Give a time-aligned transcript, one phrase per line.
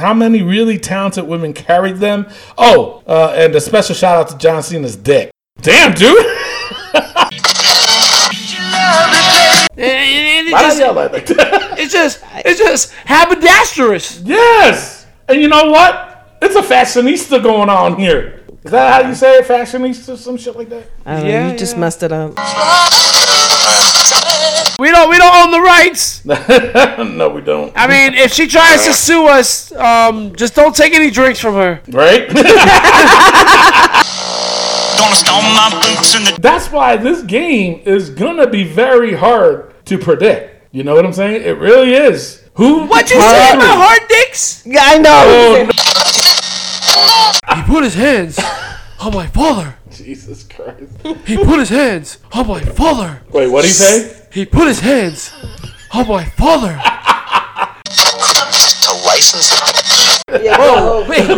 [0.00, 2.26] How many really talented women carried them?
[2.56, 5.30] Oh, uh, and a special shout out to John Cena's dick.
[5.60, 6.26] Damn, dude.
[9.76, 11.78] And, and it Why just, I yell like that?
[11.78, 14.20] it's just, it's just haberdasherous.
[14.20, 15.06] yes.
[15.26, 16.36] And you know what?
[16.42, 18.44] It's a fashionista going on here.
[18.62, 19.46] Is that how you say it?
[19.46, 20.86] Fashionista, some shit like that.
[21.06, 22.34] I don't know, Yeah, you just messed it up.
[24.80, 26.24] We don't, we don't own the rights.
[26.24, 27.70] no, we don't.
[27.76, 31.52] I mean, if she tries to sue us, um, just don't take any drinks from
[31.56, 31.82] her.
[31.88, 32.26] Right?
[32.30, 32.44] Gonna
[35.14, 39.98] stomp my boots in the That's why this game is gonna be very hard to
[39.98, 40.74] predict.
[40.74, 41.42] You know what I'm saying?
[41.42, 42.42] It really is.
[42.54, 42.86] Who?
[42.86, 44.64] What you say about hard dicks?
[44.64, 45.24] Yeah, I know.
[46.96, 48.38] Oh, He put his hands
[48.98, 49.76] on my father.
[50.04, 50.92] Jesus Christ.
[51.26, 53.22] He put his hands oh on my father.
[53.30, 54.26] Wait, what did he say?
[54.32, 55.30] He put his hands
[55.94, 56.72] oh on my father.
[58.84, 59.50] to license.
[60.42, 61.28] Yeah, Oh, wait.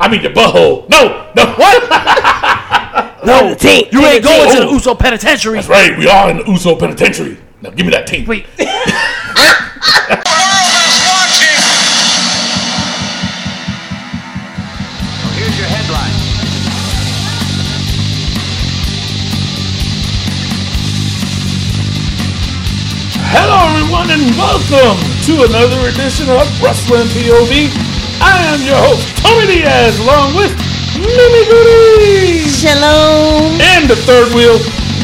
[0.00, 0.88] I mean your butthole.
[0.88, 1.46] No, no.
[1.54, 1.86] What?
[3.22, 4.60] No, tape, you ain't going tape.
[4.60, 5.56] to the Uso Penitentiary.
[5.56, 5.96] That's right.
[5.96, 7.36] We are in the Uso Penitentiary.
[7.60, 8.26] Now give me that tape.
[8.26, 8.46] Wait,
[24.10, 27.70] everyone, and welcome to another edition of Wrestling POV.
[28.20, 30.50] I am your host, Tony Diaz, along with
[30.96, 33.60] Mimi Goody Shalom.
[33.60, 34.58] and the third wheel,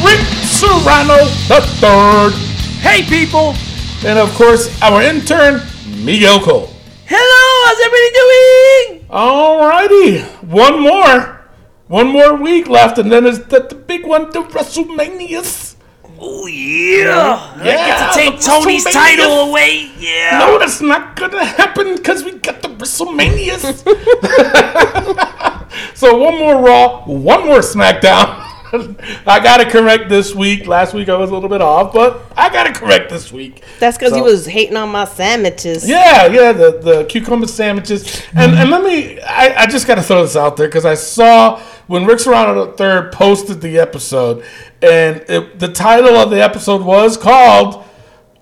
[0.04, 2.32] Rick Serrano the third,
[2.80, 3.54] hey people.
[4.04, 5.62] and of course our intern,
[6.04, 6.70] Miguel Cole.
[7.06, 9.06] Hello, how's everybody doing?
[9.10, 11.40] Alrighty, one more,
[11.88, 15.75] one more week left, and then it's the, the big one, the WrestleManias.
[16.18, 17.56] Oh yeah.
[17.62, 19.90] Yeah, get to take Tony's title away.
[19.98, 20.38] Yeah.
[20.38, 23.84] No, that's not gonna happen because we got the WrestleManias.
[25.94, 28.44] so one more Raw, one more SmackDown.
[29.26, 30.66] I got to correct this week.
[30.66, 33.62] Last week I was a little bit off, but I got to correct this week.
[33.78, 35.88] That's because So- you was hating on my sandwiches.
[35.88, 38.22] Yeah, yeah, the, the cucumber sandwiches.
[38.34, 40.94] And and let me, I, I just got to throw this out there because I
[40.94, 44.44] saw when Rick Serrano III posted the episode,
[44.82, 47.84] and it, the title of the episode was called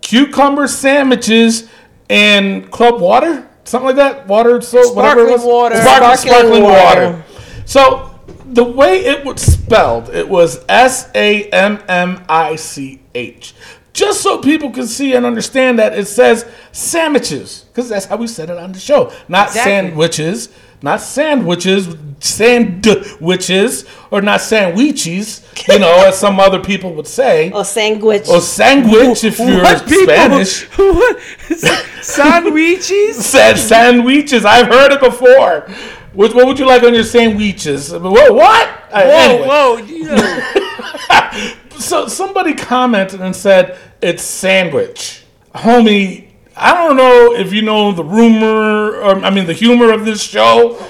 [0.01, 1.69] Cucumber Sandwiches
[2.09, 3.49] and Club Water?
[3.65, 4.27] Something like that?
[4.27, 5.41] Water, so whatever it was.
[5.41, 5.77] Sparkling water.
[5.77, 7.07] Sparkling, Sparkling sparkling water.
[7.13, 7.25] water.
[7.67, 8.14] So
[8.47, 13.55] the way it was spelled, it was S A M M I C H.
[13.93, 18.27] Just so people can see and understand that it says sandwiches, because that's how we
[18.27, 19.13] said it on the show.
[19.29, 19.73] Not Exactly.
[19.73, 20.49] sandwiches,
[20.83, 27.51] not sandwiches, sandwiches, or not sandwiches, you know, as some other people would say.
[27.55, 28.29] Or sandwich.
[28.29, 30.05] Or sandwich if you're What people?
[30.15, 30.65] Spanish.
[30.77, 31.21] What?
[32.03, 33.25] Sandwiches?
[33.25, 34.45] Said sandwiches.
[34.45, 35.67] I've heard it before.
[36.15, 37.93] What, what would you like on your sandwiches?
[37.93, 38.69] Whoa, what?
[38.91, 39.47] Uh, Whoa, anyway.
[39.49, 39.77] whoa.
[39.79, 41.51] You know.
[41.77, 46.29] So somebody commented and said it's sandwich, homie.
[46.57, 50.23] I don't know if you know the rumor, or I mean the humor of this
[50.23, 50.81] show,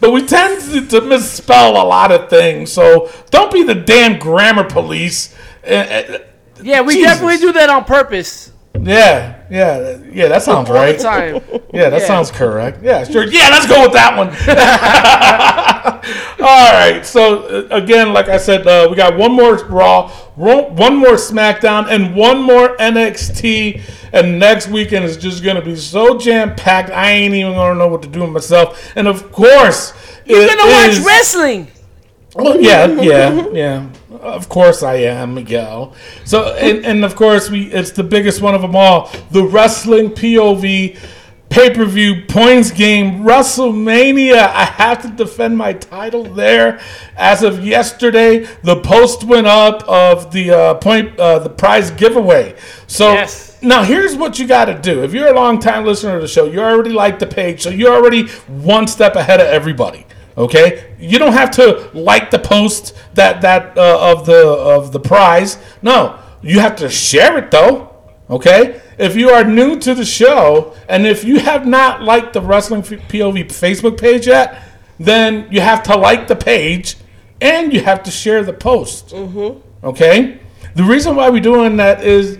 [0.00, 2.72] but we tend to, to misspell a lot of things.
[2.72, 5.34] So don't be the damn grammar police.
[5.64, 6.18] Uh, uh,
[6.60, 7.12] Yeah, we Jesus.
[7.12, 8.51] definitely do that on purpose.
[8.80, 10.28] Yeah, yeah, yeah.
[10.28, 10.98] That sounds right.
[11.74, 12.06] Yeah, that Yeah.
[12.06, 12.82] sounds correct.
[12.82, 13.24] Yeah, sure.
[13.24, 14.28] Yeah, let's go with that one.
[16.40, 17.04] All right.
[17.04, 21.88] So uh, again, like I said, uh, we got one more Raw, one more SmackDown,
[21.88, 23.80] and one more NXT.
[24.12, 26.90] And next weekend is just gonna be so jam packed.
[26.90, 28.92] I ain't even gonna know what to do with myself.
[28.96, 29.94] And of course,
[30.26, 31.68] You're gonna watch wrestling.
[32.34, 33.88] Well, yeah, yeah, yeah.
[34.20, 35.94] Of course I am, Miguel.
[36.24, 40.10] So, and, and of course we it's the biggest one of them all, the wrestling
[40.10, 40.96] POV
[41.50, 44.36] pay-per-view points game WrestleMania.
[44.38, 46.80] I have to defend my title there.
[47.14, 52.56] As of yesterday, the post went up of the uh, point uh, the prize giveaway.
[52.86, 53.58] So Yes.
[53.60, 55.02] now here's what you got to do.
[55.02, 57.68] If you're a long time listener of the show, you already like the page, so
[57.68, 60.06] you're already one step ahead of everybody.
[60.36, 65.00] Okay, you don't have to like the post that that uh, of the of the
[65.00, 65.58] prize.
[65.82, 67.92] No, you have to share it though.
[68.30, 68.80] Okay?
[68.98, 72.82] If you are new to the show and if you have not liked the Wrestling
[72.82, 74.62] POV Facebook page yet,
[74.98, 76.96] then you have to like the page
[77.40, 79.08] and you have to share the post.
[79.08, 79.86] Mm-hmm.
[79.86, 80.40] Okay?
[80.74, 82.38] The reason why we're doing that is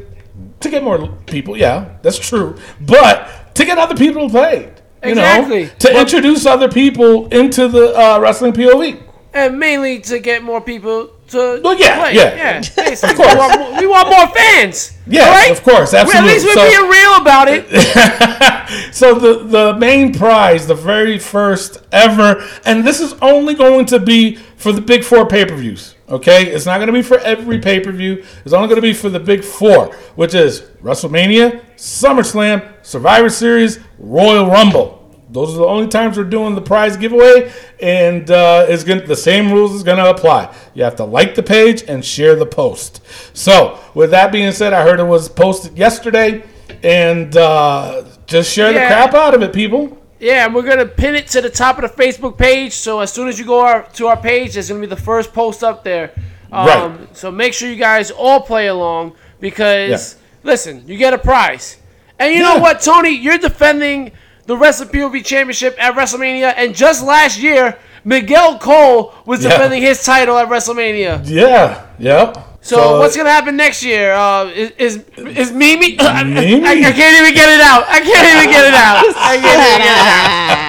[0.60, 1.56] to get more people.
[1.56, 2.56] Yeah, that's true.
[2.80, 4.72] But to get other people to play.
[5.04, 5.64] You Exactly.
[5.64, 9.00] know, to introduce other people into the uh, Wrestling POV.
[9.34, 12.14] and mainly to get more people to Well, yeah, play.
[12.14, 12.62] yeah.
[12.76, 12.92] yeah.
[12.92, 13.32] Of course.
[13.32, 14.92] We, want more, we want more fans.
[15.06, 15.50] Yeah, right?
[15.50, 17.66] of course, We- At least we're So- being real about it.
[18.92, 23.98] so the the main prize, the very first ever, and this is only going to
[23.98, 25.96] be for the big four pay per views.
[26.08, 28.24] Okay, it's not going to be for every pay per view.
[28.44, 33.80] It's only going to be for the big four, which is WrestleMania, SummerSlam, Survivor Series,
[33.98, 35.00] Royal Rumble.
[35.30, 37.50] Those are the only times we're doing the prize giveaway,
[37.80, 40.54] and uh, it's going the same rules is going to apply.
[40.74, 43.00] You have to like the page and share the post.
[43.34, 46.44] So, with that being said, I heard it was posted yesterday,
[46.82, 50.01] and uh, just share the crap out of it, people.
[50.22, 52.72] Yeah, and we're gonna pin it to the top of the Facebook page.
[52.74, 55.32] So as soon as you go our, to our page, there's gonna be the first
[55.32, 56.12] post up there.
[56.52, 57.16] Um, Right.
[57.16, 61.78] So make sure you guys all play along because listen, you get a prize.
[62.20, 63.10] And you know what, Tony?
[63.10, 64.12] You're defending
[64.46, 69.50] the Wrestling POV Championship at WrestleMania, and just last year, Miguel Cole was Yeah.
[69.50, 71.22] defending his title at WrestleMania.
[71.24, 72.38] Yeah, yep.
[72.64, 74.12] So, what's gonna happen next year?
[74.12, 75.96] Uh, is is, is Mimi?
[76.00, 76.64] I, Mimi?
[76.64, 77.84] I, I can't even get it out.
[77.88, 79.04] I can't even get it out.
[79.16, 80.12] I can't even get it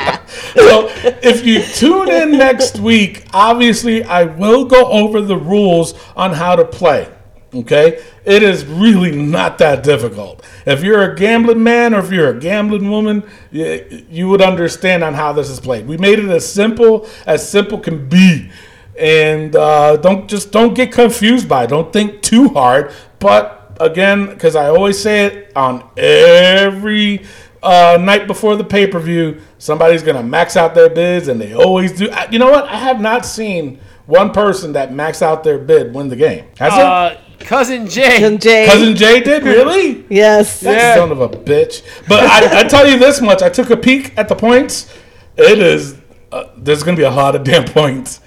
[0.07, 0.29] out.
[0.55, 6.33] so if you tune in next week, obviously I will go over the rules on
[6.33, 7.13] how to play.
[7.53, 10.43] Okay, it is really not that difficult.
[10.65, 15.03] If you're a gambling man or if you're a gambling woman, you, you would understand
[15.03, 15.85] on how this is played.
[15.85, 18.49] We made it as simple as simple can be,
[18.97, 21.67] and uh, don't just don't get confused by it.
[21.67, 22.91] Don't think too hard.
[23.19, 27.25] But again, because I always say it on every
[27.61, 31.53] uh, night before the pay per view, somebody's gonna max out their bids, and they
[31.53, 32.09] always do.
[32.11, 32.65] I- You know what?
[32.65, 36.45] I have not seen one person that maxed out their bid win the game.
[36.59, 38.17] Has Uh, cousin Jay.
[38.19, 38.65] Cousin Jay.
[38.65, 40.05] Cousin Jay did really?
[40.09, 40.59] Yes.
[40.59, 40.95] That Yeah.
[40.95, 41.81] son of a bitch.
[42.09, 44.93] But I, I tell you this much: I took a peek at the points.
[45.37, 45.95] It is
[46.33, 48.19] uh, there's gonna be a lot of damn points,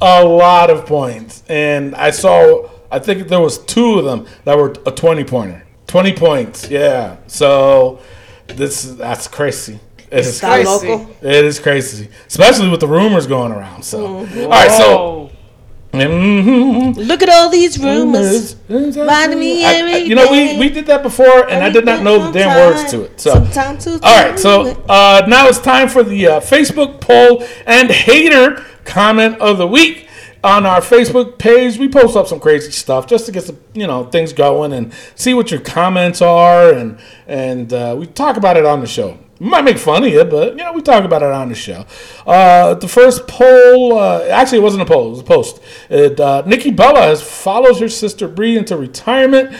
[0.00, 2.70] a lot of points, and I saw.
[2.90, 5.64] I think there was two of them that were a twenty pointer.
[5.86, 7.16] Twenty points, yeah.
[7.26, 8.00] So
[8.46, 9.80] this that's crazy.
[10.10, 10.88] It is Está Crazy.
[10.88, 11.10] loco.
[11.22, 13.82] it is crazy, especially with the rumors going around.
[13.82, 14.42] So, mm-hmm.
[14.42, 15.23] all right, so
[15.94, 16.96] Mhm.
[17.08, 18.56] Look at all these rumors.
[19.06, 22.18] Riding me I- you know, we, we did that before, and I did not know
[22.26, 23.20] the damn words to it.
[23.20, 23.32] So,
[24.02, 29.38] all right, so uh, now it's time for the uh, Facebook poll and hater comment
[29.40, 30.08] of the week.
[30.42, 33.86] On our Facebook page, we post up some crazy stuff just to get some, you
[33.86, 38.58] know, things going and see what your comments are, and and uh, we talk about
[38.58, 39.16] it on the show.
[39.40, 41.54] We might make fun of you, but you know, we talk about it on the
[41.54, 41.84] show.
[42.26, 45.60] Uh, the first poll, uh, actually, it wasn't a poll; it was a post.
[45.90, 49.54] It, uh, Nikki Bella has follows her sister Brie into retirement.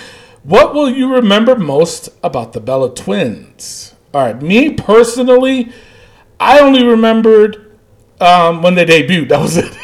[0.45, 3.95] What will you remember most about the Bella twins?
[4.13, 5.73] All right, me personally,
[6.39, 7.77] I only remembered
[8.21, 9.31] um, when they debuted.
[9.31, 9.77] That was it.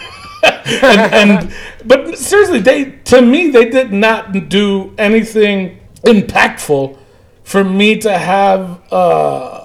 [0.82, 1.54] and, and
[1.84, 6.96] but seriously, they to me they did not do anything impactful
[7.42, 9.59] for me to have uh,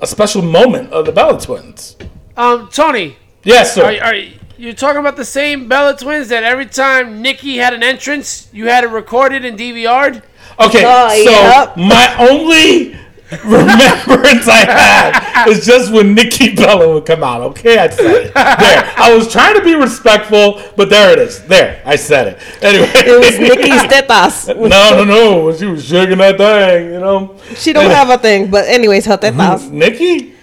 [0.00, 1.96] a special moment of the Bella twins.
[2.36, 3.84] Um, Tony, Yes, sir.
[3.84, 4.14] are, are
[4.58, 8.66] you talking about the same Bella twins that every time Nikki had an entrance, you
[8.66, 10.22] had it recorded and DVR'd?
[10.58, 11.76] Okay, Oh, so yep.
[11.76, 12.96] my only
[13.44, 17.40] remembrance I had is just when Nikki Bella would come out.
[17.40, 18.34] Okay, I said it.
[18.34, 18.92] There.
[18.96, 21.42] I was trying to be respectful, but there it is.
[21.42, 22.62] There, I said it.
[22.62, 22.88] Anyway.
[22.94, 24.46] It was Nikki's tetas.
[24.76, 25.56] No, no, no.
[25.56, 27.36] She was shaking that thing, you know.
[27.56, 29.70] She don't have a thing, but anyways, her tetas.
[29.72, 30.35] Nikki?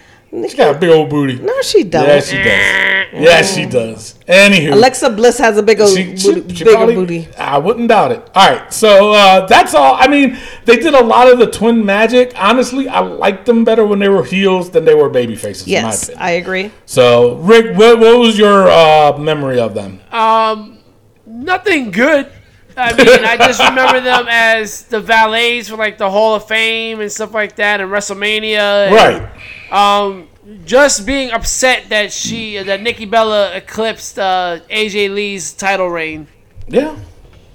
[0.48, 1.38] She got a big old booty.
[1.38, 2.36] No, she doesn't.
[2.36, 3.22] Yeah, she does.
[3.22, 4.14] Yeah, she does.
[4.26, 4.72] Anywho.
[4.72, 7.28] Alexa Bliss has a big old she, she, booty, she bigger probably- booty.
[7.38, 8.28] I wouldn't doubt it.
[8.34, 9.94] All right, so uh, that's all.
[9.94, 12.32] I mean, they did a lot of the twin magic.
[12.36, 15.68] Honestly, I liked them better when they were heels than they were baby faces.
[15.68, 16.22] in my Yes, opinion.
[16.26, 16.70] I agree.
[16.86, 20.00] So, Rick, what, what was your uh, memory of them?
[20.10, 20.78] Um,
[21.26, 22.28] nothing good.
[22.76, 27.00] I mean, I just remember them as the valets for like the Hall of Fame
[27.00, 28.86] and stuff like that, and WrestleMania.
[28.88, 29.30] and, right.
[29.70, 30.28] Um,
[30.64, 36.26] just being upset that she that Nikki Bella eclipsed uh, AJ Lee's title reign.
[36.68, 36.96] Yeah,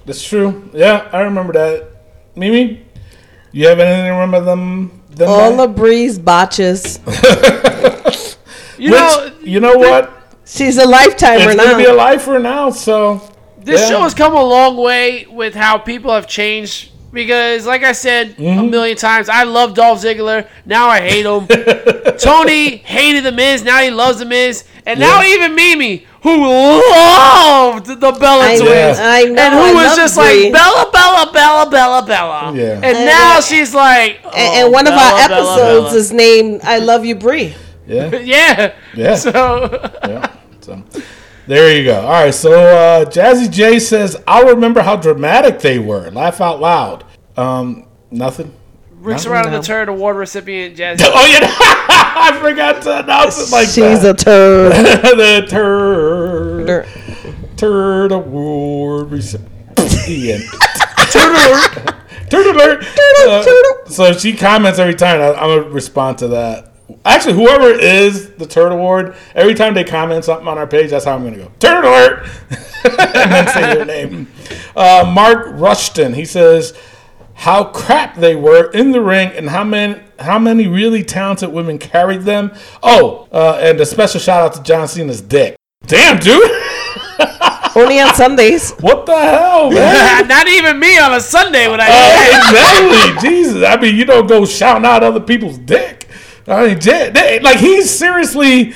[0.05, 0.69] that's true.
[0.73, 1.87] Yeah, I remember that.
[2.35, 2.85] Mimi,
[3.51, 5.01] you have anything to remember them?
[5.09, 5.63] them All by?
[5.63, 6.99] of Brie's botches.
[8.79, 10.37] You Which, know, you know what?
[10.45, 11.65] She's a lifetimer It's now.
[11.65, 12.69] gonna be a lifer now.
[12.69, 13.21] So
[13.57, 13.89] this yeah.
[13.89, 18.29] show has come a long way with how people have changed because, like I said
[18.31, 18.69] a Mm-hmm.
[18.69, 20.47] million times, I love Dolph Ziggler.
[20.65, 21.47] Now I hate him.
[22.17, 23.63] Tony hated the Miz.
[23.63, 28.99] Now he loves the Miz, and now even Mimi, who loved the Bella I, twins,
[28.99, 29.41] I know.
[29.41, 30.43] and who I was just Brie.
[30.45, 32.53] like Bella, Bella, Bella, Bella, Bella.
[32.55, 32.73] Yeah.
[32.75, 35.87] And And, now uh, she's like, And, oh, and one of our Bella, Bella, episodes
[35.89, 35.97] Bella.
[35.97, 37.55] is named "I Love You, Brie."
[37.87, 38.15] Yeah.
[38.19, 39.15] yeah, Yeah.
[39.25, 39.69] So
[40.03, 40.35] yeah.
[40.61, 40.83] So
[41.50, 42.01] there you go.
[42.01, 42.34] All right.
[42.34, 46.12] So uh, Jazzy J says, "I'll remember how dramatic they were.
[46.12, 47.03] Laugh out loud."
[47.36, 48.53] Um, nothing.
[49.00, 49.50] Rick No.
[49.50, 51.01] The Turd Award recipient, Jazzy.
[51.06, 54.22] Oh yeah, I forgot to announce it like She's that.
[54.22, 54.72] a turd.
[55.18, 56.88] the turd
[57.58, 60.44] turd award recipient.
[61.12, 61.96] turd alert.
[62.29, 62.86] Turd alert.
[63.27, 63.89] Uh.
[63.89, 65.20] So she comments every time.
[65.20, 66.68] I, I'm gonna respond to that.
[67.05, 71.05] Actually, whoever is the turd award, every time they comment something on our page, that's
[71.05, 71.51] how I'm gonna go.
[71.60, 72.27] Turd alert,
[72.84, 74.27] and then say their name.
[74.75, 76.13] Uh, Mark Rushton.
[76.13, 76.77] He says
[77.36, 81.77] how crap they were in the ring and how many how many really talented women
[81.77, 82.51] carried them.
[82.84, 85.55] Oh, uh, and a special shout out to John Cena's dick.
[85.86, 86.51] Damn, dude.
[87.75, 88.72] Only on Sundays.
[88.79, 90.27] What the hell, man?
[90.27, 91.88] Not even me on a Sunday when I.
[91.88, 93.29] Uh, exactly.
[93.29, 93.63] Jesus.
[93.63, 96.08] I mean, you don't go shouting out other people's dick.
[96.50, 98.74] I mean, they- like he's seriously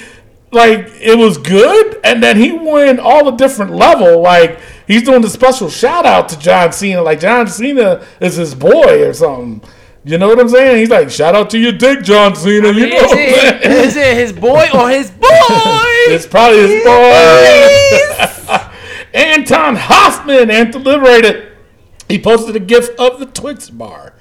[0.51, 4.21] like it was good, and then he went all the different level.
[4.21, 7.01] Like he's doing the special shout out to John Cena.
[7.01, 9.61] Like John Cena is his boy or something.
[10.05, 10.79] You know what I'm saying?
[10.79, 12.73] He's like, shout out to your dick, John Cena.
[12.73, 15.19] You know is, what I'm it, is it his boy or his boy?
[16.09, 18.69] It's probably his boy.
[19.13, 21.53] Anton Hoffman and deliberated.
[22.09, 24.13] He posted a gif of the Twix bar.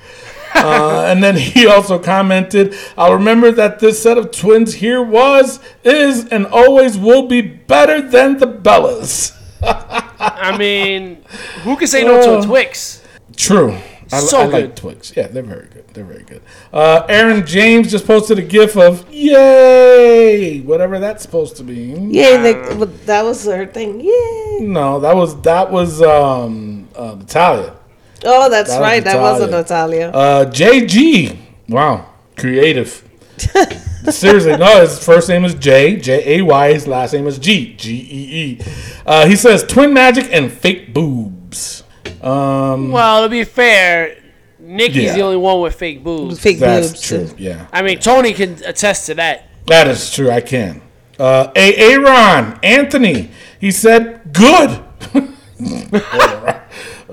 [0.54, 5.60] Uh, and then he also commented, I'll remember that this set of twins here was,
[5.82, 9.36] is, and always will be better than the Bellas.
[9.62, 11.22] I mean,
[11.62, 13.02] who can say no to a Uh, Twix?
[13.36, 13.76] True.
[14.12, 14.76] I, So I like good.
[14.76, 15.16] Twix.
[15.16, 15.88] Yeah, they're very good.
[15.94, 16.42] They're very good.
[16.72, 22.10] Uh, Aaron James just posted a gif of yay, whatever that's supposed to mean.
[22.12, 22.52] Yeah, they,
[23.06, 24.00] that was her thing.
[24.00, 24.58] Yay.
[24.60, 27.74] No, that was that was um uh, Natalya.
[28.24, 29.04] Oh, that's That was right.
[29.04, 30.06] That wasn't Natalya.
[30.06, 30.44] Natalya.
[30.46, 31.36] Uh, JG.
[31.68, 33.08] Wow, creative.
[34.10, 34.80] Seriously, no.
[34.80, 36.72] His first name is J J A Y.
[36.72, 38.60] His last name is G G E E.
[39.06, 41.82] Uh, he says twin magic and fake boobs.
[42.20, 44.16] Um, Well, to be fair,
[44.58, 45.14] Nikki's Yeah.
[45.14, 46.38] the only one with fake boobs.
[46.40, 47.02] Fake that's boobs.
[47.08, 47.30] true.
[47.38, 49.48] Yeah, I mean, Tony can attest to that.
[49.66, 50.30] that is true.
[50.30, 50.82] I can.
[51.18, 53.30] Uh, A Aaron Anthony.
[53.60, 54.80] He said good.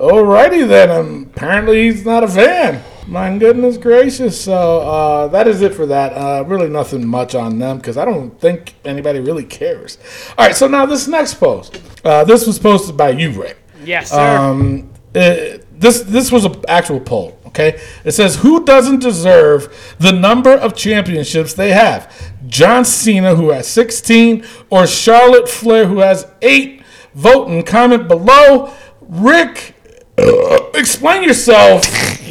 [0.00, 0.90] Alrighty then.
[0.90, 2.82] Um, apparently he's not a fan.
[3.06, 4.40] My goodness gracious.
[4.40, 6.12] So uh, that is it for that.
[6.14, 9.98] Uh, really nothing much on them because I don't think anybody really cares.
[10.38, 10.56] All right.
[10.56, 11.82] So now this next post.
[12.02, 13.58] Uh, this was posted by you, Rick.
[13.84, 14.38] Yes, sir.
[14.38, 17.38] Um, uh, this this was an actual poll.
[17.46, 22.32] Okay, it says who doesn't deserve the number of championships they have?
[22.46, 26.82] John Cena, who has 16, or Charlotte Flair, who has eight.
[27.14, 28.72] Vote and comment below.
[29.00, 29.74] Rick,
[30.20, 31.84] uh, explain yourself.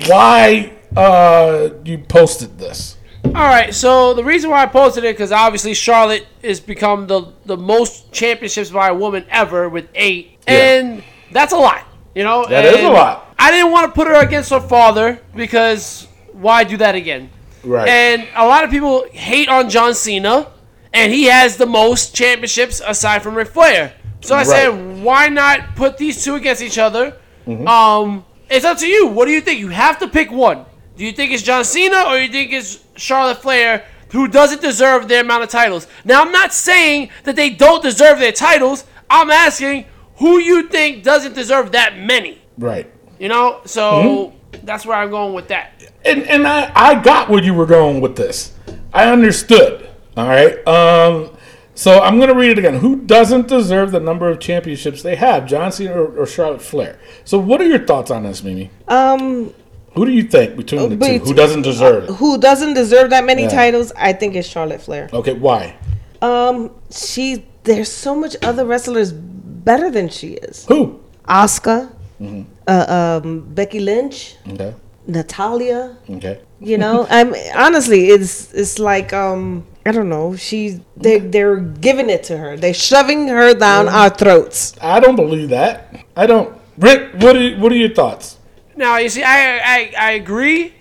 [0.08, 2.98] Why uh, you posted this?
[3.26, 7.34] All right, so the reason why I posted it because obviously Charlotte has become the
[7.46, 11.86] the most championships by a woman ever with eight, and that's a lot.
[12.16, 13.36] You know, That is a lot.
[13.38, 17.30] I didn't want to put her against her father because why do that again?
[17.64, 17.88] Right.
[17.88, 20.48] And a lot of people hate on John Cena,
[20.94, 23.94] and he has the most championships aside from Ric Flair.
[24.22, 24.48] So I Right.
[24.48, 27.16] said, why not put these two against each other?
[27.50, 27.68] Mm-hmm.
[27.68, 29.08] Um, it's up to you.
[29.08, 29.60] What do you think?
[29.60, 30.66] You have to pick one.
[30.98, 35.08] Do you think it's John Cena or you think it's Charlotte Flair, who doesn't deserve
[35.08, 35.88] their amount of titles?
[36.04, 38.86] Now, I'm not saying that they don't deserve their titles.
[39.10, 39.86] I'm asking
[40.18, 42.42] who you think doesn't deserve that many.
[42.58, 42.92] right.
[43.20, 43.82] You know, so
[44.54, 44.66] Mm-hmm.
[44.66, 45.84] that's where I'm going with that.
[46.06, 48.54] and and I, I got where you were going with this.
[48.94, 49.90] I understood.
[50.18, 50.66] All right.
[50.68, 51.32] Um.
[51.80, 52.76] So I'm gonna read it again.
[52.76, 57.00] Who doesn't deserve the number of championships they have, John Cena or, or Charlotte Flair?
[57.24, 58.70] So what are your thoughts on this, Mimi?
[58.90, 59.54] Um,
[59.96, 61.20] Who do you think between the two?
[61.20, 62.16] Who doesn't deserve it?
[62.16, 63.50] who doesn't deserve that many Yeah.
[63.62, 63.94] titles?
[63.96, 65.10] I think it's Charlotte Flair.
[65.14, 65.32] Okay.
[65.34, 65.76] Why?
[66.22, 70.66] Um, she there's so much other wrestlers better than she is.
[70.66, 71.00] Who?
[71.30, 71.78] Asuka,
[72.20, 72.42] Mm-hmm.
[72.68, 74.74] uh, um, Becky Lynch, Okay.
[75.08, 75.96] Natalya.
[76.10, 76.40] Okay.
[76.60, 80.36] You know, I'm honestly, it's it's like um, I don't know.
[80.36, 82.58] She they they're giving it to her.
[82.58, 84.76] They're shoving her down our throats.
[84.82, 86.06] I don't believe that.
[86.16, 86.60] I don't.
[86.78, 88.38] Rick, what are what are your thoughts?
[88.76, 90.74] Now you see, I I, I agree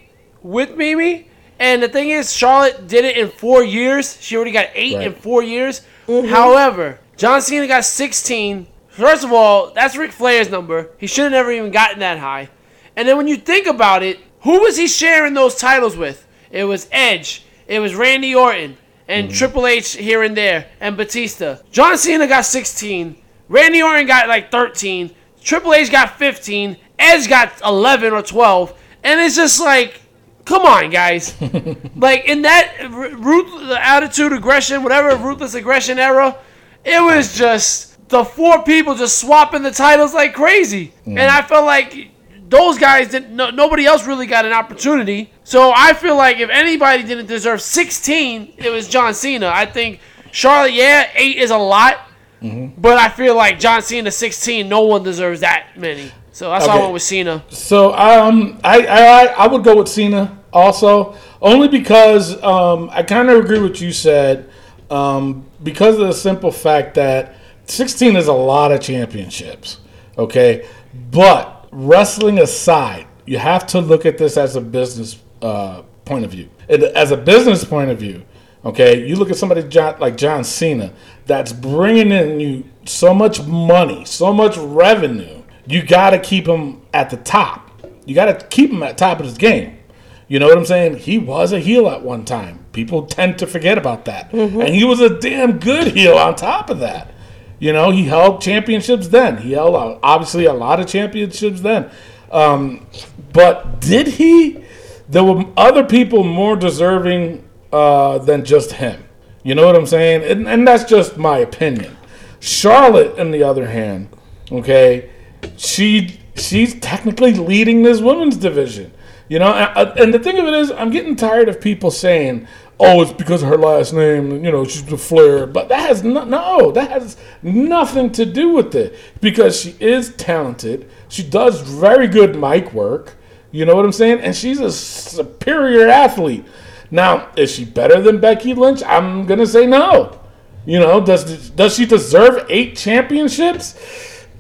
[0.43, 1.29] with Mimi,
[1.59, 4.21] and the thing is, Charlotte did it in four years.
[4.21, 5.83] She already got eight in four years.
[6.07, 6.29] Mm-hmm.
[6.29, 8.67] However, John Cena got sixteen.
[8.89, 10.91] First of all, that's Ric Flair's number.
[10.99, 12.51] He should have never even gotten that high.
[12.97, 16.27] And then when you think about it, who was he sharing those titles with?
[16.51, 18.77] It was Edge, it was Randy Orton,
[19.09, 19.37] and mm-hmm.
[19.37, 21.59] Triple H here and there, and Batista.
[21.73, 23.17] John Cena got 16,
[23.49, 25.11] Randy Orton got like 13,
[25.43, 30.01] Triple H got 15, Edge got 11 or 12, and it's just like,
[30.45, 31.35] come on, guys.
[31.97, 36.37] like in that r- root, the attitude, aggression, whatever, ruthless aggression era,
[36.85, 41.29] it was just the four people just swapping the titles like crazy, and mm.
[41.29, 42.11] I felt like
[42.49, 43.35] those guys didn't.
[43.35, 45.31] No, nobody else really got an opportunity.
[45.45, 49.49] So I feel like if anybody didn't deserve 16, it was John Cena.
[49.49, 50.01] I think
[50.31, 51.99] Charlotte, yeah, eight is a lot,
[52.41, 56.11] but I feel like John Cena 16, no one deserves that many.
[56.33, 56.83] So that's why I Okay.
[56.83, 57.45] went with Cena.
[57.49, 63.29] So um, I, I I would go with Cena also, only because um, I kind
[63.29, 64.49] of agree with what you said,
[64.91, 67.35] um, because of the simple fact that
[67.67, 69.79] 16 is a lot of championships.
[70.17, 70.67] Okay,
[71.11, 76.31] but wrestling aside, you have to look at this as a business uh, point of
[76.33, 76.49] view.
[76.69, 78.25] And As a business point of view,
[78.65, 80.93] okay, you look at somebody John, like John Cena
[81.27, 85.43] that's bringing in you so much money, so much revenue.
[85.67, 87.71] You got to keep him at the top.
[88.07, 89.79] You got to keep him at top of his game.
[90.27, 90.97] You know what I'm saying?
[90.97, 92.67] He was a heel at one time.
[92.73, 94.33] People tend to forget about that.
[94.33, 97.15] And he was a damn good heel on top of that.
[97.59, 99.39] You know, he held championships then.
[99.39, 101.91] He held uh, obviously a lot of championships then.
[102.31, 102.87] Um,
[103.33, 104.65] but did he?
[105.09, 109.05] There were other people more deserving uh, than just him.
[109.43, 110.25] You know what I'm saying?
[110.25, 111.97] And, and that's just my opinion.
[112.41, 114.09] Charlotte, on the other hand,
[114.53, 115.11] okay,
[115.57, 118.93] she she's technically leading this women's division.
[119.29, 122.47] You know, and, and the thing of it is, I'm getting tired of people saying,
[122.81, 126.03] "Oh, it's because of her last name." You know, she's a Flair, but that has
[126.03, 130.91] no, no, that has nothing to do with it because she is talented.
[131.09, 133.17] She does very good mic work.
[133.51, 134.21] You know what I'm saying?
[134.21, 136.45] And she's a superior athlete.
[136.91, 138.83] Now, is she better than Becky Lynch?
[138.85, 140.19] I'm gonna say no.
[140.67, 143.75] You know, does does she deserve eight championships?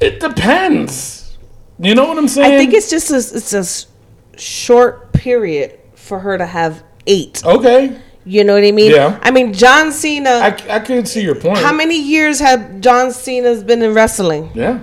[0.01, 1.38] It depends.
[1.79, 2.55] You know what I'm saying?
[2.55, 7.44] I think it's just a, it's a short period for her to have eight.
[7.44, 8.01] okay.
[8.28, 8.90] You know what I mean?
[8.92, 9.18] Yeah.
[9.22, 10.30] I mean, John Cena.
[10.30, 11.58] I, I can see your point.
[11.58, 14.50] how many years have John Cena's been in wrestling?
[14.54, 14.80] Yeah.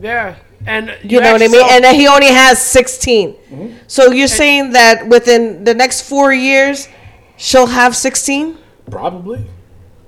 [0.00, 0.34] Yeah.
[0.66, 1.54] And You know what I mean?
[1.54, 3.32] yourself- And he only has 16.
[3.32, 3.76] Mm-hmm.
[3.86, 6.88] So you're saying that within the next four years,
[7.36, 8.58] she'll have 16?
[8.90, 9.38] Probably.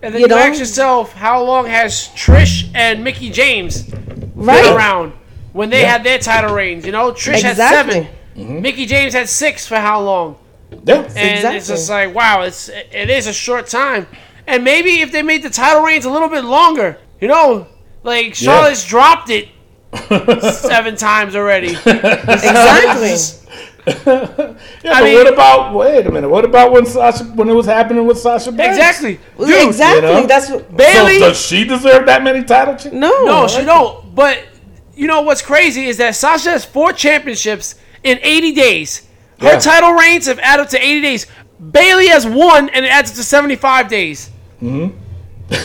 [0.02, 0.38] And then You you, know?
[0.38, 5.12] ask yourself, how long has Trish and Mickie James been around
[5.52, 6.84] when they had their title reigns?
[6.84, 8.02] You know, Trish Exactly.
[8.02, 10.36] had 7 Mickie James had six for how long?
[10.84, 11.08] Yeah.
[11.16, 14.06] And it's just like, wow, it's it is a short time.
[14.46, 17.66] And maybe if they made the title reigns a little bit longer, you know,
[18.02, 19.48] like Charlotte's dropped it
[20.54, 21.76] seven times already.
[21.86, 23.38] Exactly.
[23.84, 24.54] Yeah, I
[25.00, 25.74] but mean- what about?
[25.74, 26.28] Wait a minute.
[26.28, 27.24] What about when Sasha?
[27.24, 28.76] When it was happening with Sasha Banks?
[28.76, 29.18] exactly.
[29.38, 30.08] Dude, exactly.
[30.08, 30.26] you know?
[30.26, 30.68] That's what.
[30.70, 31.18] So Bayley.
[31.18, 32.76] does she deserve that many title?
[32.76, 33.24] Ch- No.
[33.24, 34.14] no, she don't.
[34.14, 34.44] But
[34.94, 39.08] you know what's crazy is that Sasha has four championships in 80 days.
[39.42, 39.58] Her Yeah.
[39.58, 41.26] title reigns have added up to 80 days.
[41.70, 44.30] Bayley has one, and it adds up to 75 days.
[44.62, 44.96] Mm-hmm.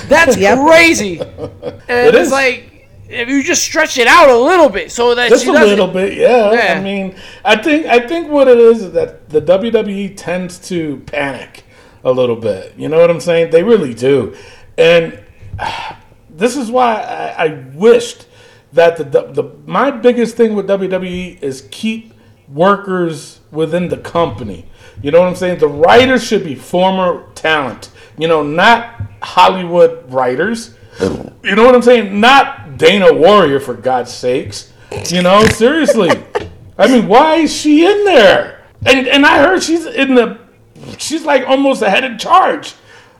[0.09, 0.59] That's Yep.
[0.67, 1.19] crazy.
[1.89, 2.31] And It it's is.
[2.31, 2.63] like
[3.09, 6.17] if you just stretch it out a little bit so that Just a little bit,
[6.17, 6.51] yeah.
[6.51, 6.75] Yeah.
[6.77, 10.97] I mean, I think I think what it is is that the WWE tends to
[11.05, 11.63] panic
[12.03, 12.73] a little bit.
[12.77, 13.51] You know what I'm saying?
[13.51, 14.35] They really do,
[14.77, 15.19] and
[16.29, 18.25] this is why I, I wished
[18.73, 22.13] that the the my biggest thing with WWE is keep
[22.49, 24.65] workers within the company.
[25.01, 25.59] You know what I'm saying?
[25.59, 27.91] The writers should be former talent.
[28.17, 30.75] You know, not Hollywood writers.
[30.99, 32.19] You know what I'm saying?
[32.19, 34.73] Not Dana Warrior for God's sakes.
[35.09, 36.09] You know, seriously.
[36.77, 38.63] I mean, why is she in there?
[38.85, 40.39] And and I heard she's in the
[40.97, 42.73] she's like almost ahead head in charge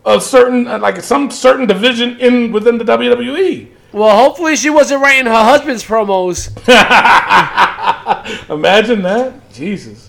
[0.06, 2.86] of certain uh, like some certain division in within the.
[2.86, 3.70] WWE.
[3.92, 6.50] Well, hopefully she wasn't writing her husband's promos.
[8.50, 10.07] Imagine that, Jesus!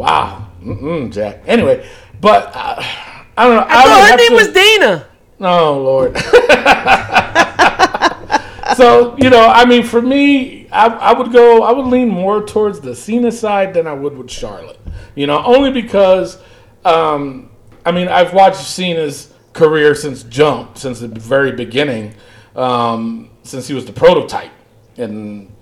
[0.00, 1.42] Wow, Mm-mm, Jack.
[1.46, 1.86] Anyway,
[2.22, 2.82] but uh,
[3.36, 3.66] I don't know.
[3.68, 5.06] I thought her name to- was Dana.
[5.40, 6.16] Oh Lord.
[8.78, 11.64] so you know, I mean, for me, I, I would go.
[11.64, 14.80] I would lean more towards the Cena side than I would with Charlotte.
[15.14, 16.38] You know, only because,
[16.86, 17.50] um,
[17.84, 22.14] I mean, I've watched Cena's career since Jump, since the very beginning,
[22.56, 24.52] um, since he was the prototype,
[24.96, 25.54] and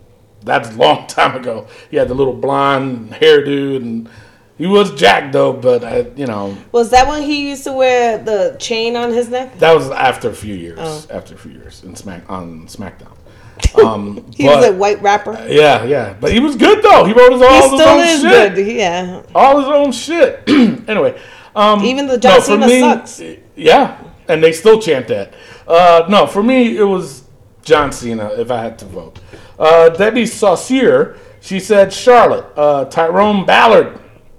[0.44, 1.66] that's a long time ago.
[1.90, 4.08] He had the little blonde hairdo and.
[4.58, 8.18] He was Jack though, but I, you know, Was that when he used to wear
[8.18, 9.56] the chain on his neck?
[9.60, 10.78] that was after a few years.
[10.80, 11.06] Oh.
[11.10, 13.12] After a few years in Smack on SmackDown.
[13.84, 15.32] Um, He but- was a white rapper.
[15.48, 17.04] Yeah, yeah, but he was good though.
[17.04, 18.54] He wrote his all He his still own is shit.
[18.54, 18.66] good.
[18.76, 19.22] Yeah.
[19.34, 20.42] All his own shit.
[20.88, 21.20] anyway,
[21.56, 23.20] um, Even the John no, Cena me, sucks.
[23.56, 25.34] Yeah, and they still chant that.
[25.66, 27.24] Uh, no, for me it was
[27.62, 29.18] John Cena if I had to vote.
[29.58, 32.46] Uh, Debbie Saucier, she said Charlotte.
[32.56, 33.98] Uh, Tyrone Ballard,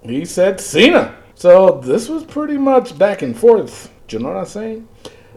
[0.10, 1.15] he said Cena.
[1.36, 3.91] So this was pretty much back and forth.
[4.08, 4.88] Do you know what I'm saying?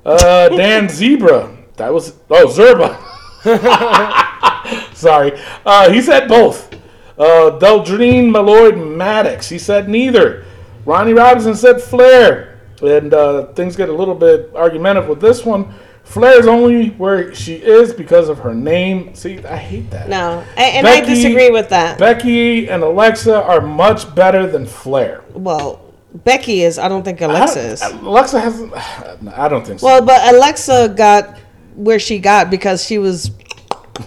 [0.05, 2.99] Uh, Dan Zebra, that was oh Zerba.
[4.95, 5.41] Sorry.
[5.65, 6.73] Uh, he said both.
[7.19, 9.49] Uh, Deldrine Malloyd Maddox.
[9.49, 10.45] He said neither.
[10.85, 12.61] Ronnie Robinson said Flair.
[12.83, 15.73] And uh, things get a little bit argumentative with this one.
[16.05, 19.15] Flair's only where she is because of her name.
[19.15, 20.09] See, I hate that.
[20.09, 21.99] No, and, and I disagree with that.
[21.99, 25.23] Becky and Alexa are much better than Flair.
[25.33, 25.81] well,
[26.15, 26.79] Becky is.
[26.79, 27.83] I don't think Alexa don't- is.
[27.83, 28.73] Alexa hasn't.
[29.35, 29.87] I don't think so.
[29.87, 31.39] Well, but Alexa got
[31.75, 33.31] where she got because she was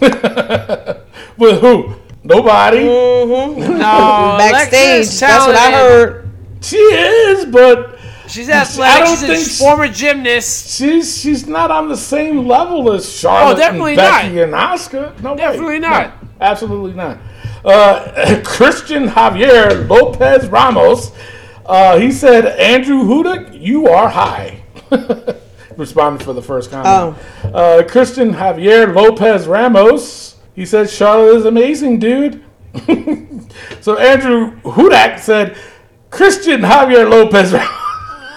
[0.00, 1.94] With who?
[2.22, 2.78] Nobody.
[2.84, 3.56] Mm.
[3.78, 5.18] No, backstage.
[5.20, 6.30] That's what I heard.
[6.60, 7.95] She is, but
[8.28, 8.94] She's athletic.
[9.02, 10.76] I don't She's a think- former gymnast.
[10.76, 14.42] she's she's not on the same level as Charlotte Oh, definitely and Becky not.
[14.44, 15.22] and Asuka.
[15.22, 15.36] No way.
[15.38, 16.22] Definitely not.
[16.22, 17.18] No, absolutely not.
[17.64, 21.12] Uh, Christian Javier Lopez Ramos.
[21.64, 24.62] Uh, he said, Andrew Hudak, you are high.
[25.76, 27.18] Responded for the first comment.
[27.44, 27.48] Oh.
[27.48, 30.36] Uh, Christian Javier Lopez Ramos.
[30.54, 32.42] He said, Charlotte is amazing, dude.
[33.80, 35.56] so Andrew Hudak said,
[36.10, 37.82] Christian Javier Lopez Ramos.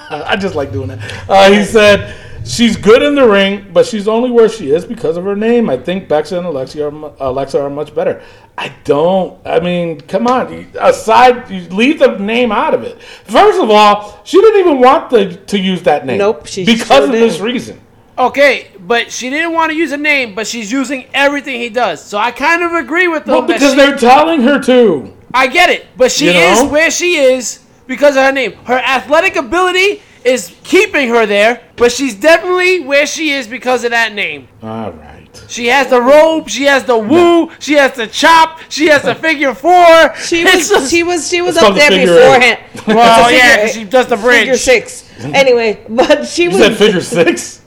[0.31, 1.29] I just like doing that.
[1.29, 5.17] Uh, he said she's good in the ring, but she's only where she is because
[5.17, 5.69] of her name.
[5.69, 8.21] I think Bexa and Alexa are, Alexa are much better.
[8.57, 9.39] I don't.
[9.45, 10.51] I mean, come on.
[10.51, 13.01] You- Aside, you leave the name out of it.
[13.01, 16.17] First of all, she didn't even want the, to use that name.
[16.17, 17.45] Nope, she because sure of this didn't.
[17.45, 17.81] reason.
[18.17, 22.03] Okay, but she didn't want to use a name, but she's using everything he does.
[22.03, 23.31] So I kind of agree with them.
[23.33, 25.15] Well, that because she- they're telling her to.
[25.33, 26.65] I get it, but she You know?
[26.65, 28.53] is where she is because of her name.
[28.63, 33.91] Her athletic ability is keeping her there, but she's definitely where she is because of
[33.91, 34.47] that name.
[34.63, 35.25] All right.
[35.47, 39.15] She has the rope, she has the woo, she has the chop, she has the
[39.27, 40.13] figure four.
[40.15, 40.69] She was.
[40.69, 41.27] just- She was.
[41.29, 42.59] She was up there figure beforehand.
[42.87, 44.39] well, It's yeah, figure 'cause she does the bridge.
[44.39, 45.09] Figure six.
[45.19, 46.77] Anyway, but she You said was.
[46.79, 47.61] figure six?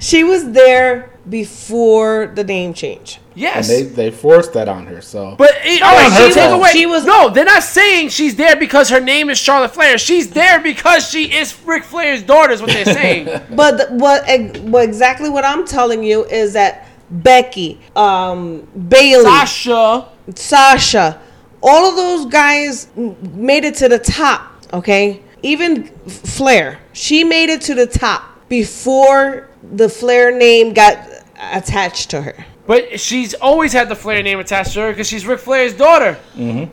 [0.00, 3.20] She was there before the name change.
[3.36, 3.68] And Yes.
[3.68, 5.34] they, they forced that on her, so.
[5.36, 6.70] But it, all on right, her she take away.
[6.72, 7.28] She was- no.
[7.28, 9.98] They're not saying she's there because her name is Charlotte Flair.
[9.98, 12.52] She's there because she is Ric Flair's daughter.
[12.54, 13.28] Is what they're saying.
[13.54, 14.24] But the, what,
[14.62, 20.08] what exactly what I'm telling you is that Becky, um, Bayley, Sasha.
[20.34, 21.20] Sasha,
[21.62, 24.50] all of those guys made it to the top.
[24.72, 31.06] Okay, even Flair, she made it to the top before the Flair name got
[31.52, 32.46] attached to her.
[32.66, 36.18] But she's always had the Flair name attached to her because she's Ric Flair's daughter.
[36.36, 36.68] I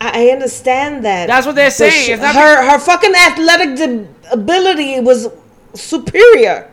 [0.00, 1.26] I understand that.
[1.28, 2.04] That's what they're saying.
[2.06, 5.28] she- It's not her her fucking athletic de- ability was
[5.74, 6.68] superior.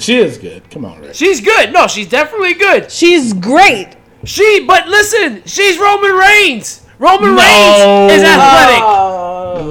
[0.00, 0.68] She is good.
[0.70, 1.14] Come on, Rick.
[1.14, 1.72] She's good.
[1.72, 2.90] No, she's definitely good.
[2.92, 3.88] She's great.
[4.24, 6.84] She, but listen, she's Roman Reigns.
[6.98, 7.40] Roman No.
[7.40, 8.80] Reigns is athletic.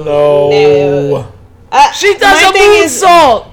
[0.04, 1.28] No.
[1.70, 3.47] Uh, she does my a thing is- moonsault.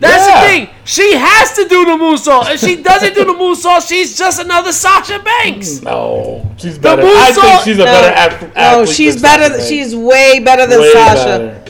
[0.00, 0.40] That's Yeah.
[0.42, 0.68] the thing.
[0.84, 2.50] She has to do the moonsault.
[2.54, 5.82] If she doesn't do the moonsault, she's just another Sasha Banks.
[5.82, 6.50] No.
[6.56, 7.02] She's better.
[7.02, 8.52] I moonsault- think she's a No, better ath- athlete.
[8.56, 9.42] no, she's than better.
[9.42, 9.68] Sasha th- Banks.
[9.68, 11.24] She's way better than Way Sasha.
[11.24, 11.60] better.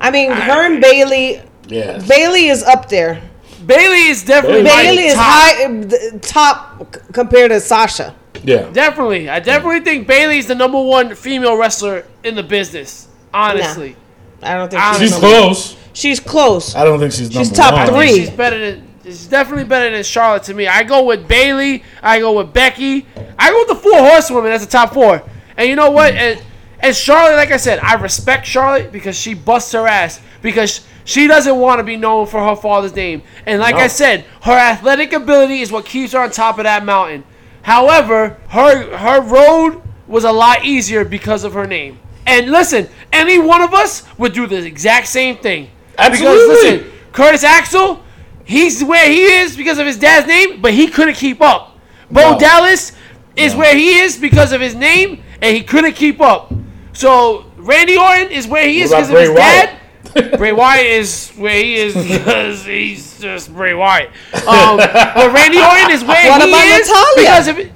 [0.00, 1.40] I mean, her and Bayley.
[1.68, 2.02] Yes.
[2.06, 3.20] Bayley is up there.
[3.66, 5.24] Bayley is definitely Bayley is top.
[5.24, 8.14] high, uh, top compared to Sasha.
[8.42, 8.64] Yeah.
[8.72, 13.08] Definitely, I definitely think Bayley's the number one female wrestler in the business.
[13.32, 13.96] Honestly,
[14.42, 15.06] I don't think Honestly.
[15.06, 15.14] she's.
[15.14, 15.76] She's number- close.
[15.92, 16.74] She's close.
[16.74, 18.00] I don't think she's number top one.
[18.00, 18.08] Three.
[18.08, 18.88] she's better than.
[19.04, 20.66] She's definitely better than Charlotte to me.
[20.66, 21.84] I go with Bayley.
[22.02, 23.06] I go with Becky.
[23.38, 25.22] I go with the four horsewomen as the top four.
[25.56, 26.14] And you know what?
[26.14, 26.42] And
[26.80, 31.26] and Charlotte, like I said, I respect Charlotte because she busts her ass because she
[31.26, 33.22] doesn't want to be known for her father's name.
[33.46, 36.84] And like I said, her athletic ability is what keeps her on top of that
[36.84, 37.24] mountain.
[37.62, 42.00] However, her her road was a lot easier because of her name.
[42.26, 45.70] And listen, any one of us would do the exact same thing.
[45.98, 46.38] Absolutely.
[46.38, 48.02] Because listen, Curtis Axel,
[48.44, 51.76] he's where he is because of his dad's name, but he couldn't keep up.
[52.10, 52.38] Bo No.
[52.38, 52.92] Dallas
[53.36, 56.52] is where he is because of his name, and he couldn't keep up.
[56.92, 59.68] So Randy Orton is where he is because of his Bray dad.
[59.68, 59.80] Wyatt?
[60.38, 64.08] Bray Wyatt is where he is because he's just Bray Wyatt.
[64.46, 67.14] Um, but Randy Orton is where What he about is Natalya?
[67.16, 67.72] because of it.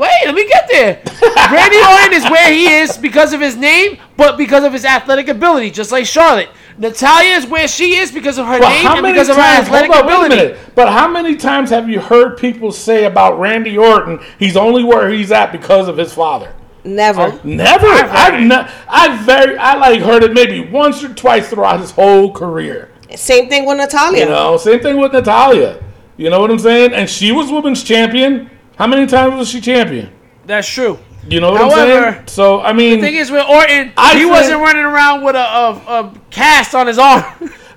[0.00, 1.02] Bec- Wait, let me get there.
[1.52, 5.28] Randy Orton is where he is because of his name, but because of his athletic
[5.28, 6.48] ability, just like Charlotte.
[6.78, 9.36] Natalya is where she is because of her But name how and many because of
[9.36, 9.66] her times?
[9.66, 10.36] athletic Hold on, wait a ability.
[10.54, 10.74] minute.
[10.74, 14.18] But how many times have you heard people say about Randy Orton?
[14.38, 16.54] He's only where he's at because of his father.
[16.82, 17.38] Never.
[17.44, 17.86] Never.
[17.86, 19.58] I've heard I've ne- I've very.
[19.58, 22.90] I like heard it maybe once or twice throughout his whole career.
[23.14, 24.20] Same thing with Natalya.
[24.20, 25.82] You know, same thing with Natalya.
[26.16, 26.94] You know what I'm saying?
[26.94, 28.48] And she was women's champion.
[28.80, 30.10] How many times was she champion?
[30.46, 30.98] That's true.
[31.28, 32.26] You know what I'm saying?
[32.28, 35.36] So I mean, The thing is with Orton, I he think- wasn't running around with
[35.36, 37.22] a, a, a cast on his arm.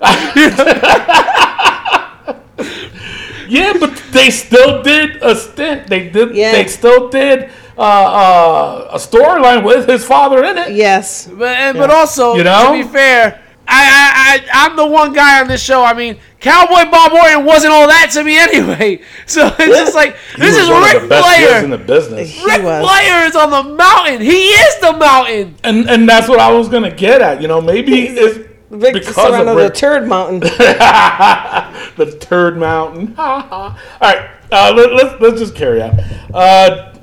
[3.48, 5.88] yeah, but they still did a stint.
[5.88, 6.34] They did.
[6.34, 6.52] Yeah.
[6.52, 10.72] They still did uh, uh, a storyline with his father in it.
[10.72, 11.26] Yes.
[11.26, 12.72] But and, but also, You know?
[12.74, 15.84] to be fair, I, I I I'm the one guy on this show.
[15.84, 19.02] I mean, Cowboy Bob Orton wasn't all that to me anyway.
[19.26, 22.30] So it's just like this is Rick one of the best guys in the business.
[22.30, 22.84] He Ric was.
[22.84, 24.20] Flair is on the mountain.
[24.20, 25.56] He is the mountain.
[25.64, 27.40] And and that's what I was gonna get at.
[27.40, 30.40] You know, maybe it's Rick because Serrano, of the Rick, turd mountain.
[31.96, 33.14] the Turd Mountain.
[33.18, 35.98] All right, uh, let, let's let's just carry on.
[36.32, 36.94] Uh,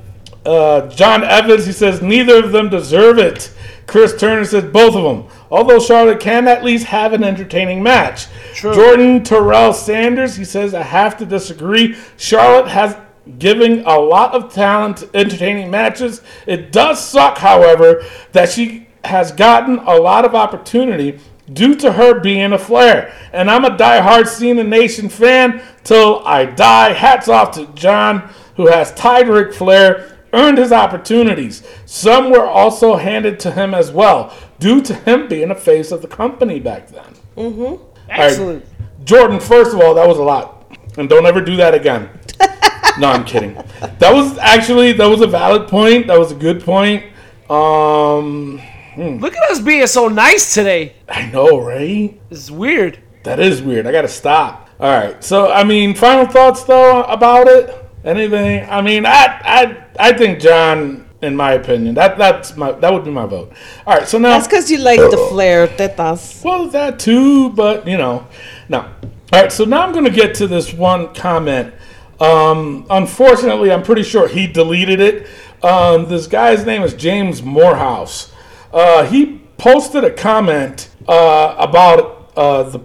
[0.44, 3.54] uh, John Evans, he says neither of them deserve it.
[3.86, 5.26] Chris Turner says both of them.
[5.50, 8.26] Although Charlotte can at least have an entertaining match.
[8.54, 8.74] True.
[8.74, 11.96] Jordan Terrell Sanders, he says I have to disagree.
[12.16, 12.96] Charlotte has
[13.38, 16.22] giving a lot of talent, entertaining matches.
[16.46, 21.18] It does suck, however, that she has gotten a lot of opportunity
[21.52, 23.14] due to her being a Flair.
[23.32, 26.92] And I'm a die-hard Cena Nation fan till I die.
[26.92, 31.62] Hats off to John, who has tied Ric Flair, earned his opportunities.
[31.86, 36.02] Some were also handed to him as well, due to him being a face of
[36.02, 37.14] the company back then.
[37.36, 37.82] Mm-hmm.
[38.08, 38.64] Excellent.
[39.04, 40.76] Jordan, first of all, that was a lot.
[40.96, 42.08] And don't ever do that again.
[42.98, 43.54] no, I'm kidding.
[43.98, 46.06] That was actually that was a valid point.
[46.06, 47.04] That was a good point.
[47.50, 48.60] Um
[48.96, 50.94] Look at us being so nice today.
[51.08, 52.20] I know, right?
[52.30, 52.98] It's weird.
[53.24, 53.86] That is weird.
[53.86, 54.68] I gotta stop.
[54.78, 55.24] Alright.
[55.24, 57.81] So I mean, final thoughts though about it?
[58.04, 58.68] Anything?
[58.68, 61.94] I mean, I I I think John in my opinion.
[61.94, 63.52] That that's my that would be my vote.
[63.86, 66.44] Alright, so now That's because you like the flair, tetas.
[66.44, 68.26] Well, that too, but you know,
[68.68, 68.92] now
[69.32, 71.72] All right, so now I'm going to get to this one comment.
[72.20, 75.28] Um, unfortunately, I'm pretty sure he deleted it.
[75.64, 78.32] Um, this guy's name is James Morehouse.
[78.72, 82.80] Uh, he posted a comment uh, about uh, the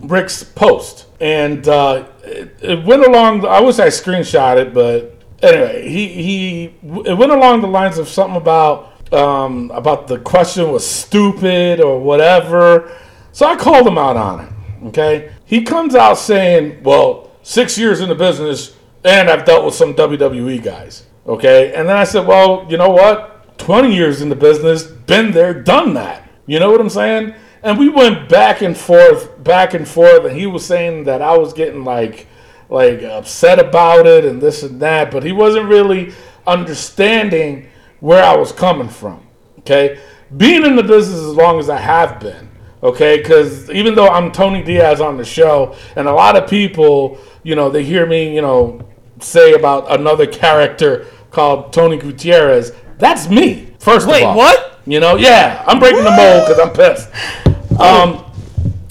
[0.00, 3.46] Rick's post, and uh, it, it went along.
[3.46, 6.64] I wish I screenshot it, but anyway, he he
[7.08, 12.00] it went along the lines of something about um, about the question was stupid or
[12.00, 12.96] whatever.
[13.32, 14.52] So I called him out on it.
[14.88, 19.74] Okay, he comes out saying, "Well, six years in the business, and I've dealt with
[19.74, 23.58] some WWE guys." Okay, and then I said, "Well, you know what?
[23.58, 27.34] Twenty years in the business, been there, done that." You know what I'm saying?
[27.62, 31.36] And we went back and forth, back and forth, and he was saying that I
[31.36, 32.26] was getting like
[32.70, 36.14] like upset about it and this and that, but he wasn't really
[36.46, 37.68] understanding
[37.98, 39.26] where I was coming from.
[39.58, 40.00] Okay,
[40.36, 42.48] being in the business as long as I have been.
[42.82, 47.18] Okay, because even though I'm Tony Diaz on the show, and a lot of people,
[47.42, 52.72] you know, they hear me, you know, say about another character called Tony Gutierrez.
[52.96, 53.74] That's me.
[53.80, 54.80] First Wait, of all, what?
[54.86, 57.49] You know, yeah, I'm breaking the mold because I'm pissed.
[57.80, 58.24] Um,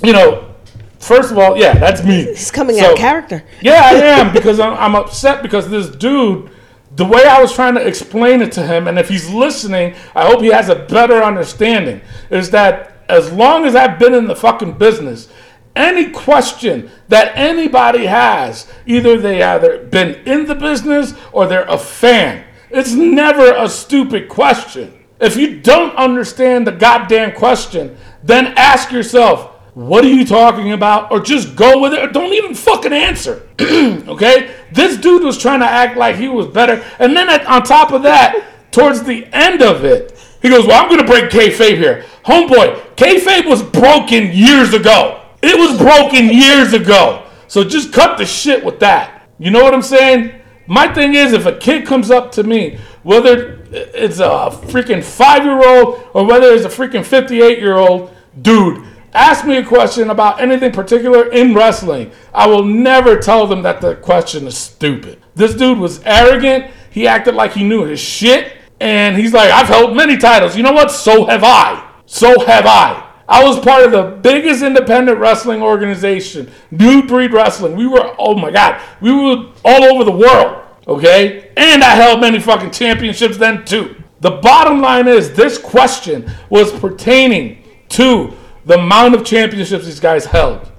[0.03, 0.53] you know,
[0.99, 2.23] first of all, yeah, that's me.
[2.25, 3.43] He's coming So- out of character.
[3.61, 6.49] yeah, I am because I'm, I'm upset because this dude,
[6.95, 10.25] the way I was trying to explain it to him, and if he's listening, I
[10.25, 14.35] hope he has a better understanding, is that as long as I've been in the
[14.35, 15.29] fucking business,
[15.75, 21.77] any question that anybody has, either they either been in the business or they're a
[21.77, 24.93] fan, it's never a stupid question.
[25.19, 31.11] If you don't understand the goddamn question, then ask yourself, what are you talking about?
[31.11, 33.47] Or just go with it, or don't even fucking answer.
[33.61, 34.53] okay?
[34.71, 36.83] This dude was trying to act like he was better.
[36.99, 40.81] And then at, on top of that, towards the end of it, he goes, Well,
[40.81, 42.05] I'm going to break kayfabe here.
[42.25, 45.21] Homeboy, kayfabe was broken years ago.
[45.41, 47.25] It was broken years ago.
[47.47, 49.27] So just cut the shit with that.
[49.37, 50.38] You know what I'm saying?
[50.69, 55.43] My thing is, if a kid comes up to me, whether it's a freaking five
[55.43, 60.11] year old or whether it's a freaking 58 year old dude, ask me a question
[60.11, 62.11] about anything particular in wrestling.
[62.35, 65.19] I will never tell them that the question is stupid.
[65.33, 66.71] This dude was arrogant.
[66.91, 68.53] He acted like he knew his shit.
[68.79, 70.55] And he's like, I've held many titles.
[70.55, 70.91] You know what?
[70.91, 71.83] So have I.
[72.05, 73.08] So have I.
[73.29, 77.75] I was part of the biggest independent wrestling organization, New Breed Wrestling.
[77.75, 80.65] We were, oh my God, we were all over the world.
[80.87, 81.51] Okay?
[81.55, 83.95] And I held many fucking championships then too.
[84.21, 88.33] The bottom line is this question was pertaining to
[88.65, 90.71] the amount of championships these guys held.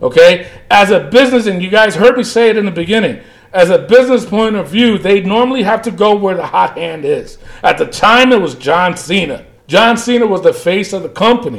[0.00, 0.48] Okay?
[0.70, 3.20] As a business, and you guys heard me say it in the beginning,
[3.52, 7.04] as a business point of view, they normally have to go where the hot hand
[7.04, 7.38] is.
[7.64, 9.44] At the time, it was John Cena.
[9.66, 11.58] John Cena was the face of the company.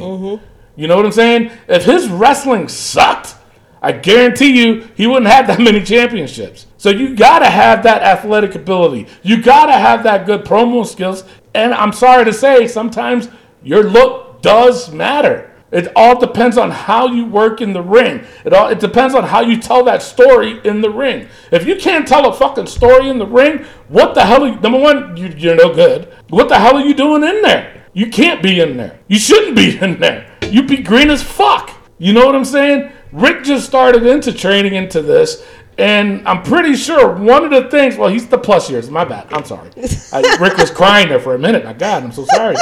[0.76, 1.50] You know what I'm saying?
[1.68, 3.34] If his wrestling sucked,
[3.82, 6.66] I guarantee you he wouldn't have that many championships.
[6.78, 9.06] So you gotta have that athletic ability.
[9.22, 11.24] You gotta have that good promo skills.
[11.54, 13.28] And I'm sorry to say, sometimes
[13.62, 15.52] your look does matter.
[15.70, 18.24] It all depends on how you work in the ring.
[18.44, 21.28] It all it depends on how you tell that story in the ring.
[21.52, 24.44] If you can't tell a fucking story in the ring, what the hell?
[24.44, 26.08] Are you, number one, you, you're no good.
[26.30, 27.77] What the hell are you doing in there?
[27.98, 29.00] You can't be in there.
[29.08, 30.30] You shouldn't be in there.
[30.52, 31.72] You'd be green as fuck.
[31.98, 32.92] You know what I'm saying?
[33.10, 35.44] Rick just started into training into this,
[35.78, 37.96] and I'm pretty sure one of the things.
[37.96, 38.88] Well, he's the plus years.
[38.88, 39.26] My bad.
[39.32, 39.70] I'm sorry.
[40.12, 41.64] I, Rick was crying there for a minute.
[41.64, 42.54] My God, I'm so sorry.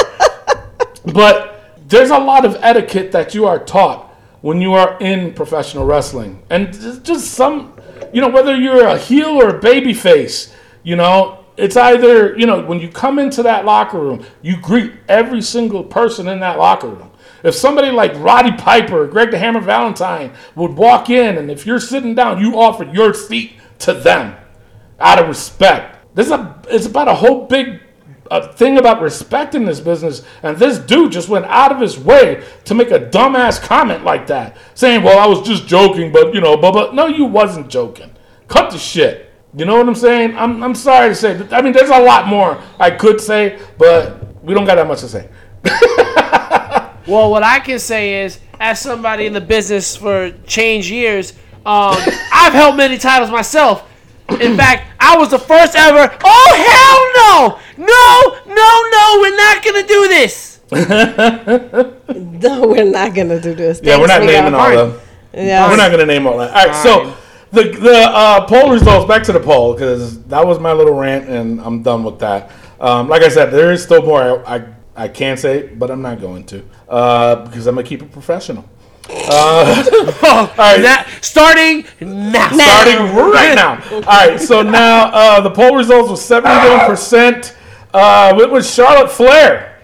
[1.12, 4.08] But there's a lot of etiquette that you are taught
[4.40, 7.78] when you are in professional wrestling, and just- just some,
[8.10, 12.46] you know, whether you're a heel or a baby face, you know, it's either you
[12.46, 16.58] know when you come into that locker room, you greet every single person in that
[16.58, 17.10] locker room.
[17.42, 21.66] If somebody like Roddy Piper or Greg the Hammer Valentine would walk in, and if
[21.66, 24.36] you're sitting down, you offer your seat to them
[24.98, 26.14] out of respect.
[26.14, 27.80] This is a it's about a whole big
[28.30, 31.98] uh, thing about respect in this business, and this dude just went out of his
[31.98, 36.34] way to make a dumbass comment like that, saying, "Well, I was just joking, but
[36.34, 38.10] you know, blah blah." No, you wasn't joking.
[38.48, 39.25] Cut the shit.
[39.56, 40.36] You know what I'm saying?
[40.36, 41.48] I'm I'm sorry to say.
[41.50, 45.00] I mean, there's a lot more I could say, but we don't got that much
[45.00, 45.28] to say.
[47.06, 51.94] Well, what I can say is, as somebody in the business for change years, um,
[52.32, 53.88] I've held many titles myself.
[54.40, 56.12] In fact, I was the first ever.
[56.24, 57.84] Oh hell no!
[57.86, 59.20] No, no, no!
[59.20, 60.54] We're not gonna do this.
[62.16, 63.80] No, we're not gonna do this.
[63.82, 65.00] Yeah, we're not naming all of them.
[65.32, 65.68] Yeah.
[65.68, 66.50] We're not going to name all that.
[66.50, 67.14] All right, so
[67.52, 69.06] the the uh, poll results.
[69.08, 72.50] Back to the poll because that was my little rant, and I'm done with that.
[72.80, 74.64] Um, like I said, there is still more I, I
[74.96, 78.64] I can say, but I'm not going to uh, because I'm gonna keep it professional.
[80.28, 80.80] Oh, right.
[80.82, 82.48] that starting now.
[82.48, 83.80] Starting right now.
[83.92, 87.56] All right, so now uh, the poll results was 71 percent.
[87.94, 89.75] Uh, it was Charlotte Flair.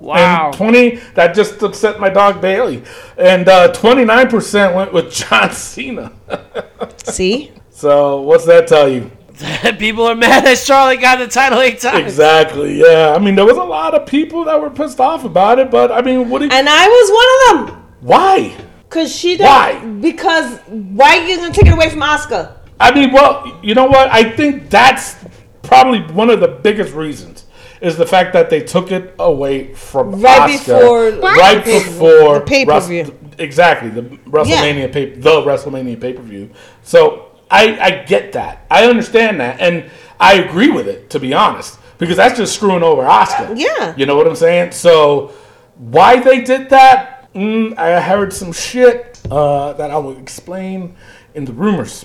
[0.00, 0.46] Wow.
[0.48, 2.82] And 20, that just upset my dog Bailey.
[3.18, 6.12] And uh, 29% went with John Cena.
[7.04, 7.52] See?
[7.70, 9.10] So, what's that tell you?
[9.78, 11.98] People are mad that Charlotte got the title eight times.
[12.04, 12.78] Exactly.
[12.80, 13.14] Yeah.
[13.16, 15.90] I mean, there was a lot of people that were pissed off about it, but
[15.92, 16.40] I mean, what?
[16.40, 17.82] Do you, And I was one of them.
[18.00, 18.56] why?
[18.90, 19.74] Cause she Why?
[19.74, 20.00] don't.
[20.00, 22.56] Because why are you gonna take it away from Asuka?
[22.80, 24.10] I mean, well, you know what?
[24.10, 25.16] I think that's
[25.62, 27.44] probably one of the biggest reasons
[27.80, 32.44] is the fact that they took it away from Right Asuka before- right before The
[32.46, 33.02] pay-per-view.
[33.04, 36.50] Wrest- exactly the WrestleMania pay, the WrestleMania pay per view.
[36.82, 38.66] So I I get that.
[38.70, 39.84] I understand that, and
[40.18, 43.54] I agree with it to be honest, because that's just screwing over Asuka.
[43.56, 43.94] Yeah.
[43.96, 44.72] you know what I'm saying.
[44.72, 45.32] So
[45.76, 47.32] why they did that?
[47.34, 50.94] Mm, I heard some shit uh, that I will explain
[51.34, 52.04] in the rumors.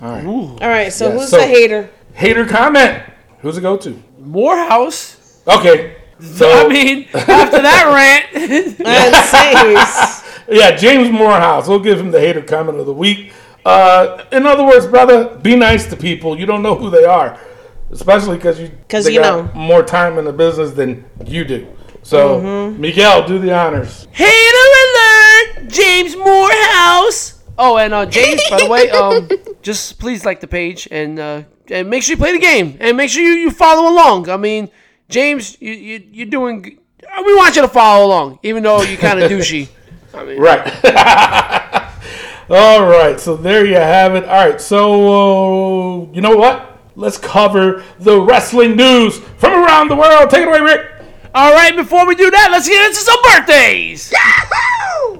[0.00, 0.24] All right.
[0.24, 0.92] All right.
[0.92, 1.90] So Yeah, who's so- the hater?
[2.14, 3.02] Hater comment.
[3.42, 4.02] Who's it go to?
[4.18, 5.40] Morehouse.
[5.46, 5.96] Okay.
[6.20, 8.26] So I mean, after that rant,
[8.86, 11.66] And says, yeah, James Morehouse.
[11.68, 13.32] We'll give him the hater comment of the week.
[13.64, 16.38] Uh, in other words, brother, be nice to people.
[16.38, 17.38] You don't know who they are,
[17.90, 19.60] especially because you 'Cause they you got know.
[19.60, 21.66] more time in the business than you do.
[22.04, 22.80] So, Mm-hmm.
[22.80, 24.06] Miguel, do the honors.
[24.12, 27.42] hater alert, James Morehouse.
[27.58, 29.28] Oh, and uh, James, by the way, um,
[29.62, 32.96] just please like the page and uh, and make sure you play the game and
[32.96, 34.28] make sure you, you follow along.
[34.28, 34.70] I mean,
[35.08, 36.78] James, you you you're doing.
[37.04, 39.68] uh, We want you to follow along, even though you're kind of douchey.
[40.14, 40.62] I mean, Right.
[42.50, 43.18] All right.
[43.18, 44.24] So there you have it.
[44.24, 44.60] All right.
[44.60, 46.68] So uh, you know what?
[46.96, 50.28] Let's cover the wrestling news from around the world.
[50.28, 50.88] Take it away, Rick.
[51.34, 54.12] All right, before we do that, let's get into some birthdays.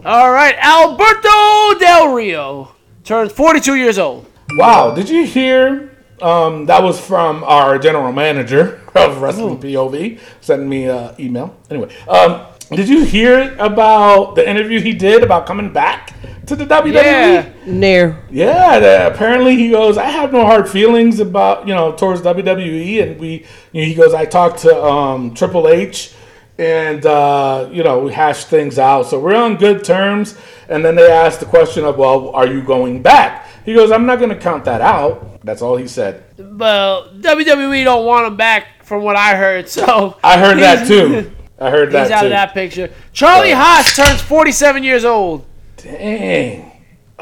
[0.04, 4.26] All right, Alberto Del Rio turns 42 years old.
[4.58, 5.91] Wow, did you hear?
[6.22, 11.56] Um, that was from our general manager of Wrestling POV, sending me an email.
[11.70, 16.14] Anyway, um, did you hear about the interview he did about coming back
[16.46, 16.94] to the WWE?
[16.94, 17.52] Yeah.
[17.66, 18.24] Nair.
[18.30, 23.02] Yeah, the- apparently he goes, I have no hard feelings about, you know, towards WWE.
[23.02, 26.14] And we, you know, he goes, I talked to um, Triple H
[26.58, 29.06] and, uh, you know, we hashed things out.
[29.06, 30.38] So we're on good terms.
[30.68, 33.48] And then they asked the question of, well, are you going back?
[33.64, 35.40] He goes, I'm not going to count that out.
[35.44, 36.24] That's all he said.
[36.38, 39.68] Well, WWE don't want him back, from what I heard.
[39.68, 41.32] So I heard that too.
[41.58, 42.02] I heard that.
[42.04, 42.26] He's out too.
[42.26, 42.90] of that picture.
[43.12, 45.46] Charlie Haas turns 47 years old.
[45.76, 46.72] Dang.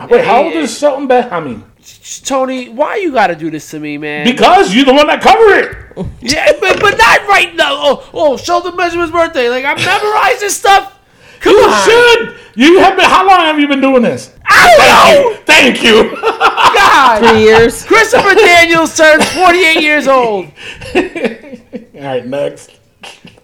[0.08, 1.64] Wait, how old is Shelton Benjamin?
[2.24, 4.24] Tony, why you got to do this to me, man?
[4.24, 6.06] Because you're the one that covered it.
[6.20, 7.68] yeah, but, but not right now.
[7.72, 9.48] Oh, oh, Shelton Benjamin's birthday.
[9.48, 10.98] Like I'm memorizing stuff.
[11.40, 12.36] Come You on, should.
[12.54, 13.06] You have been.
[13.06, 14.34] How long have you been doing this?
[14.44, 15.40] I don't know.
[15.44, 16.14] Thank you.
[16.20, 17.18] God.
[17.20, 17.84] Three years.
[17.84, 20.46] Christopher Daniels turns 48 years old.
[20.94, 21.02] All
[22.06, 22.70] right, next.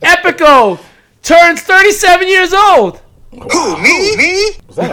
[0.03, 0.79] Epico
[1.23, 3.01] turns 37 years old.
[3.33, 4.17] Who, me?
[4.17, 4.51] Me?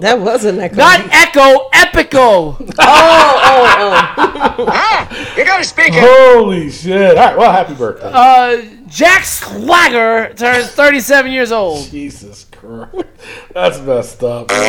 [0.00, 0.74] That wasn't that.
[0.74, 2.56] Not Echo, Epico.
[2.78, 6.00] Ah, you gotta speak it.
[6.00, 7.16] Holy shit!
[7.16, 7.36] All right.
[7.36, 8.10] Well, happy birthday.
[8.12, 11.88] Uh, Jack Swagger turns 37 years old.
[11.90, 13.06] Jesus Christ.
[13.54, 14.50] That's messed up.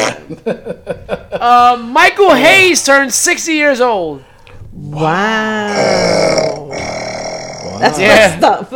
[1.40, 4.24] Uh, Michael Hayes turns 60 years old.
[4.74, 6.68] Wow.
[7.80, 8.08] That's Yeah.
[8.38, 8.74] messed up.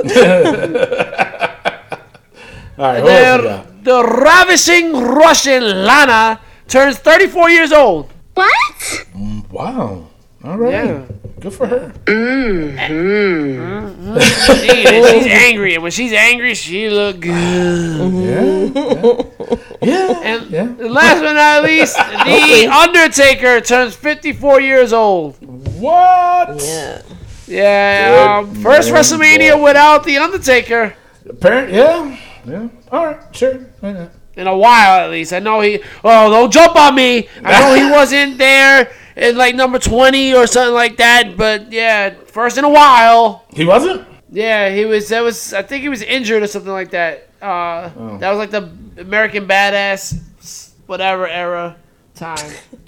[2.77, 3.03] All right.
[3.03, 6.39] What The, the ravishing Russian Lana
[6.69, 8.09] turns 34 years old.
[8.33, 9.05] What?
[9.51, 10.07] Wow.
[10.43, 10.71] All right.
[10.71, 11.05] Yeah.
[11.39, 11.93] Good for her.
[12.05, 12.77] Mm-hmm.
[12.77, 14.19] Mm-hmm.
[14.19, 17.31] She- she's angry, and when she's angry, she look good.
[17.31, 18.03] Yeah.
[19.81, 20.07] Yeah.
[20.11, 20.23] Mm-hmm.
[20.25, 20.87] And Yeah.
[20.87, 25.35] last but not least, the Undertaker turns 54 years old.
[25.79, 26.61] What?
[26.63, 27.01] Yeah.
[27.45, 29.63] Yeah, um, first man, WrestleMania boy.
[29.65, 30.95] without the Undertaker
[31.29, 32.17] Apparently, yeah.
[32.45, 32.67] Yeah.
[32.91, 33.19] All right.
[33.35, 33.55] Sure.
[33.81, 34.11] Why not?
[34.35, 35.31] in a while, at least.
[35.31, 35.79] I know he.
[36.03, 37.27] Oh, don't jump on me.
[37.43, 41.35] I know he wasn't there in like number 20 or something like that.
[41.37, 43.45] But yeah, first in a while.
[43.53, 44.07] He wasn't.
[44.31, 45.09] Yeah, he was.
[45.09, 45.53] That was.
[45.53, 47.29] I think he was injured or something like that.
[47.41, 48.17] Uh, Oh.
[48.19, 48.69] that was like the
[49.01, 51.75] American Badass, whatever era
[52.15, 52.51] time.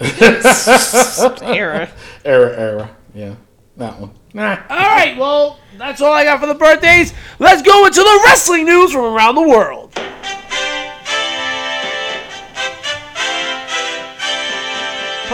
[1.42, 1.88] Era.
[2.24, 2.56] Era.
[2.56, 2.90] Era.
[3.14, 3.34] Yeah.
[3.76, 4.10] That one.
[4.32, 4.58] Nah.
[4.70, 7.12] All right, well, that's all I got for the birthdays.
[7.38, 9.92] Let's go into the wrestling news from around the world.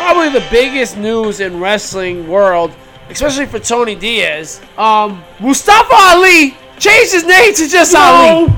[0.03, 2.75] Probably the biggest news in wrestling world,
[3.09, 4.61] especially for Tony Diaz.
[4.77, 8.53] Um, Mustafa Ali changed his name to just Ali.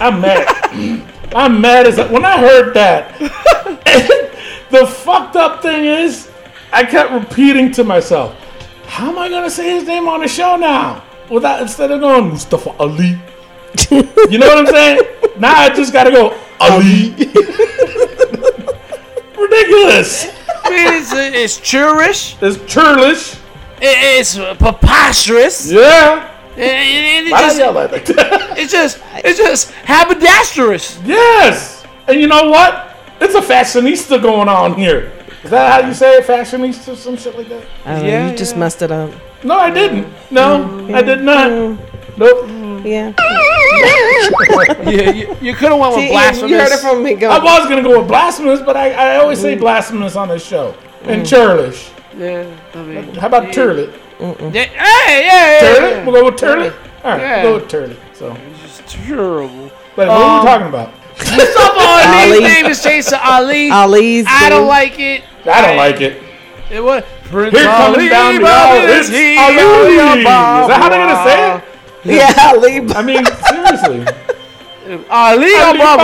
[0.00, 1.06] I'm mad.
[1.34, 3.18] I'm mad as when I heard that.
[4.70, 6.30] the fucked up thing is,
[6.72, 8.34] I kept repeating to myself,
[8.86, 12.30] "How am I gonna say his name on the show now?" Without instead of going
[12.30, 13.18] Mustafa Ali.
[13.90, 15.02] you know what I'm saying?
[15.38, 17.10] Now I just gotta go Ali.
[19.36, 20.41] Ridiculous.
[20.72, 23.34] I mean, it's, it's churish, It's churlish.
[23.80, 26.28] it- it's preposterous, Yeah.
[26.56, 28.54] and- and it Why just- did I yell like that?
[28.58, 30.98] it's just, it's just haberdasherous.
[31.04, 31.84] Yes!
[32.08, 32.96] And you know what?
[33.20, 35.12] It's a fashionista going on here.
[35.44, 36.24] Is that how you say it?
[36.26, 36.96] Fashionista?
[36.96, 37.62] Some shit like that?
[37.84, 39.10] I don't know, Yeah, you just messed it up.
[39.44, 40.06] No, I didn't.
[40.30, 41.50] No, I did not.
[41.50, 41.91] Mm-hmm.
[42.16, 42.48] Nope.
[42.84, 43.12] Yeah.
[44.84, 46.50] Yeah, you, you could have went with See, blasphemous.
[46.50, 47.14] you heard it from me.
[47.14, 47.30] Go.
[47.30, 50.44] I was going to go with blasphemous, but I, I always say blasphemous on this
[50.44, 50.74] show.
[51.04, 51.90] And churlish.
[52.16, 53.92] Yeah, I mean, How about turlet?
[54.20, 55.90] yeah, hey, yeah, yeah, Turlet?
[55.90, 56.04] yeah.
[56.06, 56.74] We'll go with turlet?
[57.04, 57.42] All right, Yeah.
[57.44, 57.96] we'll go with turlet.
[58.14, 59.70] So, It's just terrible.
[59.96, 60.92] but what are Um, we talking about?
[61.18, 62.40] Mustafa Ali's Ali.
[62.40, 63.70] name is Jason to Ali.
[63.70, 64.26] Ali's.
[64.28, 65.24] I don't like it.
[65.46, 66.22] I don't like it.
[66.70, 69.94] It was Prince Here coming down the aisle, it's Ali.
[69.94, 71.71] Is that how they're going to say it?
[72.04, 72.80] Yeah, Ali.
[72.94, 74.06] I mean, seriously.
[75.10, 76.02] Ali Ababa.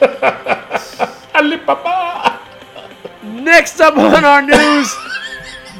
[0.00, 1.14] Alibaba.
[1.34, 2.40] Alibaba.
[3.22, 4.94] Next up on our news,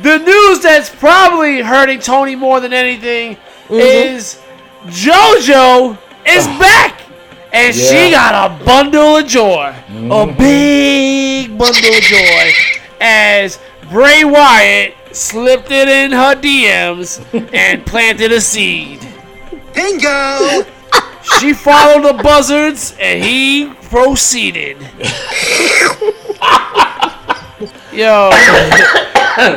[0.02, 3.74] the news that's probably hurting Tony more than anything mm-hmm.
[3.74, 4.40] is
[4.86, 6.58] JoJo is oh.
[6.58, 7.02] back.
[7.50, 9.74] And she got a bundle of joy.
[9.88, 10.36] A mm-hmm.
[10.38, 12.52] big bundle of joy.
[13.00, 13.58] As
[13.90, 17.20] Bray Wyatt slipped it in her DMs
[17.52, 19.00] and planted a seed.
[19.74, 20.64] Bingo!
[21.40, 24.78] She followed the buzzards and he proceeded.
[27.92, 28.30] Yo,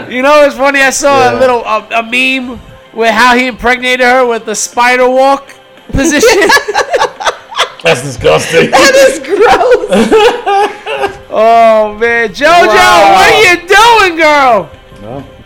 [0.09, 0.81] you know it's funny.
[0.81, 2.59] I saw a little a, a meme
[2.93, 5.53] with how he impregnated her with the spider walk
[5.91, 6.27] position.
[7.83, 8.69] That's disgusting.
[8.71, 9.39] That is gross.
[11.29, 13.13] oh man, JoJo, Wow.
[13.13, 14.69] what are you doing, girl?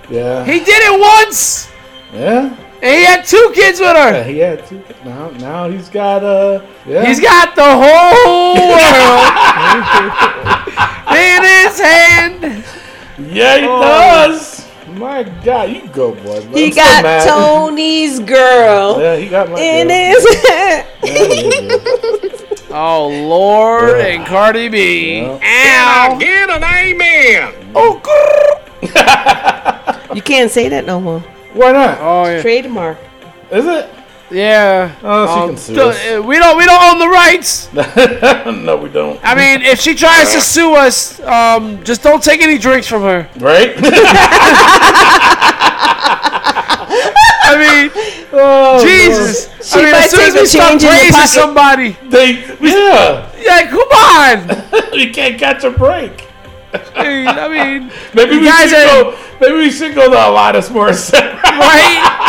[0.09, 0.45] No, yeah.
[0.45, 1.67] He did it once,
[2.13, 2.55] Yeah.
[2.81, 4.23] and he had two kids with Yeah, her.
[4.23, 4.81] he had two.
[5.03, 6.61] Now, now he's got uh.
[6.87, 7.05] Yeah.
[7.05, 9.25] He's got the whole world
[11.17, 12.63] in his hand.
[13.17, 13.81] Yeah, he Oh.
[13.81, 14.61] does.
[14.95, 16.37] My God, you go, boy.
[16.41, 17.27] I'm He so got mad.
[17.27, 19.59] Tony's girl Yeah, he got my.
[19.59, 19.97] in girl.
[19.97, 20.87] his hand.
[21.03, 22.77] Yeah, yeah, yeah.
[22.77, 24.05] Oh Lord Yeah.
[24.05, 25.21] and Cardi B.
[25.21, 26.09] Yeah.
[26.13, 26.17] Ow.
[26.19, 27.53] Get an amen!
[27.75, 29.51] Oh, grrr.
[30.13, 31.19] You can't say that no more.
[31.53, 31.97] Why not?
[32.01, 32.41] oh yeah.
[32.41, 32.97] Trademark.
[33.51, 33.89] Is it?
[34.31, 34.91] Yeah.
[35.03, 35.97] Oh, she Um, can sue us.
[36.07, 36.57] uh, we don't.
[36.57, 37.71] We don't own the rights.
[38.65, 39.19] no, we don't.
[39.23, 43.03] I mean, if she tries to sue us, um, just don't take any drinks from
[43.03, 43.29] her.
[43.37, 43.75] Right?
[47.47, 47.91] I mean,
[48.33, 49.49] oh, Jesus.
[49.63, 52.31] She I mean, might as soon as we the start change praising somebody, They,
[52.61, 53.31] yeah.
[53.39, 54.97] yeah, come on.
[54.99, 56.21] you can't catch a break.
[56.93, 59.17] Hey, I mean, Maybe You we guys should are- go.
[59.41, 61.41] Maybe we should go to Alanis Morissette.
[61.43, 62.21] right?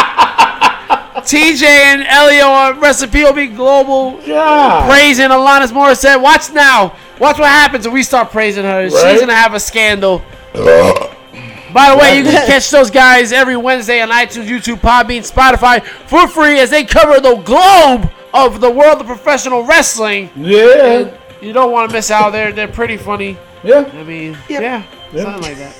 [1.27, 4.87] TJ and Elio on Recipe be Global yeah.
[4.89, 6.21] praising Alanis Morissette.
[6.23, 6.95] Watch now.
[7.19, 8.83] Watch what happens when we start praising her.
[8.85, 8.93] Right?
[8.93, 10.23] She's gonna have a scandal.
[10.55, 15.83] By the way, you can catch those guys every Wednesday on iTunes, YouTube, Podbean, Spotify
[15.85, 20.31] for free as they cover the globe of the world of professional wrestling.
[20.37, 21.15] Yeah.
[21.41, 22.31] You don't want to miss out.
[22.31, 23.37] They're they're pretty funny.
[23.65, 23.91] Yeah.
[23.93, 24.63] I mean, Yep.
[24.63, 24.83] yeah,
[25.13, 25.23] Yep.
[25.25, 25.77] something like that.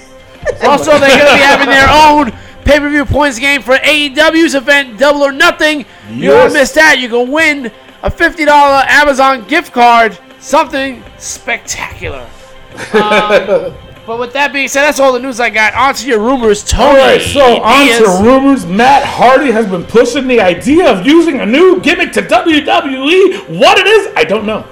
[0.67, 2.33] also, they're going to be having their own
[2.65, 5.81] pay-per-view points game for AEW's event, Double or Nothing.
[6.11, 6.53] You don't Yes.
[6.53, 6.99] miss that.
[6.99, 7.71] You can win
[8.03, 8.47] a $50
[8.89, 10.19] Amazon gift card.
[10.41, 12.27] Something spectacular.
[12.95, 13.75] Um,
[14.07, 15.75] but with that being said, that's all the news I got.
[15.75, 17.01] On to your rumors, Tony.
[17.01, 18.65] All right, so on to rumors.
[18.67, 23.59] Matt Hardy has been pushing the idea of using a new gimmick to WWE.
[23.59, 24.61] What it is, I don't know.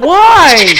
[0.00, 0.72] Why?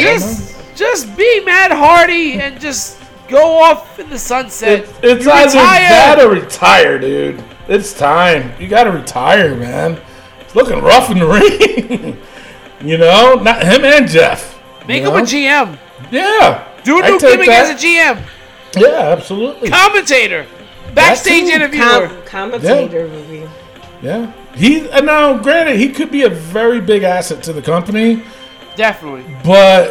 [0.00, 4.80] Just, just be Matt Hardy and just go off in the sunset.
[4.80, 5.88] It, it's You either retire.
[5.88, 7.42] that or retire, dude.
[7.68, 8.52] It's time.
[8.60, 10.00] You got to retire, man.
[10.40, 11.26] It's looking rough in the
[12.80, 12.88] ring.
[12.88, 14.60] you know, not him and Jeff.
[14.86, 15.22] Make you him a?
[15.22, 15.78] GM.
[16.12, 16.68] Yeah.
[16.84, 17.74] Do a I new take gimmick that.
[17.74, 18.22] as a GM.
[18.76, 19.70] Yeah, absolutely.
[19.70, 20.46] Commentator.
[20.94, 21.54] Backstage too.
[21.54, 22.08] interviewer.
[22.08, 23.48] Com- commentator review.
[24.02, 24.32] Yeah.
[24.54, 28.22] He and now, granted, he could be a very big asset to the company,
[28.76, 29.24] Definitely.
[29.44, 29.90] but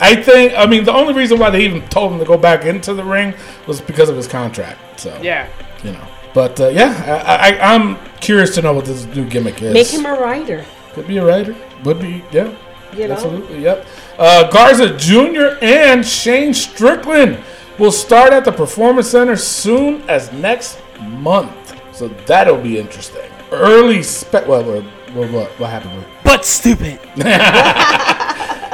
[0.00, 2.64] I think I mean the only reason why they even told him to go back
[2.64, 3.34] into the ring
[3.66, 5.00] was because of his contract.
[5.00, 5.48] So Yeah.
[5.82, 6.06] you know.
[6.34, 9.72] But uh, yeah, I, I, I'm curious to know what this new gimmick is.
[9.72, 10.64] Make him a writer.
[10.92, 11.56] Could be a writer.
[11.84, 12.54] Would be, yeah.
[12.94, 13.14] You know?
[13.14, 13.86] Absolutely, yep.
[14.18, 15.56] Uh, Garza Jr.
[15.62, 17.38] and Shane Strickland
[17.78, 21.74] will start at the Performance Center soon as next month.
[21.94, 23.30] So that'll be interesting.
[23.50, 24.46] Early spec.
[24.46, 24.82] Well, what,
[25.14, 26.04] what, what, what happened?
[26.22, 27.00] But stupid.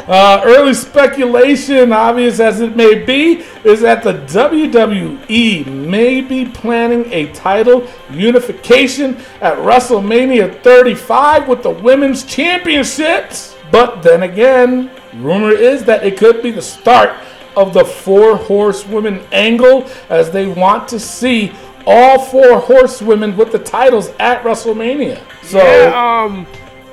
[0.06, 7.10] Uh, early speculation, obvious as it may be, is that the WWE may be planning
[7.12, 13.56] a title unification at WrestleMania 35 with the women's championships.
[13.70, 17.16] But then again, rumor is that it could be the start
[17.56, 21.52] of the four horsewomen angle as they want to see
[21.86, 25.20] all four horsewomen with the titles at WrestleMania.
[25.42, 26.46] So, Yeah, um,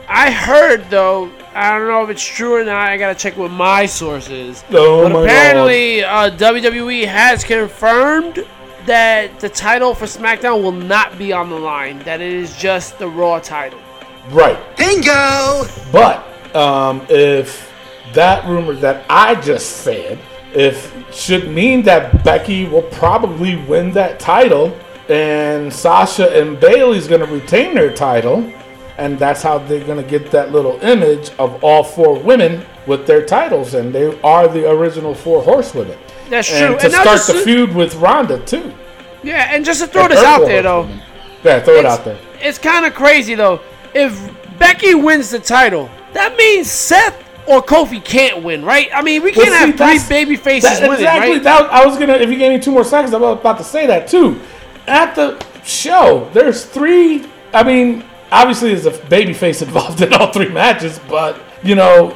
[0.07, 1.32] I heard though.
[1.60, 2.89] I don't know if it's true or not.
[2.89, 4.64] I gotta check with my sources.
[4.72, 8.45] Oh but my apparently, uh, WWE has confirmed
[8.86, 11.99] that the title for SmackDown will not be on the line.
[11.99, 13.80] That it is just the Raw title.
[14.30, 14.57] right.
[14.78, 15.66] Bingo!
[15.91, 16.24] But
[16.55, 17.70] um, if
[18.14, 20.18] that rumor that I just said,
[20.53, 24.74] if should mean that Becky will probably win that title,
[25.10, 28.49] and Sasha and Bayley's going to retain their title,
[28.99, 33.07] and that's how they're going to get that little image of all four women with
[33.07, 35.97] their titles, and they are the original four horsewomen.
[36.29, 36.73] That's true.
[36.73, 38.73] And to now start just the feud with Ronda too.
[39.23, 41.05] Yeah, and just to throw And this out there though, horsewomen.
[41.43, 42.19] Yeah, throw it out there.
[42.41, 43.61] It's kind of crazy though.
[43.93, 44.13] If
[44.59, 48.89] Becky wins the title, that means Seth or Kofi can't win, right?
[48.93, 51.31] I mean, we can't see, have three baby faces That- winning, exactly.
[51.33, 51.43] right?
[51.43, 52.13] That, I was gonna.
[52.13, 54.39] If you gave me two more seconds, I was about to say that too.
[54.87, 57.25] At the show, there's three.
[57.53, 62.09] I mean, obviously, there's a baby face involved in all three matches, but you know,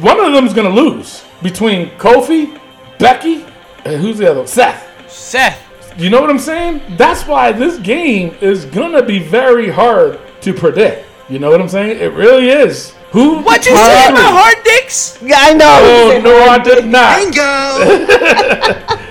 [0.00, 2.60] one of them's gonna lose between Kofi,
[2.98, 3.44] Becky,
[3.84, 4.46] and who's the other?
[4.46, 5.10] Seth.
[5.10, 5.60] Seth.
[5.96, 6.82] You know what I'm saying?
[6.96, 11.06] That's why this game is gonna be very hard to predict.
[11.28, 11.98] You know what I'm saying?
[12.00, 12.94] It really is.
[13.12, 13.40] Who?
[13.42, 15.22] What you say about hard dicks?
[15.22, 15.78] Yeah, I know.
[15.82, 17.18] Oh no, I did not.
[17.18, 18.90] Bingo!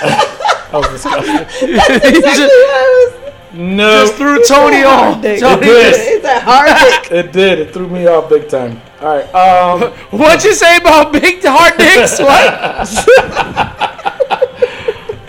[0.70, 1.68] That was disgusting.
[1.68, 3.19] Exactly
[3.52, 5.14] No, Just threw Tony off.
[5.14, 5.22] hard.
[5.22, 5.94] Tony, It did.
[5.96, 6.68] It's a hard
[7.02, 7.10] dick.
[7.12, 7.58] It did.
[7.58, 8.80] It threw me off big time.
[9.00, 9.34] All right.
[9.34, 12.20] Um, What'd you say about big hard dicks?
[13.90, 14.00] What?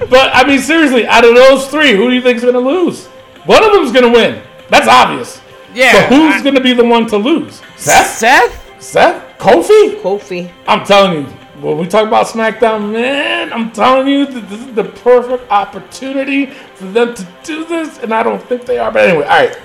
[0.09, 3.07] but I mean, seriously, out of those three, who do you think's going to lose?
[3.45, 4.41] One of them's going to win.
[4.69, 5.41] That's obvious.
[5.73, 6.09] Yeah.
[6.09, 7.61] But who's I- going to be the one to lose?
[7.77, 8.17] Seth?
[8.17, 8.81] Seth?
[8.81, 9.37] Seth?
[9.39, 9.99] Kofi?
[10.01, 10.51] Kofi.
[10.67, 14.73] I'm telling you, when we talk about SmackDown, man, I'm telling you that this is
[14.73, 18.91] the perfect opportunity for them to do this, and I don't think they are.
[18.91, 19.59] But anyway, all right,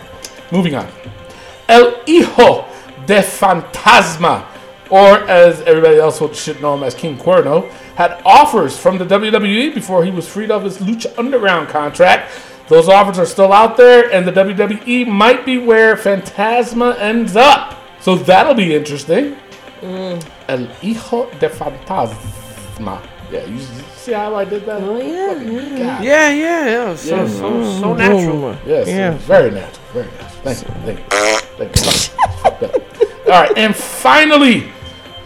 [0.52, 0.88] moving on.
[1.68, 2.66] El Hijo
[3.06, 4.46] de Fantasma
[4.90, 9.74] or as everybody else should know him as King Cuerno, had offers from the WWE
[9.74, 12.30] before he was freed of his Lucha Underground contract.
[12.68, 17.80] Those offers are still out there, and the WWE might be where Fantasma ends up.
[18.00, 19.36] So that'll be interesting.
[19.86, 20.20] Mm.
[20.48, 23.00] El Hijo de Fantasma.
[23.30, 23.58] Yeah, you
[23.96, 24.82] see how I did that?
[24.82, 26.02] Oh, yeah, Fucking yeah.
[26.02, 26.96] Yeah, yeah, yeah.
[26.96, 27.28] So, Yeah.
[27.28, 27.98] so, so mm.
[27.98, 28.56] natural.
[28.66, 29.10] Yes, Yeah.
[29.26, 30.40] very natural, very natural.
[30.44, 31.38] Thank you, thank you.
[31.58, 31.82] Thank you.
[32.42, 32.74] Fucked up.
[33.26, 34.68] All right, and finally,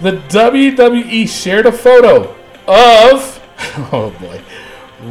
[0.00, 2.34] the WWE shared a photo
[2.66, 3.40] of,
[3.92, 4.40] oh boy,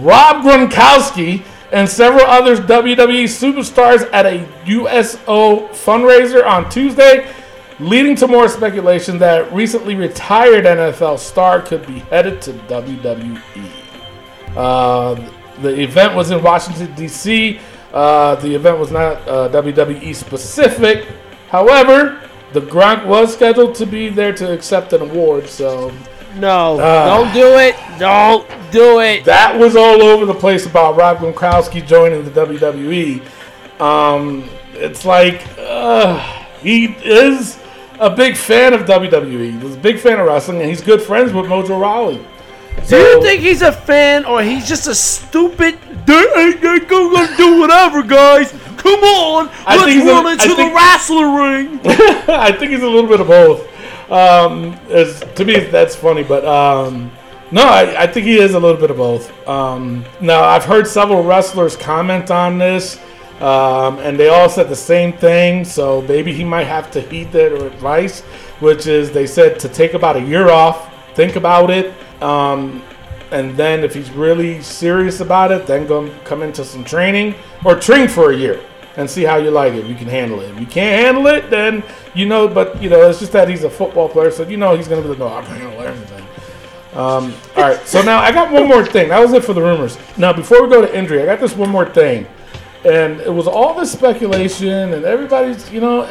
[0.01, 7.27] Rob Gronkowski and several other WWE superstars at a USO fundraiser on Tuesday,
[7.79, 13.41] leading to more speculation that recently retired NFL star could be headed to WWE.
[14.55, 15.15] Uh,
[15.61, 17.59] the event was in Washington, D.C.
[17.93, 21.07] Uh, the event was not uh, WWE specific.
[21.49, 22.21] However,
[22.53, 25.91] the Gronk was scheduled to be there to accept an award, so
[26.35, 27.05] No, Ah.
[27.05, 27.75] don't do it.
[27.99, 29.25] Don't do it.
[29.25, 33.21] that was all over the place about Rob Gronkowski joining the WWE.
[33.81, 36.17] Um, it's like uh,
[36.61, 37.57] he is
[37.99, 39.61] a big fan of WWE.
[39.61, 42.25] He's a big fan of wrestling, and he's good friends with Mojo Rawley.
[42.87, 45.77] Do you think he's a fan or he's just a stupid?
[46.05, 48.51] They ain't they gonna do whatever, guys.
[48.77, 51.79] Come on, I let's a- run I into the think- wrestling ring.
[52.29, 53.67] I think he's a little bit of both.
[54.09, 57.11] Um, to me, that's funny, but um,
[57.51, 59.29] no, I, I think he is a little bit of both.
[59.47, 62.99] Um, now, I've heard several wrestlers comment on this,
[63.39, 65.63] um, and they all said the same thing.
[65.65, 68.21] So maybe he might have to heed their advice,
[68.59, 72.83] which is they said to take about a year off, think about it, um,
[73.31, 77.75] and then if he's really serious about it, then go come into some training or
[77.79, 78.59] train for a year
[78.97, 79.85] and see how you like it.
[79.85, 80.49] You can handle it.
[80.49, 81.83] If you can't handle it, then
[82.13, 82.47] you know.
[82.47, 85.01] But you know, it's just that he's a football player, so you know he's gonna
[85.01, 86.25] be like, no, I can handle everything.
[86.93, 89.09] Um, all right, so now I got one more thing.
[89.09, 89.97] That was it for the rumors.
[90.17, 92.25] Now before we go to injury, I got this one more thing,
[92.85, 96.03] and it was all this speculation and everybody's, you know,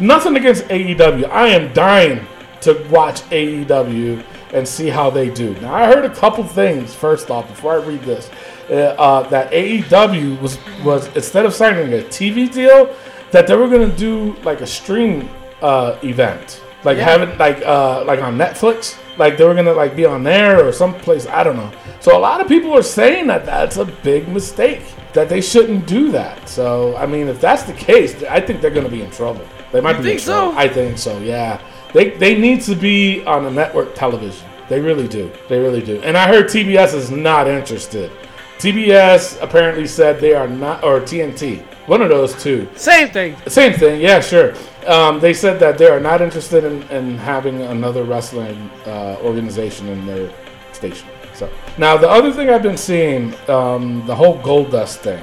[0.00, 1.28] nothing against AEW.
[1.30, 2.26] I am dying
[2.62, 5.54] to watch AEW and see how they do.
[5.60, 8.30] Now, I heard a couple things first off before I read this.
[8.68, 12.94] Uh, uh, that AEW was was instead of signing a TV deal,
[13.32, 15.28] that they were gonna do like a stream
[15.60, 19.94] uh, event, like have it like uh, like on Netflix, like they were gonna like
[19.96, 21.26] be on there or someplace.
[21.26, 21.70] I don't know.
[22.00, 24.82] So a lot of people are saying that that's a big mistake.
[25.12, 26.48] That they shouldn't do that.
[26.48, 29.44] So I mean, if that's the case, I think they're gonna be in trouble.
[29.72, 30.32] They might You be in think so?
[30.52, 30.58] trouble.
[30.58, 31.18] I think so.
[31.18, 31.60] Yeah,
[31.92, 34.46] they they need to be on a network television.
[34.68, 35.32] They really do.
[35.48, 36.00] They really do.
[36.02, 38.12] And I heard TBS is not interested.
[38.58, 42.68] TBS apparently said they are not, or TNT, one of those two.
[42.76, 43.36] Same thing.
[43.48, 44.00] Same thing.
[44.00, 44.54] Yeah, sure.
[44.86, 49.88] Um, they said that they are not interested in, in having another wrestling uh, organization
[49.88, 50.32] in their
[50.72, 51.08] station.
[51.34, 55.20] So now the other thing I've been seeing, um, the whole Gold Dust thing.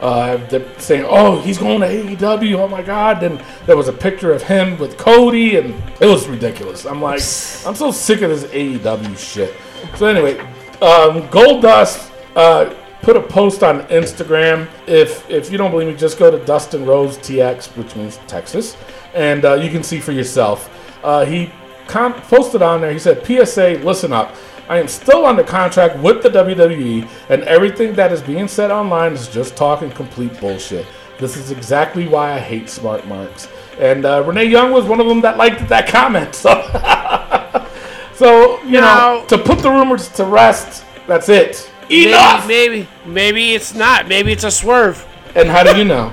[0.00, 3.20] Uh, they're saying, "Oh, he's going to AEW." Oh my God!
[3.20, 6.84] Then there was a picture of him with Cody, and it was ridiculous.
[6.84, 7.22] I'm like,
[7.66, 9.54] I'm so sick of this AEW shit.
[9.96, 10.38] So anyway,
[10.82, 12.74] um, Gold Dust uh,
[13.04, 14.66] put a post on Instagram.
[14.86, 18.76] If if you don't believe me, just go to Dustin Rhodes TX, which means Texas,
[19.14, 20.70] and uh, you can see for yourself.
[21.04, 21.50] Uh, he
[21.86, 22.92] com- posted on there.
[22.92, 24.34] He said, "PSA, listen up."
[24.66, 29.12] I am still under contract with the WWE, and everything that is being said online
[29.12, 30.86] is just talk and complete bullshit.
[31.18, 33.48] This is exactly why I hate smart marks.
[33.78, 36.34] And uh, Renee Young was one of them that liked that comment.
[36.34, 36.50] So,
[38.14, 41.70] so you know, to put the rumors to rest, that's it.
[41.88, 42.48] Maybe, Enough.
[42.48, 44.08] maybe, maybe it's not.
[44.08, 45.06] Maybe it's a swerve.
[45.34, 46.12] And how do you know?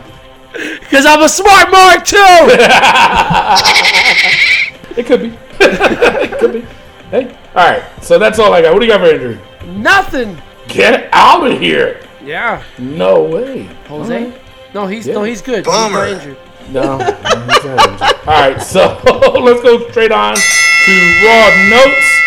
[0.89, 2.17] Cause I'm a smart mark too.
[4.97, 5.38] It could be.
[5.61, 6.65] it could be.
[7.11, 7.82] Hey, all right.
[8.03, 8.74] So that's all I got.
[8.74, 9.39] What do you got for injury?
[9.67, 10.38] Nothing.
[10.67, 12.05] Get out of here.
[12.24, 12.61] Yeah.
[12.78, 13.63] No way.
[13.88, 14.34] Jose.
[14.74, 15.63] No, he's no, he's good.
[15.63, 16.07] Bummer.
[16.07, 16.38] He's not injured.
[16.72, 16.97] No.
[16.97, 18.28] no, he's not injured.
[18.28, 18.99] All right, so
[19.41, 22.22] let's go straight on to Raw notes.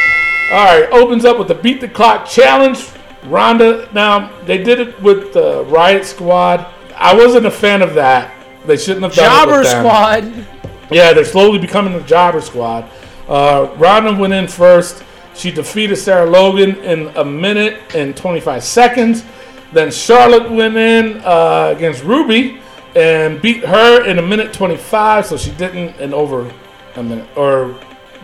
[0.51, 2.89] All right, opens up with the Beat the Clock challenge.
[3.27, 3.89] Ronda.
[3.93, 6.67] Now they did it with the Riot Squad.
[6.97, 8.33] I wasn't a fan of that.
[8.67, 9.83] They shouldn't have done it Jobber with them.
[9.85, 10.47] squad.
[10.91, 12.89] Yeah, they're slowly becoming the Jobber Squad.
[13.29, 15.03] Uh, Ronda went in first.
[15.35, 19.25] She defeated Sarah Logan in a minute and 25 seconds.
[19.73, 22.61] Then Charlotte went in uh, against Ruby
[22.95, 25.27] and beat her in a minute 25.
[25.27, 26.53] So she didn't in over
[26.95, 27.27] a minute.
[27.37, 27.75] Or,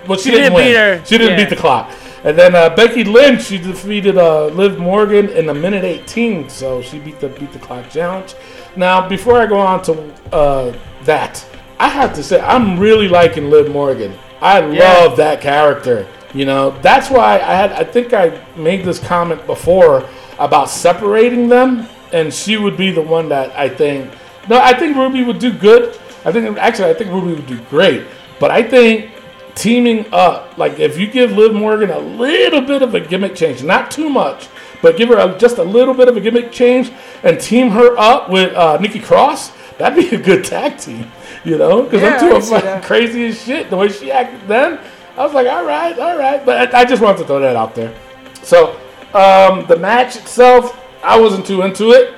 [0.06, 0.66] well, she, She didn't, didn't win.
[0.68, 1.04] beat her.
[1.04, 1.44] She didn't Yeah.
[1.44, 1.90] beat the clock.
[2.22, 6.48] And then uh, Becky Lynch, she defeated uh, Liv Morgan in a minute 18.
[6.50, 8.34] So she beat the beat the clock challenge.
[8.76, 11.44] Now, before I go on to uh, that,
[11.78, 14.12] I have to say I'm really liking Liv Morgan.
[14.42, 14.92] I Yeah.
[14.98, 16.06] love that character.
[16.34, 17.72] You know, that's why I had.
[17.72, 20.04] I think I made this comment before
[20.38, 24.10] about separating them, and she would be the one that I think.
[24.48, 25.98] No, I think Ruby would do good.
[26.24, 28.04] I think actually, I think Ruby would do great.
[28.38, 29.10] But I think
[29.54, 33.62] teaming up, like if you give Liv Morgan a little bit of a gimmick change,
[33.62, 34.48] not too much,
[34.82, 36.90] but give her a, just a little bit of a gimmick change,
[37.22, 41.10] and team her up with uh, Nikki Cross, that'd be a good tag team.
[41.44, 42.84] You know, because Yeah, I'm too can fucking that.
[42.84, 43.70] crazy as shit.
[43.70, 44.78] The way she acted then,
[45.16, 46.44] I was like, all right, all right.
[46.44, 47.94] But I, I just wanted to throw that out there.
[48.42, 48.72] So
[49.14, 52.14] um, the match itself, I wasn't too into it.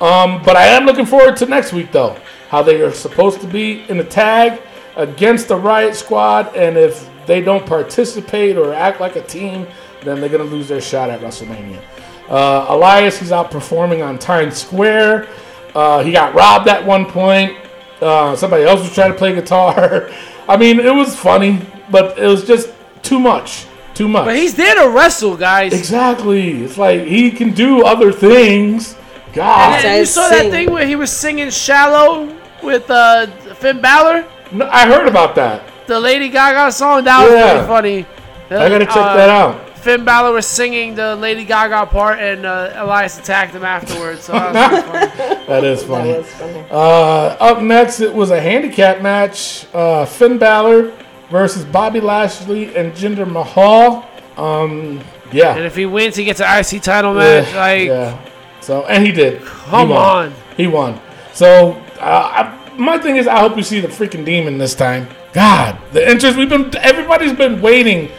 [0.00, 2.16] Um, but I am looking forward to next week, though.
[2.48, 4.60] How they are supposed to be in the tag
[4.96, 9.66] against the Riot Squad, and if they don't participate or act like a team,
[10.02, 11.80] then they're gonna lose their shot at WrestleMania.
[12.28, 15.28] Uh, Elias, he's out performing on Times Square.
[15.74, 17.56] Uh, he got robbed at one point.
[18.00, 20.10] Uh, somebody else was trying to play guitar.
[20.48, 22.72] I mean, it was funny, but it was just
[23.02, 23.66] too much.
[23.94, 24.24] Too much.
[24.24, 25.72] But he's there to wrestle, guys.
[25.72, 26.64] Exactly.
[26.64, 28.96] It's like he can do other things.
[29.32, 29.84] God.
[29.84, 34.26] And you Says saw that thing where he was singing "Shallow" with uh, Finn Balor,
[34.54, 35.62] No, I heard about that.
[35.86, 37.04] the Lady Gaga song.
[37.04, 37.52] That was Yeah.
[37.54, 38.06] really funny.
[38.50, 39.60] I gotta check Uh, that out.
[39.78, 44.22] Finn Balor was singing the Lady Gaga part, and uh, Elias attacked him afterwards.
[44.24, 44.82] So that was
[45.18, 45.44] funny.
[45.46, 46.12] That is funny.
[46.12, 46.64] That funny.
[46.70, 49.66] Uh, up next, it was a handicap match.
[49.74, 50.92] Uh, Finn Balor
[51.30, 54.06] versus Bobby Lashley and Jinder Mahal.
[54.38, 55.00] Um,
[55.32, 55.54] yeah.
[55.54, 57.46] And if he wins, he gets an IC title match.
[57.52, 58.18] Yeah, like, yeah.
[58.60, 59.42] So and he did.
[59.44, 60.34] Come he on.
[60.56, 60.98] He won.
[61.34, 65.08] So uh, I, my thing is, I hope we see the freaking demon this time.
[65.32, 66.74] God, the entrance we've been.
[66.76, 68.10] Everybody's been waiting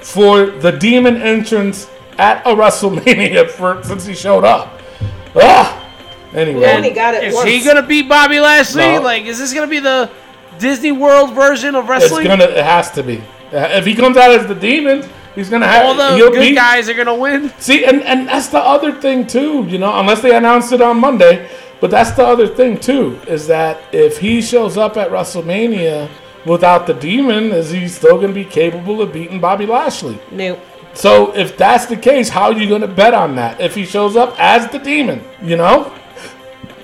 [0.00, 1.88] for the demon entrance
[2.18, 4.80] at a WrestleMania for since he showed up.
[5.36, 5.78] Ah.
[6.34, 6.64] Anyway.
[6.64, 7.48] And he got it is once.
[7.48, 8.82] he gonna beat Bobby Lashley?
[8.82, 9.02] No.
[9.02, 10.10] Like, is this gonna be the
[10.58, 12.26] Disney World version of It's wrestling?
[12.26, 12.44] gonna.
[12.44, 13.18] It has to be.
[13.52, 15.84] Uh, If he comes out as the demon, he's gonna have.
[15.84, 17.52] All the good beat- guys are gonna win.
[17.58, 20.98] See, and, and that's the other thing too, you know, unless they announce it on
[20.98, 21.50] Monday.
[21.82, 26.08] But that's the other thing too, is that if he shows up at WrestleMania
[26.46, 30.16] without the demon, is he still going to be capable of beating Bobby Lashley?
[30.30, 30.60] Nope.
[30.94, 33.60] So if that's the case, how are you going to bet on that?
[33.60, 35.92] If he shows up as the demon, you know?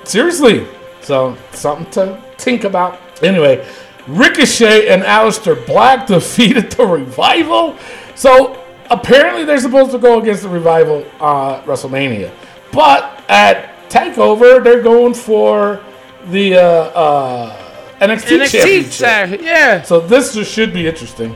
[0.02, 0.66] Seriously.
[1.00, 2.98] So something to think about.
[3.22, 3.64] Anyway,
[4.08, 7.76] Ricochet and Aleister Black defeated the Revival.
[8.16, 12.32] So apparently they're supposed to go against the Revival uh, WrestleMania,
[12.72, 15.80] but at Takeover they're going for
[16.26, 17.56] the uh, uh,
[18.00, 19.42] NXT, NXT, Championship.
[19.44, 19.82] yeah.
[19.82, 21.34] So this should be interesting.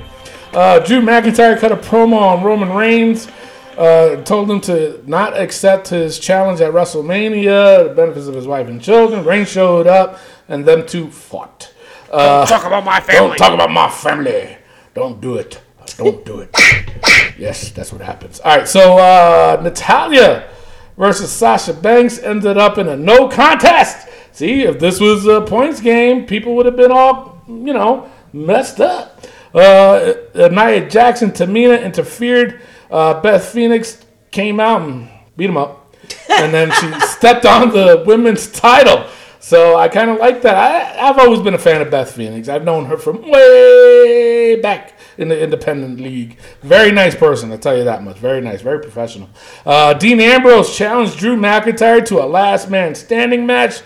[0.53, 3.29] Uh, Drew McIntyre cut a promo on Roman Reigns.
[3.77, 8.69] Uh, told him to not accept his challenge at WrestleMania, the benefits of his wife
[8.69, 9.25] and children.
[9.25, 11.73] Reigns showed up, and them two fought.
[12.11, 13.31] Uh, Talk about my family.
[13.31, 14.59] don't talk about my family.
[14.95, 15.59] Don't do it.
[15.97, 16.51] Don't do it.
[17.39, 18.41] yes, that's what happens.
[18.41, 20.49] All right, so uh, Natalya
[20.97, 24.09] versus Sasha Banks ended up in a no contest.
[24.33, 28.81] See, if this was a points game, people would have been all, you know, messed
[28.81, 29.21] up.
[29.55, 32.61] Uh, Nia Jackson, Tamina interfered.
[32.91, 35.95] Uh, Beth Phoenix came out and beat him up.
[36.29, 39.07] And then she stepped on the women's title.
[39.45, 40.55] So I kind of like that.
[40.55, 42.49] I, I've always been a fan of Beth Phoenix.
[42.49, 46.39] I've known her from way back in the independent league.
[46.63, 48.19] Very nice person, I'll tell you that much.
[48.19, 49.29] Very nice, very professional.
[49.67, 53.83] Uh, Dean Ambrose challenged Drew McIntyre to a last man standing match,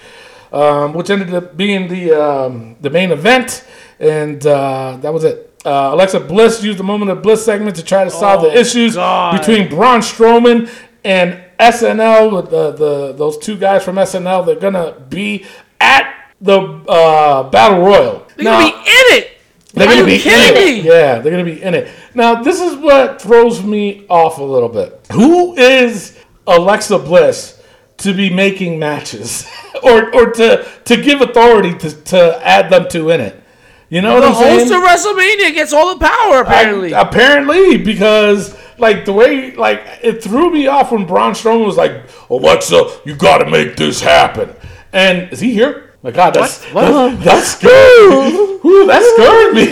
[0.52, 3.64] um, which ended up being the um, the main event,
[3.98, 5.42] and uh, that was it.
[5.64, 8.54] Uh, Alexa Bliss used the moment of bliss segment to try to solve the Oh,
[8.60, 9.36] issues God.
[9.38, 10.70] between Braun Strowman
[11.02, 14.44] and SNL with the, the those two guys from SNL.
[14.46, 15.46] They're gonna be
[15.80, 18.26] at the uh, Battle Royal.
[18.36, 18.84] They're gonna be in
[19.22, 19.30] it.
[19.72, 20.84] They're Are gonna you be kidding in it.
[20.84, 21.88] Yeah, they're gonna be in it.
[22.14, 25.06] Now, this is what throws me off a little bit.
[25.12, 27.62] Who is Alexa Bliss
[27.98, 29.46] to be making matches,
[29.82, 33.42] or or to to give authority to, to add them to in it?
[33.88, 34.68] You know The what I'm saying?
[34.68, 34.72] host
[35.06, 36.92] of WrestleMania gets all the power, apparently.
[36.92, 41.76] I- apparently, because like the way like it threw me off when Braun Strowman was
[41.76, 44.54] like, "Alexa, you got to make this happen."
[44.92, 45.94] And is he here?
[46.02, 46.82] My God, that's What?
[46.82, 47.72] That, that scared.
[47.72, 49.62] Ooh, that scared me.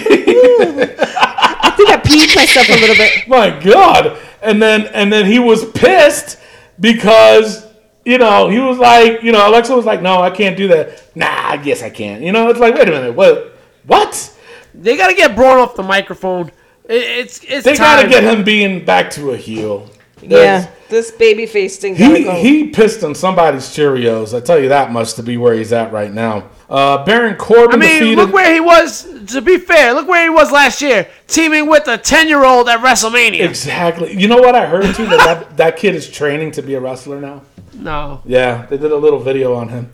[1.16, 3.28] I think I peed myself a little bit.
[3.28, 4.18] My God.
[4.42, 6.38] And then and then he was pissed
[6.80, 7.66] because
[8.04, 11.16] you know he was like, you know, Alexa was like, "No, I can't do that."
[11.16, 12.22] Nah, I guess I can.
[12.22, 13.56] You know, it's like, wait a minute, what?
[13.86, 14.30] What?
[14.74, 16.50] they gotta get Braun off the microphone.
[16.88, 16.94] It,
[17.26, 17.96] it's it's They time.
[18.06, 19.88] gotta get him being back to a heel.
[20.22, 22.32] Yeah, this baby face thing He, go.
[22.36, 24.34] he pissed on somebody's Cheerios.
[24.34, 26.44] I tell you that much to be where he's at right now.
[26.70, 28.16] Uh, Baron Corbin I mean, defeated.
[28.16, 31.86] look where he was to be fair, look where he was last year, teaming with
[31.88, 33.40] a ten-year-old at WrestleMania.
[33.46, 34.14] Exactly.
[34.18, 35.04] You know what I heard too?
[35.06, 37.42] That, that that kid is training to be a wrestler now.
[37.74, 39.90] no, Yeah, they did a little video on him.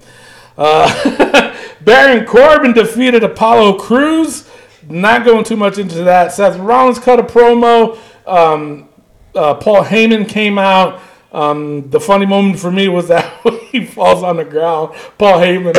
[0.56, 4.48] Uh, Baron Corbin defeated Apollo Crews.
[4.90, 6.32] Not going too much into that.
[6.32, 7.96] Seth Rollins cut a promo.
[8.26, 8.88] Um,
[9.34, 11.00] uh, Paul Heyman came out.
[11.32, 13.24] Um, the funny moment for me was that
[13.70, 15.76] he falls on the ground, Paul Heyman,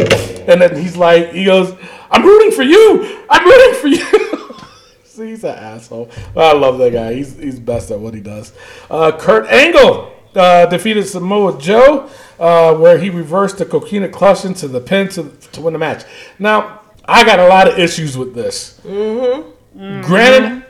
[0.47, 1.75] and then he's like, he goes,
[2.09, 3.25] "I'm rooting for you.
[3.29, 4.55] I'm rooting for you."
[5.03, 6.09] See, he's an asshole.
[6.37, 7.13] I love that guy.
[7.15, 8.53] He's he's best at what he does.
[8.89, 12.09] Uh, Kurt Angle uh, defeated Samoa Joe,
[12.39, 16.05] uh, where he reversed the coquina clutch into the pin to, to win the match.
[16.39, 18.79] Now, I got a lot of issues with this.
[18.85, 20.01] Mm-hmm.
[20.01, 20.65] Granted,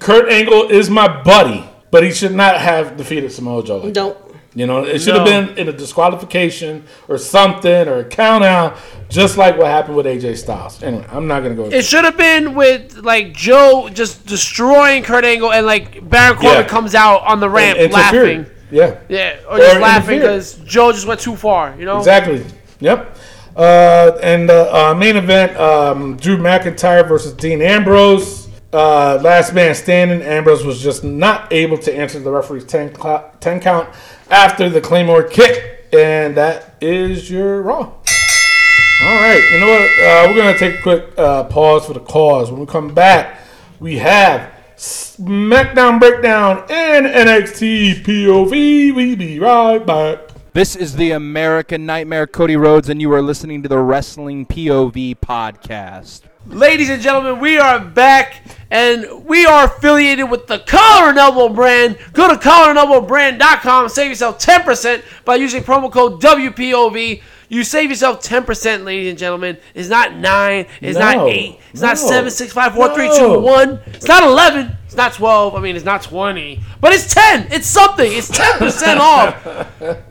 [0.00, 3.76] Kurt Angle is my buddy, but he should not have defeated Samoa Joe.
[3.76, 3.94] like that.
[3.94, 4.18] Don't.
[4.54, 8.78] You know, it should have been in a disqualification or something or a count out,
[9.10, 10.82] just like what happened with AJ Styles.
[10.82, 11.66] Anyway, I'm not gonna go.
[11.66, 16.62] it should have been with like Joe just destroying Kurt Angle and like Baron Corbin
[16.62, 16.68] Yeah.
[16.68, 18.38] comes out on the ramp Interfering.
[18.38, 18.52] laughing.
[18.70, 18.98] Yeah.
[19.10, 21.74] Yeah, or just laughing because Joe just went too far.
[21.78, 21.98] You know.
[21.98, 22.42] Exactly.
[22.80, 23.14] Yep.
[23.56, 28.46] Uh, and the uh, main event: um, Drew McIntyre versus Dean Ambrose.
[28.72, 30.20] Uh, last man standing.
[30.20, 33.88] Ambrose was just not able to answer the referee's 10, cl- 10 count
[34.28, 37.78] after the Claymore kick, and that is your Raw.
[37.78, 39.42] All right.
[39.52, 39.82] You know what?
[39.82, 42.50] Uh, we're gonna take a quick uh, pause for the cause.
[42.50, 43.40] When we come back,
[43.80, 48.94] we have SmackDown Breakdown and NXT POV.
[48.94, 50.25] We be right back.
[50.56, 55.16] This is the American Nightmare, Cody Rhodes, and you are listening to the Wrestling POV
[55.16, 56.22] podcast.
[56.46, 61.50] Ladies and gentlemen, we are back and we are affiliated with the Collar and Elbow
[61.50, 61.98] brand.
[62.14, 67.20] Go to collarandelbowbrand.com, save yourself 10% by using promo code WPOV.
[67.48, 69.56] You save yourself 10%, ladies and gentlemen.
[69.74, 73.12] It's not 9, it's not 8, it's not no, 7, 6, 5, 4, 3, 2,
[73.18, 73.38] no.
[73.40, 73.80] 1.
[73.86, 76.60] It's not 11, it's not 12, I mean, it's not 20.
[76.80, 79.44] But it's 10, it's something, it's 10% off.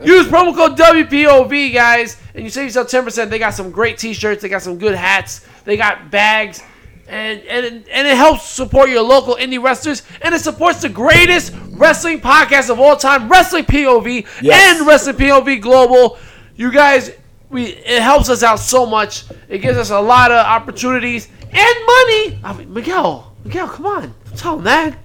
[0.02, 3.28] Use promo code WPOV, guys, and you save yourself 10%.
[3.28, 6.62] They got some great t shirts, they got some good hats, they got bags,
[7.08, 11.52] and, and, and it helps support your local indie wrestlers, and it supports the greatest
[11.72, 14.78] wrestling podcast of all time, Wrestling POV Yes.
[14.78, 16.18] and Wrestling POV Global.
[16.56, 17.12] You guys,
[17.50, 19.24] we it helps us out so much.
[19.48, 22.40] It gives us a lot of opportunities and money.
[22.42, 24.98] I mean, Miguel, Miguel, come on, tell him that.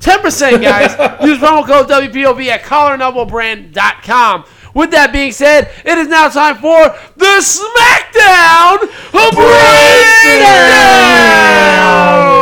[0.00, 0.92] 10%, guys.
[1.24, 4.44] Use promo code WPOV at collarandelbowbrand.com.
[4.74, 8.78] With that being said, it is now time for the SmackDown
[9.10, 10.68] Breakdown!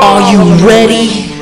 [0.03, 1.36] Are you ready?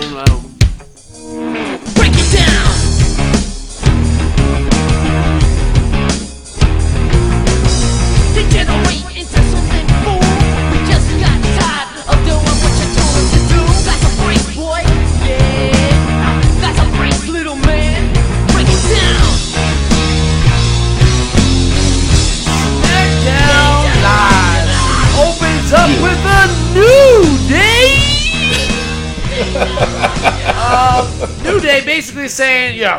[30.75, 32.99] Uh, new Day basically saying, yo,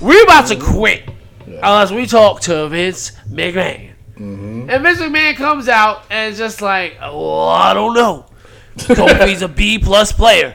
[0.00, 1.08] we're about to quit
[1.46, 3.92] unless we talk to Vince McMahon.
[4.16, 8.26] And Vince McMahon comes out and is just like, oh, I don't know.
[8.76, 10.54] Kofi's a B plus player.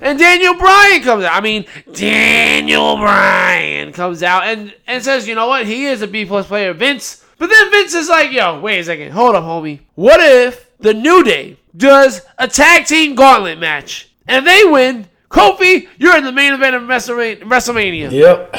[0.00, 1.32] And Daniel Bryan comes out.
[1.36, 5.66] I mean, Daniel Bryan comes out and, and says, you know what?
[5.66, 7.24] He is a B plus player, Vince.
[7.38, 9.12] But then Vince is like, yo, wait a second.
[9.12, 9.80] Hold up, homie.
[9.94, 15.08] What if the New Day does a tag team gauntlet match and they win?
[15.34, 18.12] Kofi, you're in the main event of WrestleMania.
[18.12, 18.56] Yep.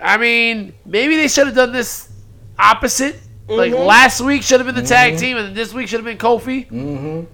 [0.00, 2.10] I mean, maybe they should have done this
[2.58, 3.16] opposite.
[3.48, 6.18] Like last week should have been the tag team, and this week should have been
[6.18, 6.68] Kofi.
[6.70, 7.24] Mm-hmm.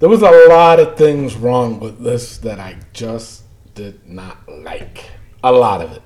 [0.00, 3.44] There was a lot of things wrong with this that I just
[3.74, 5.04] did not like.
[5.44, 6.02] A lot of it.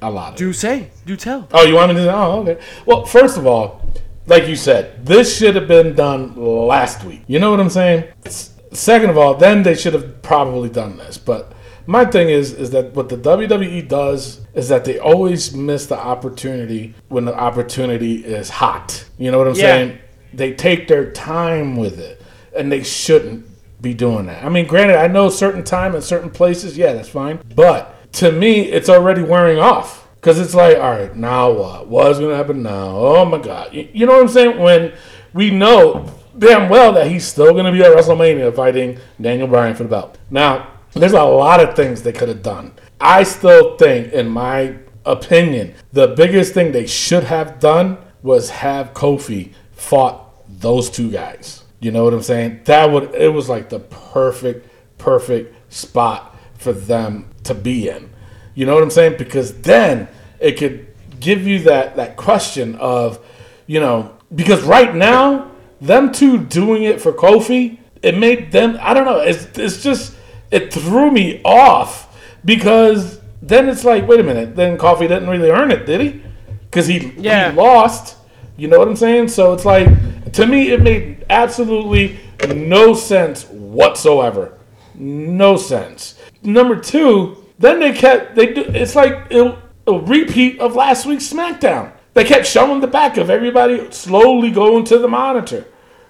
[0.00, 0.38] A lot of it.
[0.38, 1.48] Do say, do tell.
[1.52, 2.14] Oh, you want me to?
[2.14, 2.62] Oh, okay.
[2.86, 3.86] Well, first of all,
[4.26, 7.24] like you said, this should have been done last week.
[7.26, 8.04] You know what I'm saying?
[8.24, 11.18] S- Second of all, then they should have probably done this.
[11.18, 11.52] But
[11.86, 15.98] my thing is, is that what the WWE does is that they always miss the
[15.98, 19.04] opportunity when the opportunity is hot.
[19.18, 19.60] You know what I'm Yeah.
[19.60, 19.98] saying?
[20.32, 22.22] They take their time with it,
[22.56, 23.44] and they shouldn't
[23.82, 24.44] be doing that.
[24.44, 27.40] I mean, granted, I know certain time and certain places, yeah, that's fine.
[27.54, 31.88] But to me, it's already wearing off because it's like, all right, now what?
[31.88, 32.96] What's gonna happen now?
[32.96, 34.58] Oh my god, you know what I'm saying?
[34.58, 34.92] When
[35.34, 36.06] we know
[36.38, 40.18] damn well that he's still gonna be at WrestleMania fighting Daniel Bryan for the belt.
[40.30, 42.72] Now, there's a lot of things they could have done.
[43.00, 48.92] I still think, in my opinion, the biggest thing they should have done was have
[48.92, 51.64] Kofi fought those two guys.
[51.80, 52.60] You know what I'm saying?
[52.64, 54.68] That would it was like the perfect,
[54.98, 58.10] perfect spot for them to be in.
[58.54, 59.16] You know what I'm saying?
[59.18, 60.08] Because then
[60.38, 60.86] it could
[61.18, 63.18] give you that that question of,
[63.66, 65.50] you know, because right now
[65.82, 68.78] them two doing it for Kofi, it made them.
[68.80, 69.18] I don't know.
[69.20, 70.14] It's it's just
[70.50, 74.54] it threw me off because then it's like, wait a minute.
[74.56, 76.22] Then Kofi didn't really earn it, did he?
[76.70, 77.50] Because he, Yeah.
[77.50, 78.16] he lost.
[78.56, 79.28] You know what I'm saying?
[79.28, 79.88] So it's like
[80.32, 82.18] to me, it made absolutely
[82.54, 84.58] no sense whatsoever.
[84.94, 86.18] No sense.
[86.42, 88.62] Number two, then they kept they do.
[88.68, 91.92] It's like a, a repeat of last week's SmackDown.
[92.14, 95.64] They kept showing the back of everybody slowly going to the monitor.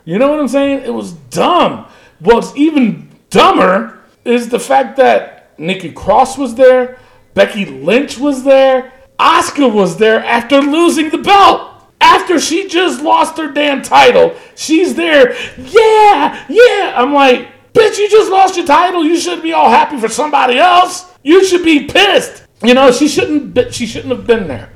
[0.05, 0.85] You know what I'm saying?
[0.85, 1.87] It was dumb.
[2.19, 6.99] What's even dumber is the fact that Nikki Cross was there,
[7.35, 11.69] Becky Lynch was there, Asuka was there after losing the belt.
[12.01, 15.35] After she just lost her damn title, she's there.
[15.57, 16.95] Yeah, yeah.
[16.97, 19.05] I'm like, bitch, you just lost your title.
[19.05, 21.07] You should be all happy for somebody else.
[21.23, 22.45] You should be pissed.
[22.65, 23.73] You know, she shouldn't.
[23.73, 24.72] She shouldn't have been there.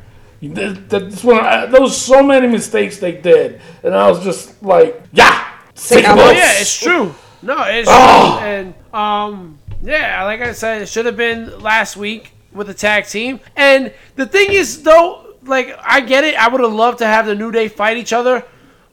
[0.54, 4.62] That- That's when I, there was so many mistakes they did, and I was just
[4.62, 5.44] like, yeah,
[5.74, 7.14] sick of Oh, yeah, it's true.
[7.42, 8.38] No, it's Oh.
[8.40, 8.46] true.
[8.48, 13.06] And um, yeah, like I said, it should have been last week with the tag
[13.06, 13.40] team.
[13.56, 16.34] And the thing is, though, like I get it.
[16.34, 18.44] I would have loved to have the New Day fight each other,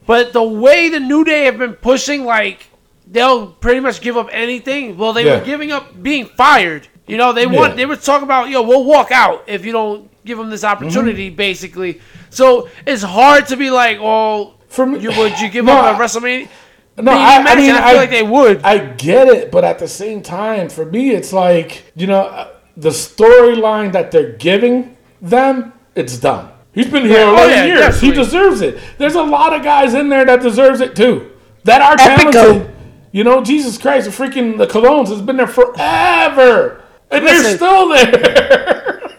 [0.06, 2.66] but the way the New Day have been pushing, like
[3.10, 4.96] they'll pretty much give up anything.
[4.96, 5.38] Well, they Yeah.
[5.40, 6.86] were giving up being fired.
[7.06, 7.76] You know, they want Yeah.
[7.76, 11.28] they were talking about, yo, we'll walk out if you don't give them this opportunity,
[11.28, 11.36] Mm-hmm.
[11.36, 12.00] basically.
[12.30, 15.94] So it's hard to be like, oh, For me- you would you give No, up
[15.98, 16.48] a I- WrestleMania?
[16.96, 17.52] No, being I, a match?
[17.52, 18.62] I mean, And I feel like they would.
[18.62, 22.48] I get it, but at the same time, for me, it's like you know, uh,
[22.76, 26.50] the storyline that they're giving them, it's dumb.
[26.72, 27.80] He's been here Yeah, oh, yeah, years.
[27.80, 28.08] definitely.
[28.08, 28.78] He deserves it.
[28.98, 31.30] There's a lot of guys in there that deserves it too.
[31.64, 32.32] That are Epico.
[32.32, 32.70] talented.
[33.12, 36.83] You know, Jesus Christ, the freaking the Colóns has been there forever,
[37.14, 39.10] and they're still there.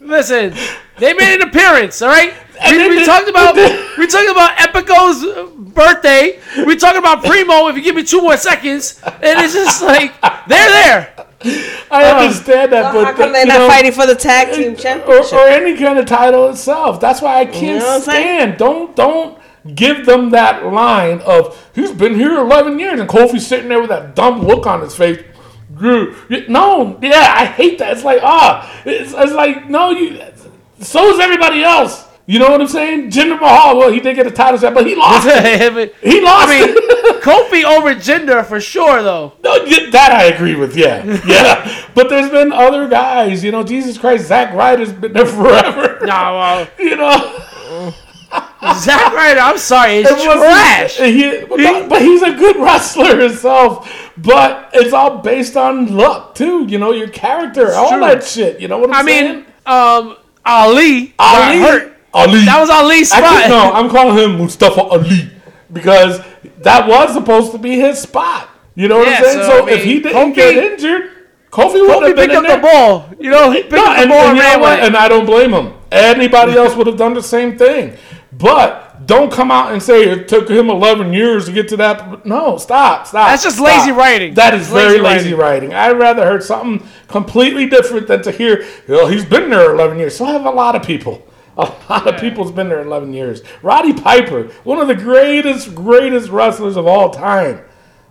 [0.00, 0.54] Listen,
[0.98, 2.32] they made an appearance, all right?
[2.60, 6.40] And We, then we the- talked about the- we talked about Epico's birthday.
[6.66, 7.68] We talked about Primo.
[7.68, 10.12] If you give me two more seconds, and it's just like
[10.48, 11.14] they're there.
[11.90, 14.52] I um, understand that, but How come the- they're not know, fighting for the tag
[14.54, 15.32] team championship?
[15.32, 17.00] or any kind of title itself.
[17.00, 18.24] That's why I can't know what I'm saying?
[18.38, 18.58] stand.
[18.58, 19.38] Don't don't
[19.74, 23.90] give them that line of he's been here eleven years and Kofi's sitting there with
[23.90, 25.22] that dumb look on his face.
[25.80, 27.92] No, yeah, I hate that.
[27.92, 30.20] It's like ah, it's, it's like no, you.
[30.80, 32.06] So is everybody else.
[32.26, 33.10] You know what I'm saying?
[33.10, 35.26] Jinder Mahal, well, he did get a title shot, but he lost.
[35.28, 35.94] it.
[36.00, 36.48] He lost.
[36.48, 36.76] I mean.
[37.20, 39.34] Kofi over Jinder for sure, though.
[39.42, 40.76] No, that I agree with.
[40.76, 41.86] Yeah, yeah.
[41.94, 43.44] but there's been other guys.
[43.44, 45.98] You know, Jesus Christ, Zack Ryder's been there forever.
[46.00, 47.94] No, well, You know.
[48.76, 50.96] Zack Ryder, I'm sorry, it's It trash.
[50.98, 54.10] he- but, but he's a good wrestler himself.
[54.16, 56.66] But it's all based on luck too.
[56.66, 58.00] You know, your character, all true.
[58.00, 58.60] that shit.
[58.60, 59.34] You know what I'm I saying?
[59.34, 61.96] mean, um, Ali, Ali, hurt.
[62.12, 62.44] Ali.
[62.44, 63.22] That was Ali's spot.
[63.38, 65.30] think- no, I'm calling him Mustafa Ali
[65.72, 66.20] because
[66.58, 68.48] that was supposed to be his spot.
[68.74, 69.38] You know what Yeah, I'm saying?
[69.44, 71.10] so, So, I if he mean, didn't Kofi- get injured,
[71.50, 72.56] Kofi would have been picked up there.
[72.56, 73.08] the ball.
[73.18, 74.80] You know, he picked No, up the and, ball and and?
[74.86, 75.72] And I don't blame him.
[75.90, 77.96] Anybody else would have done the same thing.
[78.32, 82.24] But don't come out and say it took him 11 years to get to that.
[82.24, 83.28] No, stop, stop.
[83.28, 83.66] That's just stop.
[83.66, 84.34] lazy writing.
[84.34, 85.74] That is It's very lazy lazy writing.
[85.74, 90.16] I'd rather heard something completely different than to hear, well, he's been there 11 years.
[90.16, 91.26] So I have a lot of people.
[91.56, 93.42] A lot of people's been there 11 years.
[93.62, 97.60] Roddy Piper, one of the greatest, greatest wrestlers of all time.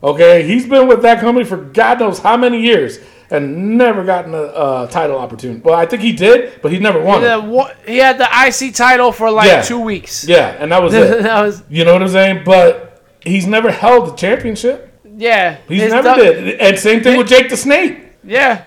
[0.04, 3.00] Okay, he's been with that company for God knows how many years
[3.32, 5.62] and never gotten a uh, title opportunity.
[5.62, 7.22] Well, I think he did, but he never won
[7.52, 9.62] wa- he had the IC title for like Yeah.
[9.62, 10.26] two weeks.
[10.28, 11.24] Yeah, and that was it.
[11.24, 12.44] that was You know what I'm saying?
[12.46, 14.94] But he's never held the championship.
[15.18, 15.58] yeah.
[15.68, 16.60] He's never du- did.
[16.60, 17.98] And same thing with Jake the Snake.
[18.24, 18.64] Yeah.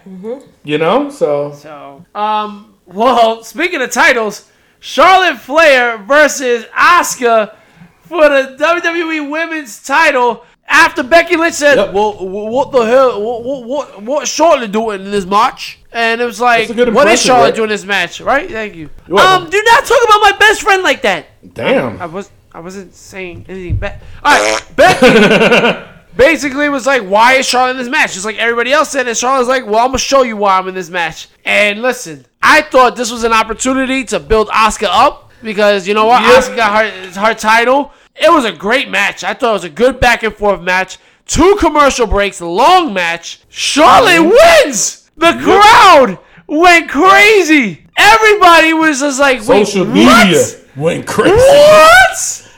[0.64, 4.48] You know, so So, um, well, speaking of titles,
[4.80, 7.54] Charlotte Flair versus Asuka
[8.02, 10.44] for the WWE Women's title.
[10.74, 11.92] After Becky Lynch said, Yep.
[11.92, 13.22] "Well, what the hell?
[13.22, 16.94] What what what, Charlotte doing in this match?" and it was like, That's a good
[16.94, 17.54] "What is Charlotte right?
[17.54, 18.50] doing in this match?" Right?
[18.50, 18.88] Thank you.
[19.16, 21.26] Um, do not talk about my best friend like that.
[21.54, 22.00] Damn.
[22.00, 24.00] I was I wasn't saying anything bad.
[24.24, 28.72] All right, Becky basically was like, "Why is Charlotte in this match?" Just like everybody
[28.72, 31.28] else said, and Charlotte's like, "Well, I'm gonna show you why I'm in this match."
[31.44, 36.06] And listen, I thought this was an opportunity to build Asuka up because you know
[36.06, 36.44] what, Yep.
[36.44, 37.92] Asuka got her her title.
[38.16, 39.24] It was a great match.
[39.24, 40.98] I thought it was a good back and forth match.
[41.26, 43.40] Two commercial breaks, long match.
[43.48, 44.66] Charlotte mm-hmm.
[44.66, 45.10] wins.
[45.16, 47.86] The crowd went crazy.
[47.96, 50.44] Everybody was just like, "Wait, Social what?" media
[50.76, 51.34] went crazy.
[51.34, 52.48] What?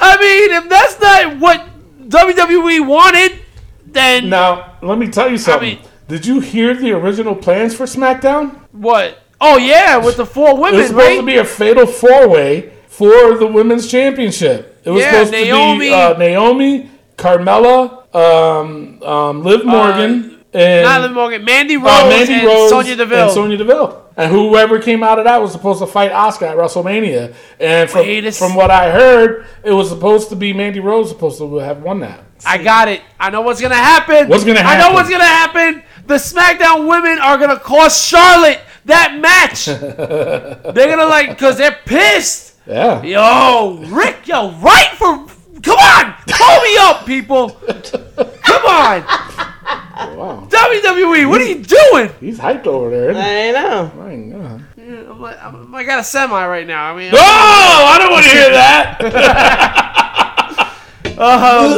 [0.00, 1.66] I mean, if that's not what
[2.08, 3.38] WWE wanted,
[3.86, 5.76] then Now, let me tell you something.
[5.76, 8.60] mean- Did you hear the original plans for SmackDown?
[8.72, 9.18] what?
[9.40, 10.74] Oh yeah, with the four women.
[10.74, 11.16] It was supposed right?
[11.20, 14.71] to be a fatal four way for the women's championship.
[14.84, 20.84] It was Yeah, supposed Naomi- to be uh, Naomi, Carmella, um, um, Liv Morgan, and
[20.84, 23.24] Not Liv Morgan, Mandy Rose, uh, Mandy and Rose Sonya Deville.
[23.24, 23.98] and Sonya Deville.
[24.16, 27.34] And whoever came out of that was supposed to fight Asuka at WrestleMania.
[27.58, 31.38] And from, Wait from what I heard, it was supposed to be Mandy Rose supposed
[31.38, 32.20] to have won that.
[32.44, 33.00] I got it.
[33.18, 34.28] I know what's gonna happen.
[34.28, 34.80] What's gonna happen?
[34.84, 35.82] I know what's gonna happen.
[36.06, 39.64] The SmackDown women are gonna cost Charlotte that match.
[40.74, 42.51] they're gonna like because they're pissed.
[42.66, 43.02] Yeah.
[43.02, 45.26] Yo, Rick, yo, right for.
[45.62, 47.50] Come on, pull me up, people.
[47.50, 49.02] Come on,
[50.16, 50.48] Wow.
[50.50, 51.28] WWE.
[51.28, 52.10] What are you doing?
[52.20, 53.10] He's hyped over there.
[53.10, 53.28] Isn't he?
[53.30, 53.92] I know.
[53.96, 54.64] My God.
[54.76, 56.92] I'm like, I'm, I got a semi right now.
[56.92, 58.98] I mean, Oh, I don't want to hear that.
[61.12, 61.74] Um,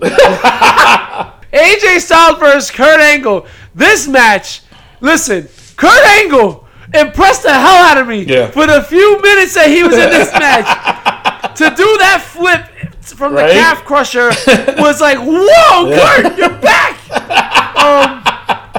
[1.52, 3.46] AJ Styles versus Kurt Angle.
[3.74, 4.62] This match,
[5.00, 6.63] listen, Kurt Angle
[6.94, 8.50] impressed the hell out of me Yeah.
[8.50, 10.66] for the few minutes that he was in this match.
[11.56, 12.66] to do that flip
[13.02, 14.28] from the calf crusher
[14.78, 16.98] was like, whoa, Kurt, you're back.
[17.78, 18.22] um,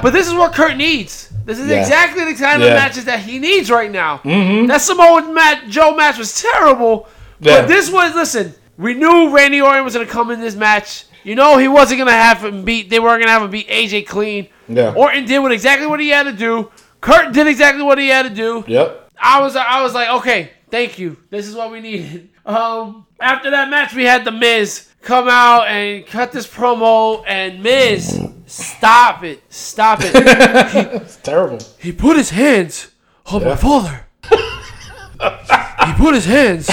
[0.02, 1.32] but this is what Kurt needs.
[1.44, 1.80] This is Yeah.
[1.80, 2.68] exactly the kind Yeah.
[2.68, 4.18] of matches that he needs right now.
[4.24, 4.66] Mm-hmm.
[4.66, 7.08] That Samoa Matt Joe match was terrible,
[7.40, 7.60] Yeah.
[7.62, 8.54] but this was listen.
[8.76, 11.04] We knew Randy Orton was going to come in this match.
[11.22, 12.90] You know he wasn't going to have him beat.
[12.90, 14.48] They weren't going to have him beat AJ clean.
[14.68, 14.92] Yeah.
[14.94, 16.70] Orton did what exactly what he had to do.
[17.06, 18.64] Kurt did exactly what he had to do.
[18.66, 19.10] Yep.
[19.16, 21.16] I was I was like, okay, thank you.
[21.30, 22.30] This is what we needed.
[22.46, 27.60] Um, after that match, we had the Miz come out and cut this promo, and
[27.60, 30.12] Miz, stop it, stop it.
[31.02, 31.58] It's terrible.
[31.80, 32.92] he put his hands
[33.26, 34.06] on my father.
[34.30, 36.70] he put his hands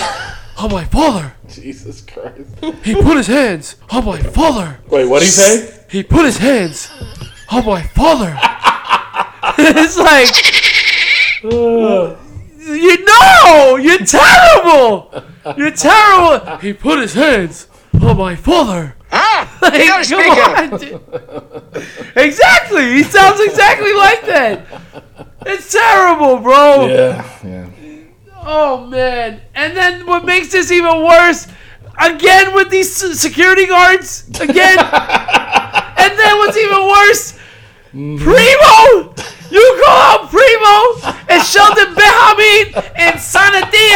[0.60, 1.34] on my father.
[1.50, 2.52] Jesus Christ.
[2.84, 4.80] He put his hands on my father.
[4.90, 5.86] Wait, what'd he say?
[5.90, 6.92] He put his hands
[7.50, 8.38] on my father.
[9.58, 10.30] it's like
[11.46, 12.16] uh,
[12.60, 15.12] you know you're terrible.
[15.58, 16.58] You're terrible.
[16.58, 17.68] He put his hands
[18.02, 18.96] on my father.
[19.12, 22.94] Ah, like, You gotta speak on, exactly.
[22.94, 24.66] He sounds exactly like that.
[25.46, 26.88] It's terrible, bro.
[26.88, 27.70] Yeah, yeah.
[28.46, 29.42] Oh man!
[29.54, 31.48] And then what makes this even worse?
[32.02, 34.28] Again with these security guards.
[34.40, 34.80] Again.
[34.80, 37.40] and then what's even worse?
[37.94, 38.24] Mm-hmm.
[38.24, 39.14] Primo.
[39.52, 43.94] You call out Primo and Shelton Benjamin and Sanity.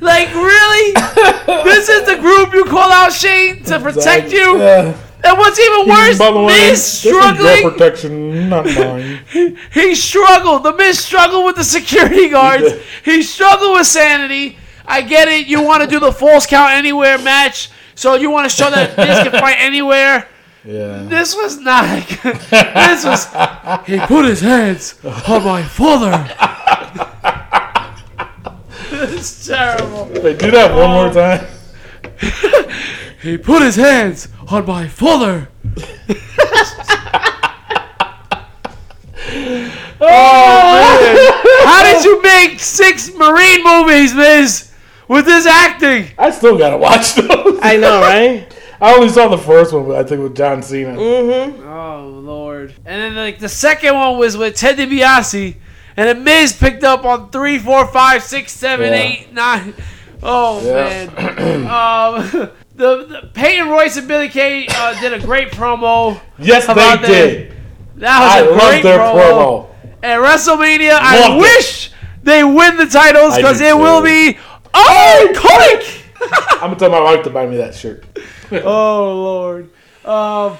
[0.00, 0.92] Like really?
[1.64, 4.58] this is the group you call out Shane to protect you.
[4.58, 4.96] Yeah.
[5.24, 6.18] And what's even worse?
[6.18, 7.70] By the way, Miz this is your struggling.
[7.70, 9.20] protection, not mine.
[9.72, 10.62] He struggled.
[10.64, 12.72] The Miz struggled with the security guards.
[13.04, 14.58] He struggled with sanity.
[14.86, 15.46] I get it.
[15.46, 18.96] You want to do the falls count anywhere match, so you want to show that
[18.98, 20.28] Miz can fight anywhere.
[20.64, 21.02] Yeah.
[21.02, 22.08] This was not.
[22.08, 23.26] this was.
[23.86, 26.26] He put his hands on my father.
[28.92, 30.06] it's terrible.
[30.22, 31.12] Wait, do that one more oh.
[31.12, 31.46] time.
[33.24, 35.48] He put his hands on my father.
[39.98, 41.16] oh man!
[41.64, 44.70] How did you make six Marine movies, Miz,
[45.08, 46.08] with this acting?
[46.18, 47.58] I still gotta watch those.
[47.62, 48.53] I know, right?
[48.80, 50.96] I only saw the first one, but I think with John Cena.
[50.96, 51.66] Mm-hmm.
[51.68, 52.74] Oh lord!
[52.84, 55.56] And then like the second one was with Ted DiBiase,
[55.96, 58.98] and then Miz picked up on three, four, five, six, seven, Yeah.
[58.98, 59.74] eight, nine.
[60.22, 61.10] Oh Yeah.
[61.14, 61.66] man!
[61.66, 66.20] um, the, the Peyton Royce and Billie Kay uh, did a great promo.
[66.38, 67.02] Yes, they that?
[67.06, 67.52] did.
[67.96, 69.68] That was I a love great their promo.
[69.68, 69.68] promo.
[70.02, 71.40] At WrestleMania, I Loved it.
[71.40, 71.90] wish
[72.22, 74.06] they win the titles because do it will too.
[74.34, 74.38] be
[74.72, 76.02] iconic.
[76.32, 78.04] I'm gonna tell my wife to buy me that shirt.
[78.52, 79.70] oh Lord.
[80.04, 80.58] Um,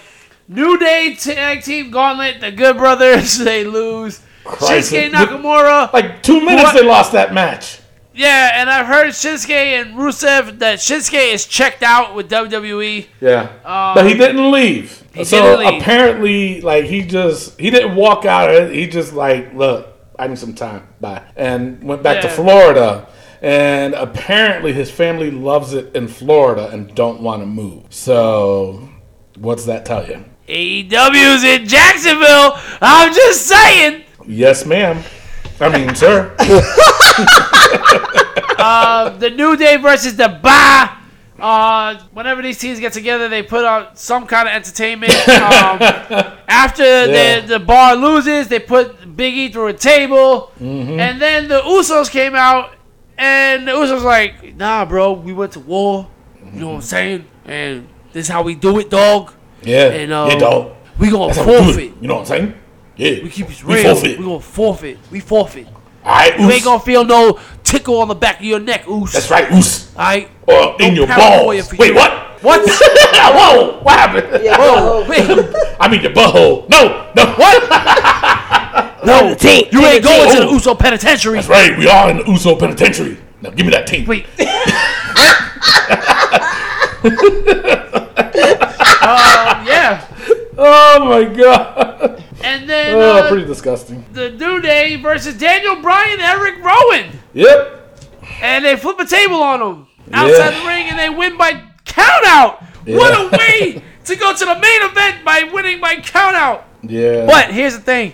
[0.49, 2.41] New Day tag team gauntlet.
[2.41, 4.21] The Good Brothers they lose.
[4.45, 4.93] Christ.
[4.93, 5.93] Shinsuke Nakamura.
[5.93, 6.75] Like two minutes, What?
[6.75, 7.81] they lost that match.
[8.17, 13.07] Yeah, and I've heard Shinsuke and Rusev that Shinsuke is checked out with WWE.
[13.21, 15.03] Yeah, but he didn't leave.
[15.15, 15.81] he so didn't leave.
[15.83, 18.71] apparently, like he just he didn't walk out.
[18.71, 20.87] He just like, look, I need some time.
[21.01, 23.09] Bye, and went back to Florida.
[23.45, 27.83] And apparently, his family loves it in Florida and don't want to move.
[27.91, 28.89] So,
[29.37, 30.25] what's that tell you?
[30.49, 32.59] AEW's in Jacksonville.
[32.81, 34.05] I'm just saying.
[34.27, 35.03] Yes, ma'am.
[35.61, 36.35] I mean, sir.
[38.57, 40.97] Uh, the New Day versus the Bar.
[41.39, 45.13] Uh, whenever these teams get together, they put on some kind of entertainment.
[45.29, 47.41] Um, after Yeah.
[47.41, 50.51] the, the bar loses, they put Big E through a table.
[50.61, 50.99] Mm-hmm.
[50.99, 52.74] And then the Usos came out,
[53.19, 56.09] and it was just like, nah, bro, we went to war.
[56.53, 57.25] You know what I'm saying?
[57.47, 59.33] And This is how we do it, dog.
[59.63, 59.87] Yeah.
[59.91, 60.73] And uh, yeah, dog.
[60.99, 61.93] we gonna That's how we forfeit.
[62.01, 62.55] You know what I'm saying?
[62.97, 63.23] Yeah.
[63.25, 63.95] We keep it We real.
[63.95, 64.19] forfeit.
[64.19, 64.99] We gonna forfeit.
[65.11, 65.67] We forfeit.
[66.05, 66.53] All right, You oos.
[66.53, 69.13] ain't gonna feel no tickle on the back of your neck, oos.
[69.13, 69.91] That's right, oos.
[69.97, 70.29] All right.
[70.47, 71.69] Or in No your paranoia balls.
[71.71, 71.95] for Wait, you.
[71.95, 72.13] what?
[72.43, 72.61] What?
[72.69, 74.45] Whoa, what happened?
[74.45, 75.25] Yeah, Whoa, wait.
[75.81, 76.69] I mean your butthole.
[76.69, 77.25] No, no.
[77.37, 77.63] What?
[79.07, 79.73] No, the tape.
[79.73, 81.35] you ain't going to the Uso Penitentiary.
[81.37, 81.77] That's right.
[81.79, 83.19] We are in the Uso Penitentiary.
[83.43, 84.07] Now give me that tape.
[84.09, 84.27] Wait.
[87.05, 87.13] um,
[89.67, 90.07] yeah.
[90.57, 92.23] Oh my god.
[92.43, 94.05] And then Oh, uh, pretty disgusting.
[94.13, 97.19] the New Day versus Daniel Bryan, Eric Rowan.
[97.33, 97.81] Yep.
[98.43, 100.61] And they flip a table on him outside Yeah.
[100.61, 102.63] the ring and they win by count out.
[102.87, 106.67] What a way to go to the main event by winning by count out.
[106.83, 107.27] Yeah.
[107.27, 108.13] But here's the thing.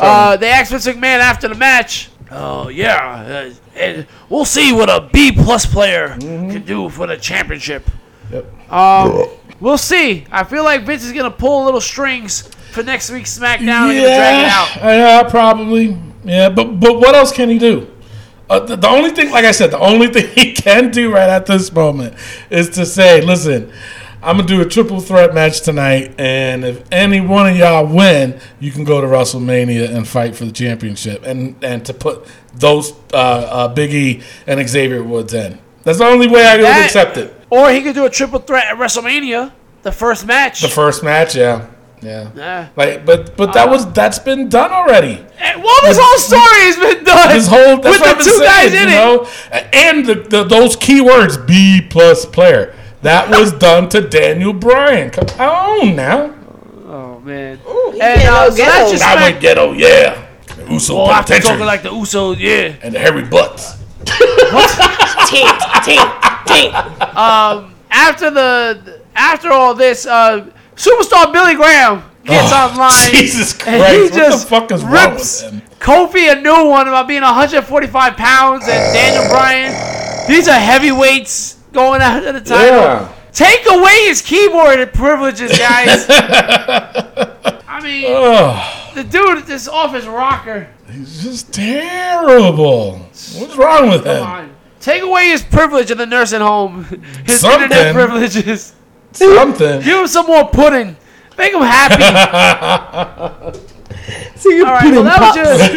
[0.00, 2.10] Uh, they asked Vince McMahon after the match.
[2.30, 7.16] Oh yeah, uh, and we'll see what a B plus player can do for the
[7.16, 7.88] championship.
[8.30, 8.72] Yep.
[8.72, 9.28] Um,
[9.60, 10.26] we'll see.
[10.30, 12.42] I feel like Vince is gonna pull little strings
[12.72, 14.76] for next week's SmackDown and drag it out.
[14.76, 15.96] Yeah, probably.
[16.24, 17.90] Yeah, but but what else can he do?
[18.50, 21.28] Uh, the, the only thing, like I said, the only thing he can do right
[21.28, 22.14] at this moment
[22.50, 23.72] is to say, "Listen,
[24.22, 28.40] I'm gonna do a triple threat match tonight, and if any one of y'all win,
[28.58, 32.92] you can go to WrestleMania and fight for the championship, and and to put those
[33.12, 35.58] uh, uh, Big E and Xavier Woods in.
[35.84, 37.32] That's the only way I would accept it.
[37.50, 40.60] Or he could do a triple threat at WrestleMania, the first match.
[40.62, 41.68] The first match, yeah,
[42.02, 42.30] yeah.
[42.34, 42.68] Yeah.
[42.74, 45.24] Like, but but that was that's been done already.
[45.38, 48.34] And, well, this whole story has been done This whole that's with what the been
[48.34, 48.98] two guys in you it.
[48.98, 49.28] know,
[49.72, 55.10] and the, the those key words B plus player that was done to Daniel Bryan.
[55.10, 56.34] Come on now,
[56.86, 57.58] Oh man.
[57.58, 58.72] he and can't uh, so ghetto.
[58.72, 60.26] that's just I smack- went ghetto, yeah.
[60.56, 62.74] The Uso Well, after penitentiary talking like the Usos, yeah.
[62.82, 63.76] and the hairy butts.
[64.04, 66.10] Taint, taint,
[66.46, 66.74] taint.
[67.16, 73.10] Um, after the after all this, uh, superstar Billy Graham gets Oh, online.
[73.10, 75.62] Jesus and Christ, he what the just fuck is wrong rips with him?
[75.78, 80.26] Kofi a new one about being 145 pounds and Daniel Bryan.
[80.28, 82.76] These are heavyweights going after the title.
[82.76, 83.12] Yeah.
[83.32, 86.06] Take away his keyboard privileges, guys.
[86.10, 90.68] I mean, Oh, the dude is off his rocker.
[90.90, 92.96] he's just terrible.
[92.98, 94.22] What's wrong with Come him?
[94.26, 94.50] on.
[94.80, 96.84] Take away his privilege in the nursing home.
[97.26, 97.62] His Something.
[97.64, 98.74] internet privileges.
[99.12, 99.82] Something.
[99.82, 100.96] Give him some more pudding.
[101.36, 103.58] Make him happy.
[104.36, 105.36] So you All right, put well, pops.
[105.36, 105.72] just.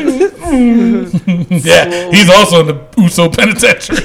[1.66, 3.98] Yeah, he's also in the Uso penitentiary.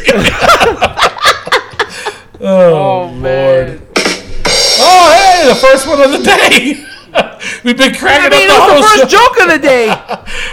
[2.40, 3.80] Oh, man.
[3.96, 6.84] oh, hey, the first one of the day.
[7.64, 9.18] We've been cracking I mean, up the was the first show.
[9.18, 9.86] joke of the day.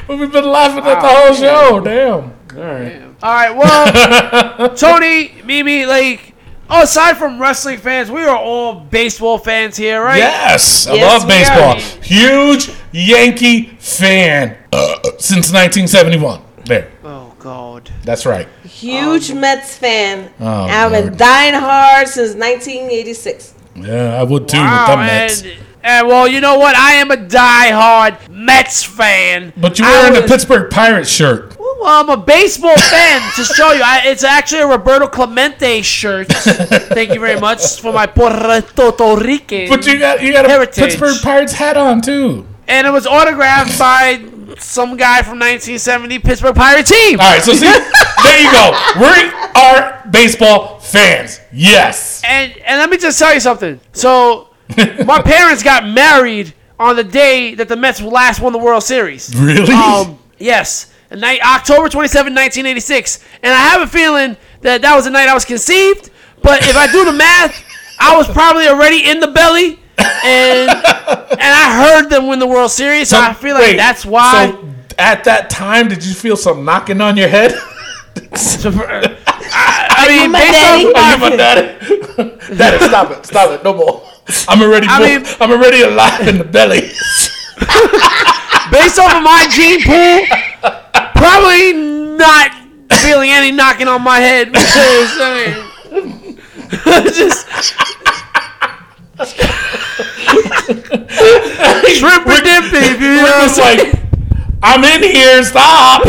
[0.07, 1.79] But we've been laughing at the whole show.
[1.81, 2.33] Damn.
[2.57, 3.01] All right.
[3.21, 6.33] All right, well, Tony, Mimi, like,
[6.69, 10.17] aside from wrestling fans, we are all baseball fans here, right?
[10.19, 11.73] Yes, I Yes, love baseball.
[11.75, 12.03] are.
[12.03, 16.41] Huge Yankee fan uh, since 1971.
[16.65, 17.91] There, Oh God.
[18.03, 18.47] that's right.
[18.63, 20.31] Huge um, Mets fan.
[20.39, 21.17] Oh, I've been Lord.
[21.17, 23.53] dying hard since 1986.
[23.75, 25.41] Yeah, I would too Wow, with them Mets.
[25.43, 25.53] and,
[25.83, 26.75] and well, you know what?
[26.75, 29.51] I am a die-hard Mets fan.
[29.57, 31.57] But you're wearing the was- Pittsburgh Pirates shirt.
[31.59, 33.81] Well, I'm a baseball fan to show you.
[33.83, 36.27] I, it's actually a Roberto Clemente shirt.
[36.31, 38.61] Thank you very much for my Puerto
[39.21, 39.67] Rican.
[39.69, 40.75] But you got you got a Heritage.
[40.75, 42.45] Pittsburgh Pirates hat on too.
[42.69, 44.23] and it was autographed by
[44.59, 47.19] some guy from 1970 Pittsburgh Pirate team.
[47.19, 47.65] All right, so see,
[48.23, 48.71] there you go.
[48.99, 51.39] We are baseball fans.
[51.51, 52.21] Yes.
[52.25, 53.79] And and let me just tell you something.
[53.91, 54.49] So
[55.05, 59.33] my parents got married on the day that the Mets last won the World Series.
[59.35, 59.73] Really?
[59.73, 63.23] Um, yes, night October 27, 1986.
[63.41, 66.09] And I have a feeling that that was the night I was conceived.
[66.41, 67.63] But if I do the math,
[67.99, 72.71] I was probably already in the belly, and and I heard them win the World
[72.71, 73.09] Series.
[73.09, 74.51] So, I feel like wait, that's why.
[74.51, 77.53] So at that time, did you feel some knocking on your head?
[78.15, 80.85] Uh, I, I mean, my based daddy.
[80.85, 82.55] on Are my daddy?
[82.57, 84.03] daddy, stop it, stop it, no more.
[84.47, 86.81] I'm already, I mean- I'm already alive in the belly.
[88.71, 90.25] based off of my gene pool,
[91.15, 92.51] probably not
[93.01, 96.37] feeling any knocking on my head because I mean,
[97.13, 97.47] just
[100.73, 103.93] or dippy, if you know It's like,
[104.61, 105.43] I'm in here.
[105.43, 106.05] Stop.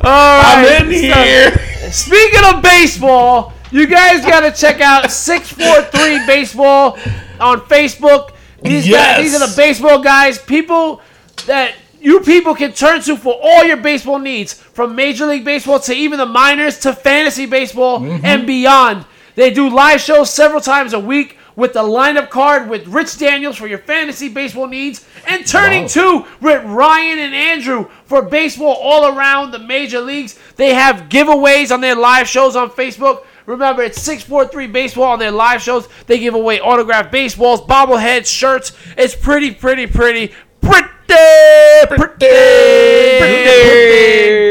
[0.00, 1.52] All I'm in here.
[1.90, 6.98] Speaking of baseball, you guys got to check out 643 Baseball
[7.40, 8.30] on Facebook.
[8.62, 9.16] These, Yes.
[9.18, 11.00] guys, these are the baseball guys, people
[11.46, 15.78] that you people can turn to for all your baseball needs, from Major League Baseball
[15.80, 18.24] to even the minors to fantasy baseball Mm-hmm.
[18.24, 19.04] and beyond.
[19.34, 23.56] They do live shows several times a week with the lineup card with Rich Daniels
[23.56, 25.88] for your fantasy baseball needs, and Turning Wow.
[25.88, 30.38] 2 with Ryan and Andrew for baseball all around the major leagues.
[30.56, 33.24] They have giveaways on their live shows on Facebook.
[33.46, 35.88] Remember, it's 643 Baseball on their live shows.
[36.06, 38.72] They give away autographed baseballs, bobbleheads, shirts.
[38.96, 40.28] It's pretty, pretty, pretty,
[40.60, 42.06] pretty, pretty, pretty,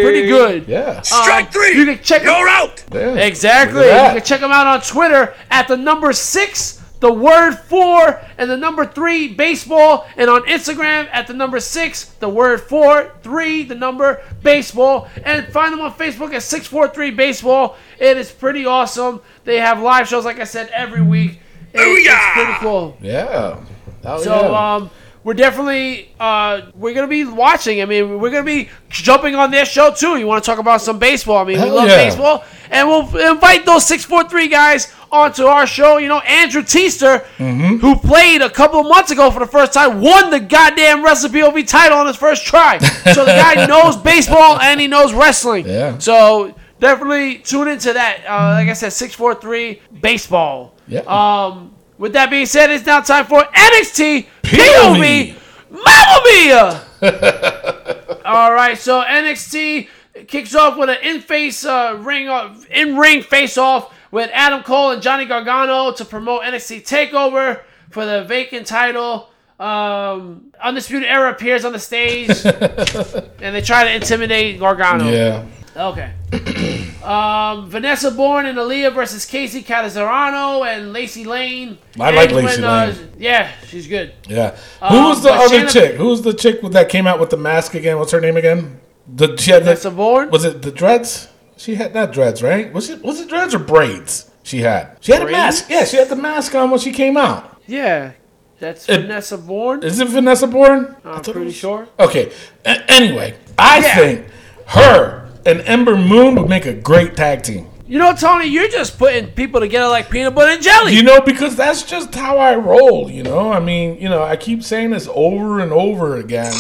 [0.04, 0.68] pretty good.
[0.68, 0.98] Yeah.
[0.98, 1.76] Um, Strike three.
[1.78, 2.84] You can check You're out.
[2.92, 3.16] Yeah.
[3.16, 3.84] Exactly.
[3.86, 8.50] You can check them out on Twitter at the number six, the word four, and
[8.50, 13.64] the number three baseball, and on Instagram at the number six, the word four, three,
[13.64, 17.76] the number baseball, and find them on Facebook at six four three baseball.
[18.00, 19.20] It is pretty awesome.
[19.44, 21.40] They have live shows, like I said, every week.
[21.74, 22.98] It- it's pretty cool.
[23.02, 23.58] Yeah.
[24.04, 24.76] Hell So yeah.
[24.76, 24.90] um,
[25.24, 27.82] we're definitely uh, we're gonna be watching.
[27.82, 30.18] I mean, we're gonna be jumping on their show too.
[30.18, 31.38] You want to talk about some baseball?
[31.38, 31.98] I mean, we love yeah.
[31.98, 35.98] baseball, and we'll invite those six four three guys onto our show.
[35.98, 37.78] You know, Andrew Teaster, Mm-hmm.
[37.78, 41.44] who played a couple of months ago for the first time, won the goddamn Recipe
[41.44, 42.80] OV title on his first try.
[43.14, 45.68] So the guy knows baseball and he knows wrestling.
[45.68, 45.98] Yeah.
[45.98, 48.22] So definitely tune into that.
[48.26, 50.76] Uh, like I said, six four three baseball.
[50.88, 51.02] Yeah.
[51.02, 55.36] Um, with that being said, it's now time for NXT POV.
[55.70, 58.20] Mamma Mia!
[58.26, 59.88] All right, so NXT
[60.28, 65.26] kicks off with an in-face uh, ring, uh, in-ring face-off with Adam Cole and Johnny
[65.26, 67.62] Gargano to promote NXT Takeover
[67.92, 69.30] for the vacant title.
[69.60, 75.08] Um, Undisputed Era appears on the stage, and they try to intimidate Gargano.
[75.08, 75.46] yeah.
[75.76, 76.14] Okay.
[77.04, 81.78] um, Vanessa Borne and Aliyah versus Kacy Catanzaro and Lacey Lane.
[82.00, 83.12] I like Lacey uh, Lane.
[83.18, 84.14] yeah, she's good.
[84.28, 84.58] Yeah.
[84.82, 85.96] Um, Who was the other Shayna- chick?
[85.96, 87.98] Who was the chick that came out with the mask again?
[87.98, 88.80] What's her name again?
[89.14, 90.30] The she had Vanessa the, Borne.
[90.30, 91.28] Was it the dreads?
[91.58, 92.72] She had not dreads, right?
[92.74, 94.30] Was it was it dreads or braids?
[94.44, 94.98] She had.
[95.02, 95.34] She had Braids?
[95.38, 95.66] a mask.
[95.70, 97.62] Yeah, she had the mask on when she came out.
[97.68, 98.14] Yeah,
[98.60, 99.84] that's It- Vanessa Borne.
[99.84, 100.96] Is it Vanessa Borne?
[101.06, 101.88] I'm pretty was- sure.
[102.00, 102.32] Okay.
[102.66, 103.96] A- anyway, I Yeah.
[103.96, 104.26] think
[104.68, 107.68] her and Ember Moon would make a great tag team.
[107.88, 110.94] You know, Tony, you're just putting people together like peanut butter and jelly.
[110.94, 113.12] You know, because that's just how I roll.
[113.12, 116.54] You know, I mean, you know, I keep saying this over and over again.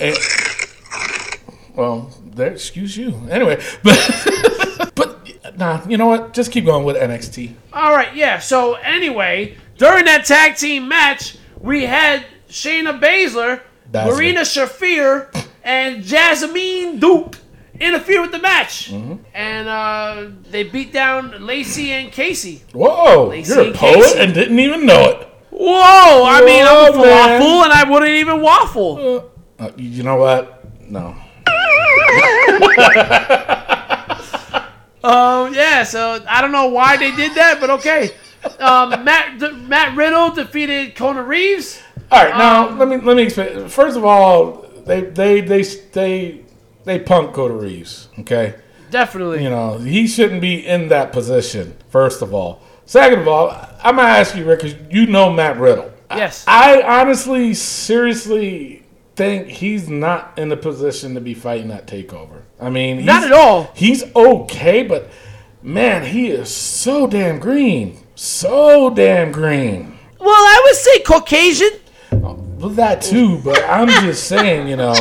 [0.00, 0.16] And,
[1.76, 3.14] well, there, excuse you.
[3.30, 6.32] Anyway, but but nah, you know what?
[6.32, 7.54] Just keep going with NXT.
[7.72, 8.40] All right, yeah.
[8.40, 13.60] So anyway, during that tag team match, we had Shayna Baszler,
[13.90, 14.06] Baszler.
[14.06, 15.28] Marina Shafir,
[15.62, 17.36] and Jessamyn Duke
[17.82, 19.14] interfere with the match, Mm-hmm.
[19.34, 22.60] and uh, they beat down Lacey and Kacy.
[22.72, 24.20] Whoa, Lacey you're a poet Kacy.
[24.24, 25.28] and didn't even know it.
[25.50, 26.24] Whoa!
[26.24, 29.30] I mean, I'm a Whoa, waffle, and I wouldn't even waffle.
[29.58, 30.64] Uh, you know what?
[30.88, 31.14] No.
[35.04, 35.82] Um, yeah.
[35.82, 38.10] So I don't know why they did that, but okay.
[38.60, 41.82] Um, Matt D- Matt Riddle defeated Kona Reeves.
[42.10, 43.68] All right, now Um, let me let me explain.
[43.68, 46.40] First of all, they they they they
[46.84, 48.08] they punk Kona Reeves.
[48.20, 48.54] Okay,
[48.90, 49.42] Definitely.
[49.42, 51.76] you know he shouldn't be in that position.
[51.88, 53.50] First of all, second of all,
[53.82, 55.90] I'm gonna ask you, Rick, because you know Matt Riddle.
[56.10, 56.44] I- Yes.
[56.46, 58.82] I, honestly, seriously
[59.16, 62.42] think he's not in the position to be fighting that takeover.
[62.60, 63.70] I mean, he's, Not at all.
[63.74, 65.08] He's okay, but
[65.62, 69.98] man, he is so damn green, so damn green.
[70.18, 71.70] Well, I would say Caucasian.
[72.10, 74.94] Well, that too, but I'm just saying, you know,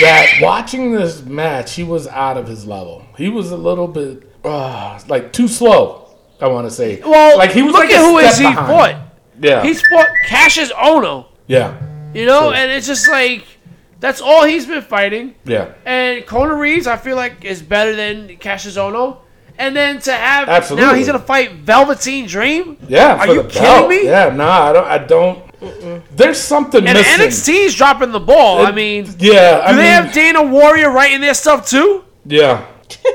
[0.00, 3.04] that watching this match, he was out of his level.
[3.16, 6.08] He was a little bit, uh, like too slow.
[6.40, 7.00] I want to say.
[7.02, 8.66] Well, like he was look like at who is he behind.
[8.66, 9.06] fought.
[9.42, 11.26] Yeah, He's fought Kassius Ohno.
[11.46, 11.78] yeah,
[12.14, 12.52] You know, True.
[12.52, 13.44] and it's just like
[14.00, 15.34] that's all he's been fighting.
[15.44, 15.72] yeah.
[15.84, 19.18] And Kona Reeves, I feel like, is better than Kassius Ohno.
[19.58, 22.78] And then to have now he's gonna fight Velveteen Dream.
[22.88, 23.88] Yeah, Are you kidding belt.
[23.90, 24.04] me?
[24.06, 24.86] Yeah, nah, I don't.
[24.86, 25.49] I don't.
[26.16, 27.26] There's something And missing.
[27.26, 28.64] NXT's dropping the ball.
[28.64, 32.04] I mean, do yeah, I they mean, have Dana Warrior writing their stuff too?
[32.24, 32.66] yeah,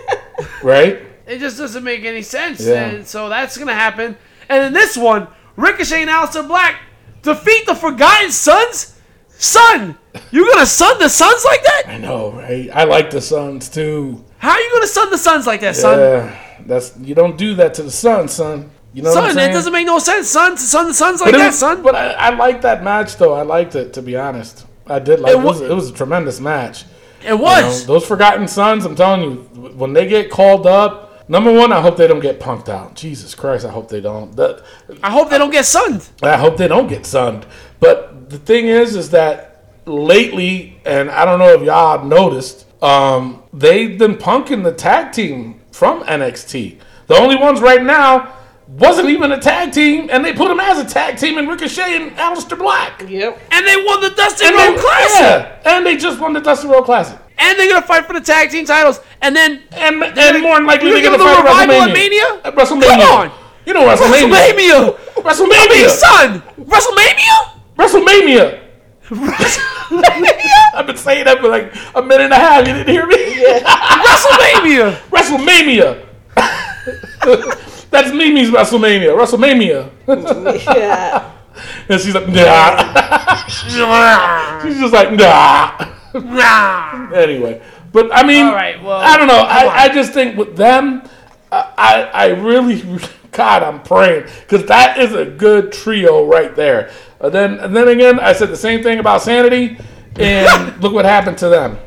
[0.64, 1.00] right.
[1.28, 2.62] It just doesn't make any sense.
[2.66, 2.86] Yeah.
[2.86, 4.16] And so that's gonna happen.
[4.48, 6.80] And in this one, Ricochet and Aleister Black
[7.24, 8.92] defeat the Forgotten Sons.
[9.38, 9.98] Son,
[10.32, 11.84] you're gonna sun the Sons like that?
[11.88, 12.70] I know, right?
[12.74, 14.24] I like the Sons too.
[14.38, 16.00] How are you gonna sun the Sons like that, son?
[16.00, 18.70] Yeah, that's you don't do that to the Sun, son.
[18.96, 20.54] You know Son, that doesn't make no sense, son.
[20.56, 21.84] The Sons like But, that, was- son.
[21.84, 23.34] but I, I liked that match though.
[23.34, 24.66] I liked it to be honest.
[24.88, 25.44] I did like It it.
[25.44, 26.84] Was, it was a tremendous match.
[27.22, 27.86] it You know, was.
[27.86, 28.86] those Forgotten Sons.
[28.86, 29.36] I'm telling you,
[29.76, 32.96] when they get called up, number one, I hope they don't get punked out.
[32.96, 34.34] Jesus Christ, I hope they don't.
[34.38, 34.64] That,
[35.04, 36.08] I hope they don't get sunned.
[36.24, 37.46] I hope they don't get sunned.
[37.82, 43.44] But the thing is, is that lately, and I don't know if y'all noticed, um,
[43.52, 46.80] they've been punking the tag team from NXT.
[47.08, 48.34] The only ones right now
[48.68, 51.96] wasn't even a tag team, and they put him as a tag team in Ricochet
[51.96, 53.04] and Aleister Black.
[53.08, 53.40] Yep.
[53.52, 55.22] And they won the Dustin And Road they, Classic.
[55.22, 57.20] yeah, and they just won the Dusty Rhodes Classic.
[57.38, 59.02] And they're gonna fight for the tag team titles.
[59.22, 61.76] And then And, and more than likely, You're they're gonna going to give fight them
[61.76, 62.42] a at revival at Mania?
[62.46, 63.02] At WrestleMania.
[63.02, 63.32] Come on.
[63.66, 64.30] You know WrestleMania.
[64.32, 64.96] WrestleMania.
[65.16, 65.60] WrestleMania.
[65.60, 67.36] I mean, son, WrestleMania.
[67.78, 68.62] WrestleMania.
[70.74, 72.66] I've been saying that for like a minute and a half.
[72.68, 73.18] You didn't hear me?
[73.42, 73.60] Yeah.
[75.12, 76.06] WrestleMania.
[76.36, 77.62] WrestleMania.
[77.91, 79.16] That's Mimi's WrestleMania.
[79.16, 80.66] WrestleMania.
[80.66, 81.32] Yeah.
[81.88, 83.48] And she's like, nah.
[83.48, 85.94] she's just like, nah.
[86.14, 87.12] Nah.
[87.14, 89.40] Anyway, but I mean, All right, well, I don't know.
[89.40, 91.03] I, I just think with them,
[91.52, 92.99] I, I, I really,
[93.32, 96.91] God, I'm praying because that is a good trio right there.
[97.20, 99.78] And then, and then again, I said the same thing about Sanity,
[100.18, 101.78] and look what happened to them.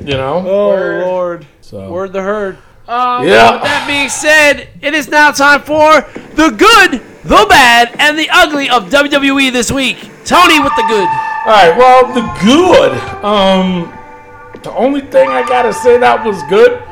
[0.00, 0.46] You know.
[0.46, 1.46] Oh Lord.
[1.60, 2.58] So Word the herd.
[2.88, 3.52] Um, Yeah.
[3.52, 6.00] With that being said, it is now time for
[6.34, 9.98] the good, the bad, and the ugly of WWE this week.
[10.24, 11.08] Tony with the good.
[11.44, 11.76] All right.
[11.76, 12.92] Well, the good.
[13.24, 13.92] Um,
[14.62, 16.82] the only thing I gotta say that was good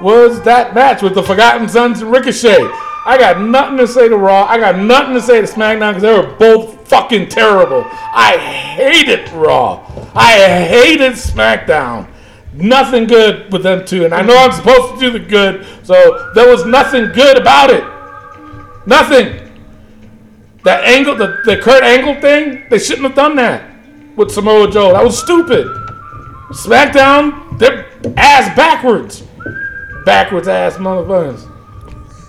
[0.00, 2.58] was that match with the Forgotten Sons and Ricochet.
[3.06, 4.44] I got nothing to say to Raw.
[4.44, 7.84] I got nothing to say to SmackDown because they were both fucking terrible.
[7.90, 9.82] I hated Raw.
[10.14, 10.32] I
[10.68, 12.06] hated SmackDown.
[12.58, 16.32] Nothing good with them two, and I know I'm supposed to do the good, so
[16.34, 17.84] there was nothing good about it.
[18.84, 19.48] Nothing.
[20.64, 23.70] That angle, the, the Kurt Angle thing, they shouldn't have done that
[24.16, 24.92] with Samoa Joe.
[24.92, 25.68] That was stupid.
[26.50, 27.86] SmackDown, they're
[28.16, 29.22] ass backwards.
[30.04, 31.48] Backwards ass motherfuckers.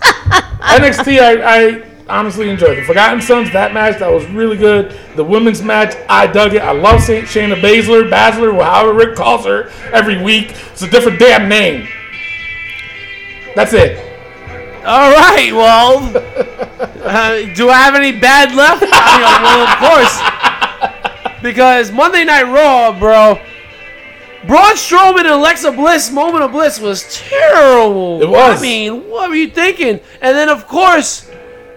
[0.00, 2.78] NXT, I, I honestly enjoyed.
[2.78, 4.98] The Forgotten Sons, that match, that was really good.
[5.16, 6.62] The women's match, I dug it.
[6.62, 10.54] I love Saint Shayna Baszler, Baszler, however Rick calls her every week.
[10.72, 11.88] It's a different damn name.
[13.54, 13.98] That's it.
[14.84, 15.52] All right.
[15.52, 15.98] Well,
[17.04, 18.82] uh, do I have any bad left?
[18.86, 19.78] I mean, well, of
[21.30, 21.42] course.
[21.42, 23.40] Because Monday Night Raw, bro.
[24.46, 28.22] Braun Strowman and Alexa Bliss moment of bliss was terrible.
[28.22, 28.58] It was.
[28.58, 30.00] I mean, what were you thinking?
[30.22, 31.29] And then, of course,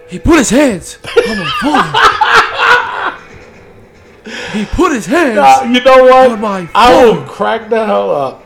[0.08, 0.98] he put his hands
[1.28, 1.92] on my phone.
[4.58, 5.38] he put his hands.
[5.38, 6.30] Uh, you know what?
[6.32, 8.44] On my I will crack the hell up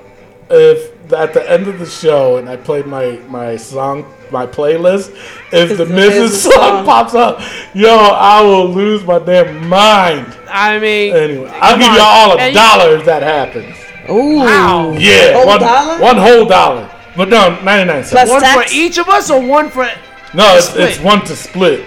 [0.50, 5.10] if at the end of the show and I played my my song my playlist.
[5.52, 6.84] If the the Miz Miz song song.
[6.84, 7.40] pops up,
[7.74, 10.36] yo, I will lose my damn mind.
[10.50, 12.06] I mean, Anyway, I'll come give you on.
[12.30, 13.74] all a And- dollar if that happens.
[14.10, 14.36] Ooh.
[14.38, 14.92] Wow.
[14.98, 16.00] Yeah, Whole one, dollar?
[16.02, 16.90] one whole dollar.
[17.16, 18.10] But no, ninety nine cents.
[18.12, 18.70] Plus- One Tax?
[18.70, 19.88] for each of us or one for.
[20.34, 20.90] No, it's, split.
[20.90, 21.86] it's one to split.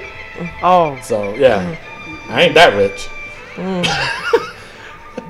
[0.61, 0.99] Oh.
[1.03, 1.77] So yeah,
[2.27, 3.07] I ain't that rich.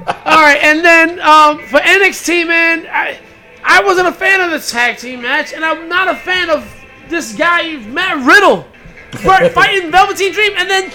[0.07, 3.19] All right, and then um, for NXT, man, I
[3.63, 6.67] I wasn't a fan of the tag team match, and I'm not a fan of
[7.09, 8.65] this guy Matt Riddle
[9.11, 10.91] for fighting Velveteen Dream, and then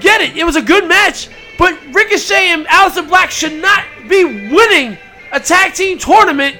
[0.00, 1.28] get it, it was a good match,
[1.58, 4.96] but Ricochet and Aleister Black should not be winning
[5.32, 6.56] a tag team tournament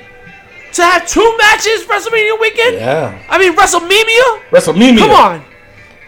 [0.74, 2.76] to have two matches WrestleMania weekend.
[2.76, 4.50] Yeah, I mean WrestleMania.
[4.50, 4.98] WrestleMania.
[4.98, 5.44] Come on.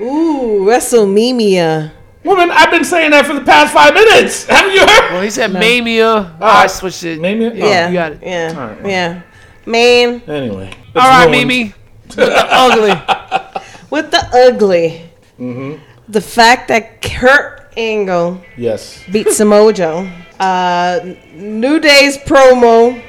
[0.00, 1.92] Ooh, WrestleMania.
[2.24, 2.50] woman.
[2.50, 4.46] I've been saying that for the past five minutes.
[4.48, 5.12] Haven't you heard?
[5.12, 6.36] Well, he said Mania.
[6.40, 7.20] I switched it.
[7.20, 7.50] Mania?
[7.52, 7.54] Oh.
[7.56, 7.88] Yeah.
[7.88, 8.18] you got it.
[8.22, 8.54] Yeah.
[8.56, 8.86] All right.
[8.86, 9.22] Yeah.
[9.66, 10.72] Man, Anyway.
[10.96, 11.48] All right, ruined.
[11.48, 11.74] Mimi.
[12.12, 12.92] With the ugly.
[13.90, 15.10] with the ugly.
[15.38, 15.82] Mm-hmm.
[16.08, 19.02] The fact that Kurt Angle Yes.
[19.10, 20.10] beat Samoa Joe.
[20.38, 23.00] Uh, New Day's promo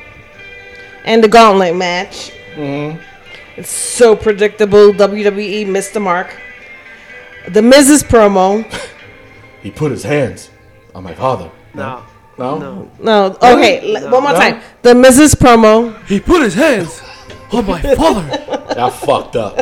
[1.06, 2.32] and the gauntlet match.
[2.56, 3.00] Mm-hmm.
[3.58, 4.92] It's so predictable.
[4.94, 6.36] WWE missed the mark.
[7.48, 8.64] The Miz promo.
[9.62, 10.50] He put his hands
[10.96, 11.52] on my father.
[11.74, 12.04] No.
[12.38, 12.58] No?
[12.58, 12.92] No.
[13.00, 14.40] No, okay, l- one more No?
[14.40, 14.62] time.
[14.82, 16.04] The Miz promo.
[16.06, 17.02] He put his hands
[17.52, 18.74] on my father.
[18.78, 19.58] Y'all fucked up.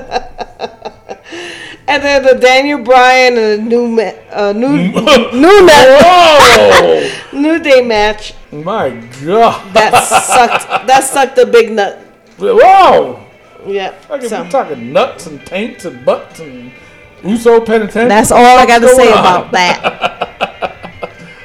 [1.87, 4.69] And then the Daniel Bryan and the new ma- uh, new
[5.33, 7.01] new ma-
[7.33, 8.89] new day match my
[9.23, 9.73] God.
[9.73, 10.87] that sucked.
[10.87, 11.99] That sucked a big nut.
[12.37, 13.25] Whoa!
[13.65, 13.93] Yeah.
[14.09, 16.71] Like if So we're talking nuts and taints and butts and
[17.23, 18.09] Uso penitentiary.
[18.09, 19.19] that's all I got to say on?
[19.19, 20.97] about that.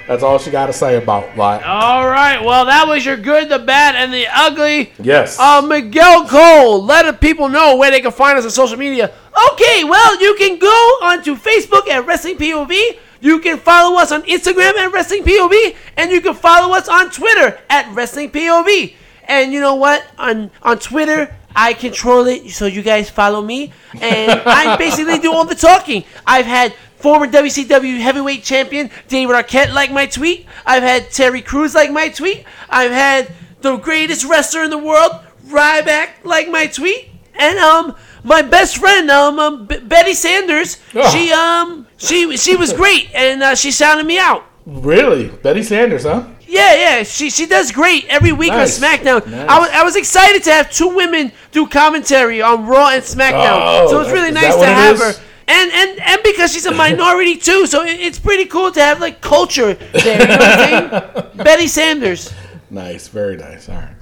[0.09, 1.67] That's all she got to say about like.
[1.67, 2.43] All right.
[2.43, 4.93] Well, that was your good, the bad, and the ugly.
[5.01, 5.37] Yes.
[5.39, 9.13] Uh, Miguel Cole, let the people know where they can find us on social media.
[9.53, 10.69] Okay, well, you can go
[11.03, 12.99] onto Facebook at Wrestling POV.
[13.27, 17.11] You can follow us on Instagram at Wrestling POV, and you can follow us on
[17.11, 18.95] Twitter at Wrestling POV.
[19.25, 20.07] And you know what?
[20.17, 25.33] On on Twitter, I control it, so you guys follow me, and I basically do
[25.33, 26.05] all the talking.
[26.25, 30.47] I've had former WCW heavyweight champion David Arquette like my tweet.
[30.65, 32.45] I've had Terry Crews like my tweet.
[32.71, 35.11] I've had the greatest wrestler in the world,
[35.49, 37.11] Ryback, like my tweet.
[37.35, 37.97] And um,
[38.27, 41.09] my best friend, um, um B- Betty Sanders, Oh.
[41.11, 44.45] she um she she was great, and uh, she sounded me out.
[44.67, 46.25] Really, Betty Sanders, huh?
[46.49, 48.83] Yeah, yeah, she she does great every week Nice.
[48.83, 49.27] on SmackDown.
[49.27, 49.49] Nice.
[49.49, 53.59] I was I was excited to have two women do commentary on Raw and SmackDown,
[53.63, 55.13] Oh, so it's really nice to have her.
[55.49, 59.01] And, and and because she's a minority too, so it, it's pretty cool to have
[59.01, 60.21] like culture there.
[60.21, 61.37] You know what I'm saying?
[61.45, 62.33] Betty Sanders.
[62.71, 63.69] Nice, very nice.
[63.69, 63.95] All right.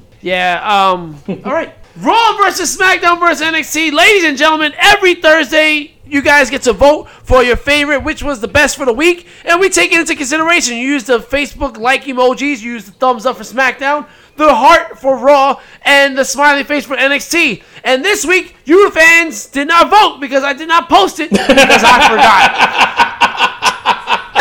[0.20, 0.60] Yeah.
[0.92, 1.16] Um.
[1.44, 1.72] all right.
[2.00, 4.72] Raw versus SmackDown versus NXT, ladies and gentlemen.
[4.78, 8.86] Every Thursday, you guys get to vote for your favorite, which was the best for
[8.86, 10.76] the week, and we take it into consideration.
[10.76, 14.06] You use the Facebook like emojis, you use the thumbs up for SmackDown,
[14.36, 17.64] the heart for Raw, and the smiley face for NXT.
[17.82, 21.82] And this week, you fans did not vote because I did not post it because
[21.84, 22.94] I forgot.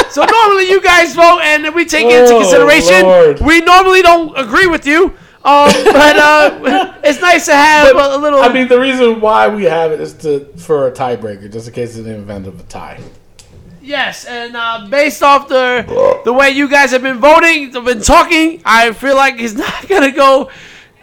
[0.10, 3.46] So normally you guys vote and we take it into Oh, consideration.
[3.46, 5.14] We normally don't agree with you,
[5.48, 8.40] um, but uh, it's nice to have a, a little.
[8.42, 11.74] I mean, the reason why we have it is to for a tiebreaker, just in
[11.74, 13.00] case in the event of a tie.
[13.82, 18.02] yes, and uh, based off the the way you guys have been voting, have been
[18.02, 20.50] talking, I feel like it's not gonna go.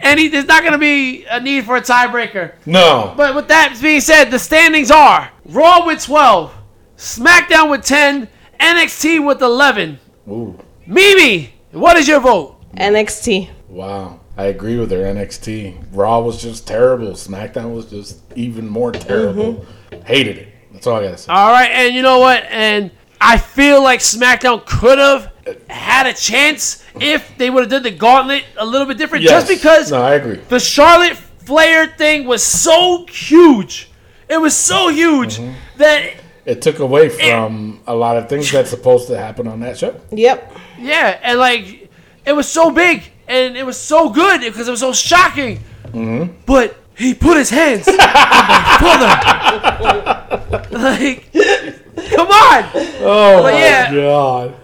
[0.01, 2.53] Any, there's not gonna be a need for a tiebreaker.
[2.67, 3.15] No.
[3.17, 6.53] But with that being said, the standings are Raw with 12,
[6.99, 8.29] SmackDown with 10,
[8.61, 9.99] NXT with 11.
[10.29, 12.61] Ooh, Mimi, what is your vote?
[12.77, 13.49] NXT.
[13.69, 14.21] wow.
[14.37, 14.99] I agree with her.
[14.99, 15.85] NXT.
[15.93, 17.09] Raw was just terrible.
[17.13, 19.65] SmackDown was just even more terrible.
[20.05, 20.49] Hated it.
[20.73, 21.33] That's all I gotta say.
[21.33, 22.45] All right, and you know what?
[22.51, 22.91] And
[23.21, 25.33] I feel like SmackDown could have
[25.69, 29.23] had a chance if they would have done the gauntlet a little bit different.
[29.25, 29.47] Yes.
[29.47, 30.37] Just because No, I agree.
[30.49, 33.91] the Charlotte Flair thing was so huge.
[34.29, 35.53] It was so huge Mm-hmm.
[35.79, 39.79] that It took away from a lot of things that's supposed to happen on that
[39.79, 40.01] show.
[40.11, 40.57] Yep.
[40.81, 41.91] yeah, and like
[42.27, 45.59] it was so big and it was so good because it was so shocking.
[45.89, 46.33] Mm-hmm.
[46.47, 50.69] But he put his hands on my father.
[50.71, 52.65] like, come on.
[53.01, 53.93] Oh But my yeah.
[53.95, 54.55] god.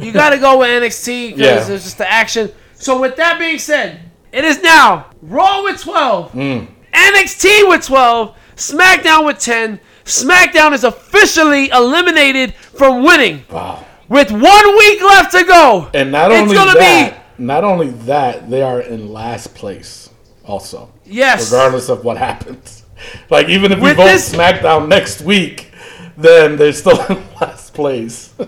[0.00, 1.64] You got to go with NXT because Yeah.
[1.64, 2.50] there's just the action.
[2.74, 4.00] So with that being said,
[4.32, 6.58] it is now Raw with 12, Hmm.
[6.92, 9.80] NXT with 12, SmackDown with 10.
[10.04, 13.84] SmackDown is officially eliminated from winning Wow.
[14.08, 15.88] with one week left to go.
[15.92, 20.10] And not It's only gonna be- that, not only that, they are in last place
[20.44, 20.90] also.
[21.06, 21.50] Yes.
[21.50, 22.84] Regardless of what happens.
[23.30, 25.70] Like even if we With vote this- SmackDown next week,
[26.16, 28.34] then they're still in last place.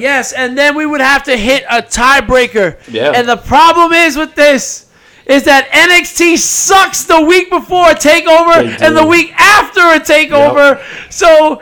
[0.00, 2.78] Yes, and then we would have to hit a tiebreaker.
[2.88, 3.12] Yeah.
[3.14, 4.86] And the problem is with this
[5.26, 10.82] is that NXT sucks the week before a takeover and the week after a takeover.
[11.10, 11.60] So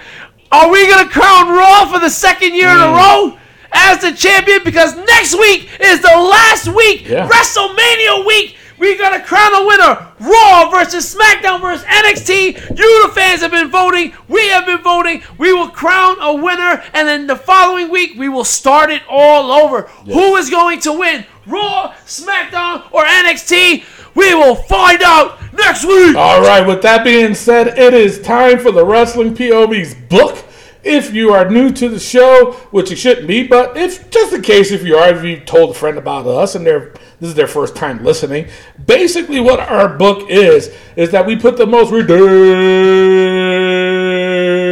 [0.52, 2.96] are we gonna crown Raw for the second year in a Mm.
[2.98, 3.38] row?
[3.72, 7.28] As the champion, because next week is the last week, Yeah.
[7.28, 8.56] WrestleMania week.
[8.78, 10.06] We're gonna crown a winner.
[10.20, 12.78] Raw versus SmackDown versus NXT.
[12.78, 14.14] You, the fans, have been voting.
[14.26, 15.22] We have been voting.
[15.36, 19.52] We will crown a winner, and then the following week we will start it all
[19.52, 19.82] over.
[20.06, 21.26] Who is going to win?
[21.46, 23.84] Raw, SmackDown, or NXT?
[24.14, 26.16] We will find out next week.
[26.16, 30.38] All right, with that being said, it is time for the Wrestling POV's book.
[30.82, 34.40] If you are new to the show, which you shouldn't be, but if just in
[34.42, 37.34] case if you are, if you told a friend about us and they're this is
[37.34, 38.48] their first time listening,
[38.86, 41.92] basically what our book is is that we put the most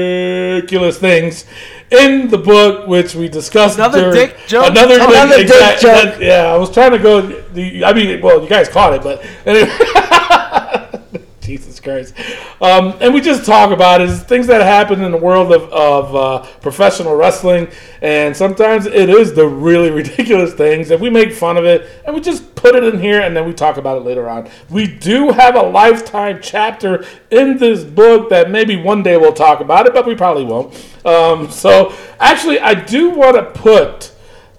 [0.09, 1.45] ridiculous things
[1.91, 3.77] in the book, which we discussed.
[3.79, 4.71] Another during- dick joke?
[4.71, 6.05] Another, Another dick, dick exact- joke.
[6.19, 7.21] that- yeah, I was trying to go.
[7.53, 9.71] The, I mean, well, you guys caught it, but anyway.
[11.49, 12.15] Jesus Christ.
[12.61, 16.15] Um, and we just talk about is things that happen in the world of, of
[16.15, 17.69] uh, professional wrestling.
[18.03, 22.15] And sometimes it is the really ridiculous things, and we make fun of it, and
[22.15, 24.51] we just put it in here, and then we talk about it later on.
[24.69, 29.61] We do have a lifetime chapter in this book that maybe one day we'll talk
[29.61, 30.75] about it, but we probably won't.
[31.07, 34.13] Um, so actually, I do want to put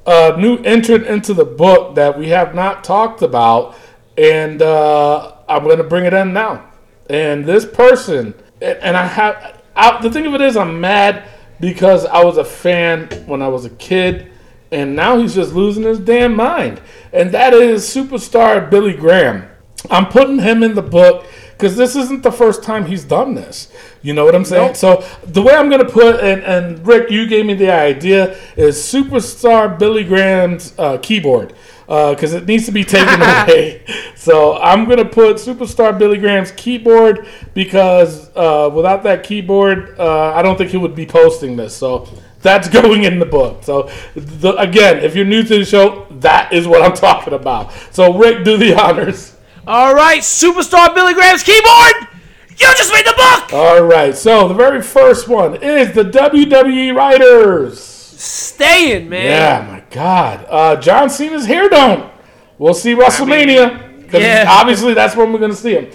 [0.07, 3.75] a new entrant into the book that we have not talked about,
[4.17, 6.68] and uh, I'm going to bring it in now.
[7.10, 11.27] And this person, and I have, I, the thing of it is, I'm mad
[11.60, 14.31] because I was a fan when I was a kid,
[14.72, 16.80] and now he's just losing his damn mind.
[17.11, 19.49] And that is superstar Billy Graham.
[19.90, 23.73] I'm putting him in the book because this isn't the first time he's done this.
[24.02, 24.76] You know what I'm saying?
[24.76, 28.38] So the way I'm going to put, and, and Rick, you gave me the idea,
[28.56, 31.53] is superstar Billy Graham's uh, keyboard
[31.89, 33.83] because it needs to be taken away.
[34.15, 40.33] So I'm going to put superstar Billy Graham's keyboard because uh, without that keyboard, uh,
[40.33, 41.75] I don't think he would be posting this.
[41.75, 42.07] So
[42.41, 43.63] that's going in the book.
[43.63, 47.71] So the, again, if you're new to the show, that is what I'm talking about.
[47.91, 49.35] So Rick, do the honors.
[49.65, 52.07] All right, superstar Billy Graham's keyboard.
[52.49, 53.53] You just made the book.
[53.53, 57.79] All right, so the very first one is the WWE writers.
[57.81, 59.25] Staying, man.
[59.25, 60.45] Yeah, my God.
[60.49, 62.11] Uh, John Cena's hair don't.
[62.57, 64.01] We'll see WrestleMania.
[64.01, 64.45] Because Yeah.
[64.47, 65.91] obviously that's when we're going to see him.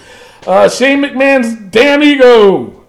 [0.47, 2.85] Uh, Shane McMahon's damn ego.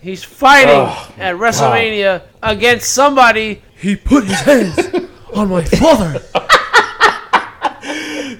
[0.00, 3.62] He's fighting Oh, at WrestleMania against somebody.
[3.76, 4.78] He put his hands
[5.34, 6.20] on my father.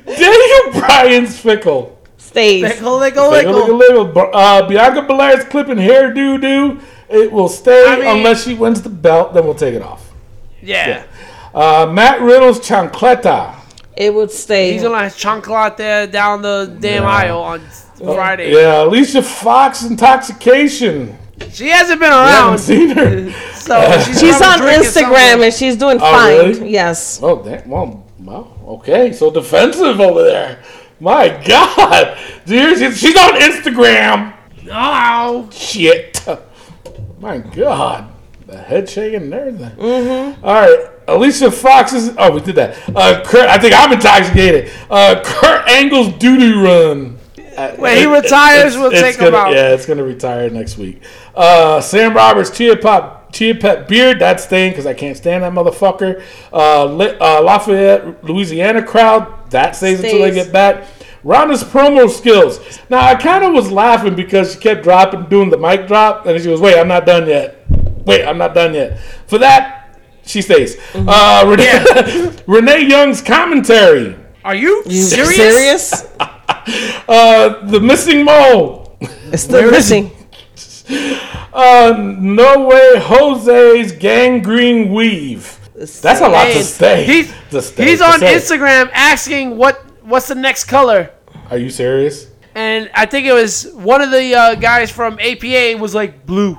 [0.07, 1.99] Daniel Bryan's fickle.
[2.17, 2.65] Stays.
[2.65, 4.13] Lickle, lickle, Lickle, lickle, lickle.
[4.15, 4.31] lickle.
[4.33, 6.81] Uh, Bianca Belair's clipping hair doo doo.
[7.09, 10.11] It will stay I mean- unless she wins the belt, then we'll take it off.
[10.63, 11.05] Yeah.
[11.55, 13.55] Uh, Matt Riddle's chancleta.
[13.97, 14.73] It would stay.
[14.73, 17.61] He's gonna chanclot there down the damn aisle on
[17.99, 18.53] Friday.
[18.53, 21.19] Yeah, Alicia Fox intoxication.
[21.51, 23.31] She hasn't been I haven't around, seen her.
[23.55, 25.45] so she's, She's probably on drinking Instagram something.
[25.45, 26.37] and she's doing Oh, fine.
[26.39, 26.71] really?
[26.71, 27.21] Yes.
[27.23, 27.69] Oh, damn.
[27.69, 29.13] Well, well, okay.
[29.13, 30.63] So defensive over there.
[31.01, 32.17] My God.
[32.47, 34.33] Dude, she's, she's on Instagram.
[34.71, 36.25] Oh, Shit.
[37.19, 38.09] My God.
[38.47, 39.71] The head shaking and everything.
[39.71, 40.45] Mm-hmm.
[40.45, 40.89] All right.
[41.17, 42.15] Alicia Fox is.
[42.19, 42.77] Oh, we did that.
[42.95, 44.71] Uh, Kurt, I think I'm intoxicated.
[44.91, 47.19] Uh, Kurt Angle's doo doo run.
[47.77, 49.53] When he it- retires, it's- we'll take gonna- out.
[49.55, 51.03] Yeah, it's going to retire next week.
[51.35, 55.53] Uh, Sam Roberts, Chia Pop, Chia Pet Beard, that's staying because I can't stand that
[55.53, 56.23] motherfucker.
[56.53, 60.85] Uh, uh, Lafayette, Louisiana crowd, that stays, until they get back.
[61.25, 62.59] Ronda's promo skills.
[62.91, 66.41] Now, I kind of was laughing because she kept dropping, doing the mic drop, and
[66.43, 67.65] she was, wait, I'm not done yet.
[68.07, 68.99] Wait, I'm not done yet.
[69.29, 69.82] For that,
[70.25, 70.77] she stays.
[70.77, 71.09] Mm-hmm.
[71.09, 74.17] Uh, Renee, Renee Young's commentary.
[74.45, 75.91] are you, You serious?
[75.91, 76.09] serious?
[77.09, 78.97] Uh, the missing mole.
[79.33, 80.11] It's still missing.
[81.55, 85.59] Uh, no way Jose's gangrene weave.
[85.75, 87.05] That's a lot to Hey, stay.
[87.05, 88.35] He's, To stay, he's to on say.
[88.35, 91.11] Instagram asking what what's the next color,
[91.51, 92.29] Are you serious?
[92.55, 96.59] and I think it was one of the uh, guys from APA was like blue.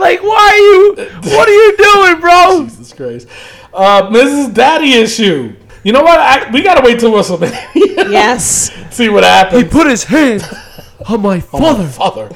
[0.00, 1.10] Like, why are you?
[1.36, 2.64] What are you doing, bro?
[2.68, 3.28] Jesus Christ.
[3.72, 5.54] Uh, Miz's Daddy issue.
[5.84, 6.18] You know what?
[6.18, 7.68] I, we gotta wait till WrestleMania.
[8.10, 8.72] Yes.
[8.94, 9.62] See what happens.
[9.62, 10.42] He put his hand
[11.08, 11.86] on my father.
[11.86, 12.28] Father.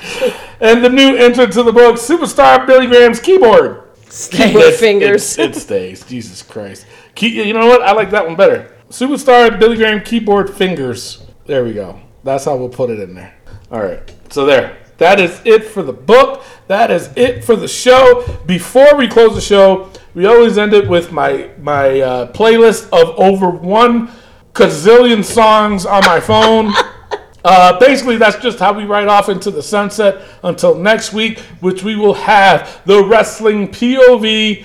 [0.61, 3.83] And the new entrant to the book, superstar Billy Graham's keyboard.
[4.31, 5.37] Keyboard fingers.
[5.37, 6.05] It, it stays.
[6.05, 6.87] Jesus Christ.
[7.17, 7.83] Key, you know what?
[7.83, 8.73] I like that one better.
[8.89, 11.25] Superstar Billy Graham keyboard fingers.
[11.47, 12.01] There we go.
[12.23, 13.35] That's how we'll put it in there.
[13.73, 14.15] All right.
[14.31, 14.84] So there.
[14.99, 16.45] That is it for the book.
[16.69, 18.25] That is it for the show.
[18.47, 23.19] Before we close the show, we always end it with my my uh, playlist of
[23.19, 24.11] over one
[24.53, 26.73] gazillion songs on my phone.
[27.45, 31.83] Uh, basically, that's just how we ride off into the sunset until next week, which
[31.83, 34.65] we will have the Wrestling POV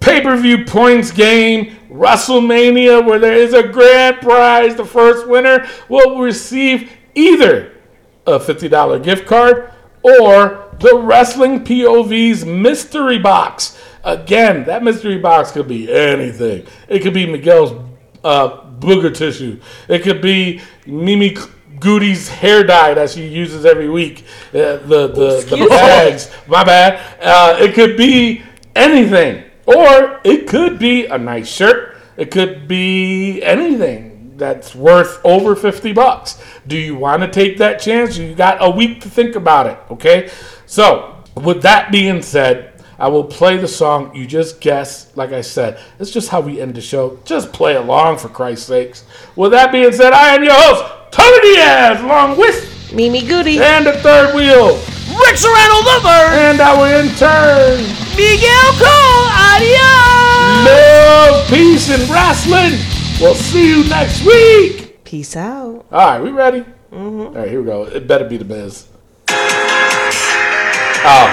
[0.00, 4.74] pay per view points game, WrestleMania, where there is a grand prize.
[4.74, 7.75] The first winner will receive either
[8.26, 9.72] a $50 gift card
[10.02, 13.78] or the Wrestling POV's mystery box.
[14.04, 16.66] Again, that mystery box could be anything.
[16.88, 17.72] It could be Miguel's
[18.22, 19.60] uh, booger tissue.
[19.88, 21.36] It could be Mimi
[21.80, 24.24] Goody's hair dye that she uses every week.
[24.50, 26.30] Uh, the the, the bags.
[26.46, 27.00] My bad.
[27.20, 28.42] Uh, it could be
[28.74, 31.96] anything, or it could be a nice shirt.
[32.16, 36.40] It could be anything that's worth over 50 bucks.
[36.66, 38.16] Do you want to take that chance?
[38.18, 40.30] You got a week to think about it, okay?
[40.66, 44.14] So, with that being said, I will play the song.
[44.14, 47.18] You just guess, like I said, it's just how we end the show.
[47.24, 49.04] Just play along for Christ's sakes.
[49.36, 53.58] With that being said, I am your host, Tony Diaz, along with Mimi Goody.
[53.60, 54.76] and the third wheel,
[55.18, 56.56] Rick Serrano the third.
[56.56, 57.84] and our intern,
[58.16, 59.28] Miguel Cole.
[59.56, 60.66] Adios.
[60.66, 62.95] Love, Peace, and Wrestling.
[63.18, 65.02] We'll see you next week.
[65.02, 65.86] Peace out.
[65.90, 66.66] All right, we ready?
[66.92, 67.84] All right, here we go.
[67.84, 68.88] It better be the Miz.
[71.08, 71.32] Oh,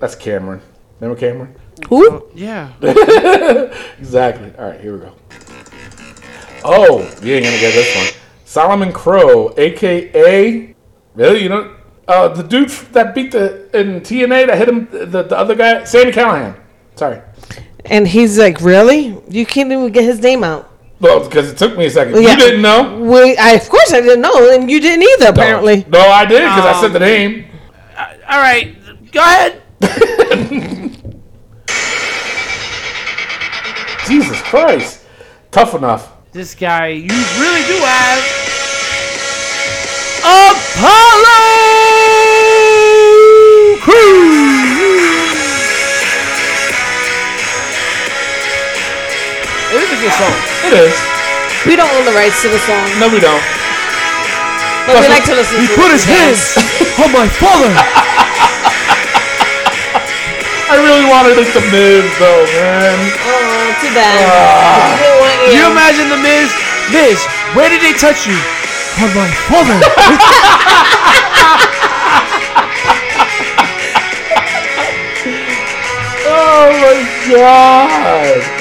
[0.00, 0.60] that's Cameron.
[0.98, 1.54] Remember Cameron?
[1.88, 2.28] Who?
[2.34, 2.72] Yeah.
[4.00, 4.52] Exactly.
[4.58, 5.12] All right, here we go.
[6.64, 8.20] Oh, you ain't gonna get this one.
[8.44, 10.74] Solomon Crowe, aka
[11.14, 11.76] really, you know,
[12.08, 15.84] uh, the dude that beat the in TNA that hit him, the, the other guy,
[15.84, 16.58] Sami Callihan.
[16.96, 17.20] Sorry.
[17.84, 19.18] And he's like, really?
[19.28, 20.70] You can't even get his name out.
[21.00, 22.22] Well, because it took me a second.
[22.22, 22.32] Yeah.
[22.32, 22.98] You didn't know?
[23.00, 25.30] We, I, of course, I didn't know, and you didn't either.
[25.30, 27.44] Apparently, No, I did because I said the um, name.
[28.28, 28.76] All right.
[29.12, 29.62] Go ahead.
[34.08, 35.04] Jesus Christ.
[35.50, 36.12] Tough enough.
[36.32, 38.22] This guy, you really do have
[40.20, 41.47] Apollo
[49.98, 50.30] a good song.
[50.70, 50.94] It is.
[51.66, 53.42] We don't own the rights to the song, No, we don't.
[54.86, 56.54] but we like to listen He to put his hands
[57.02, 57.66] on my father.
[60.70, 62.94] I really wanted it to Miz though, man.
[63.26, 64.22] Oh, too bad.
[64.22, 64.94] Ah.
[65.18, 65.72] Want you you.
[65.72, 66.46] imagine the Miz?
[66.94, 67.18] Miz,
[67.58, 68.38] where did they touch you?
[69.02, 69.78] On my father.
[76.30, 78.57] Oh my god.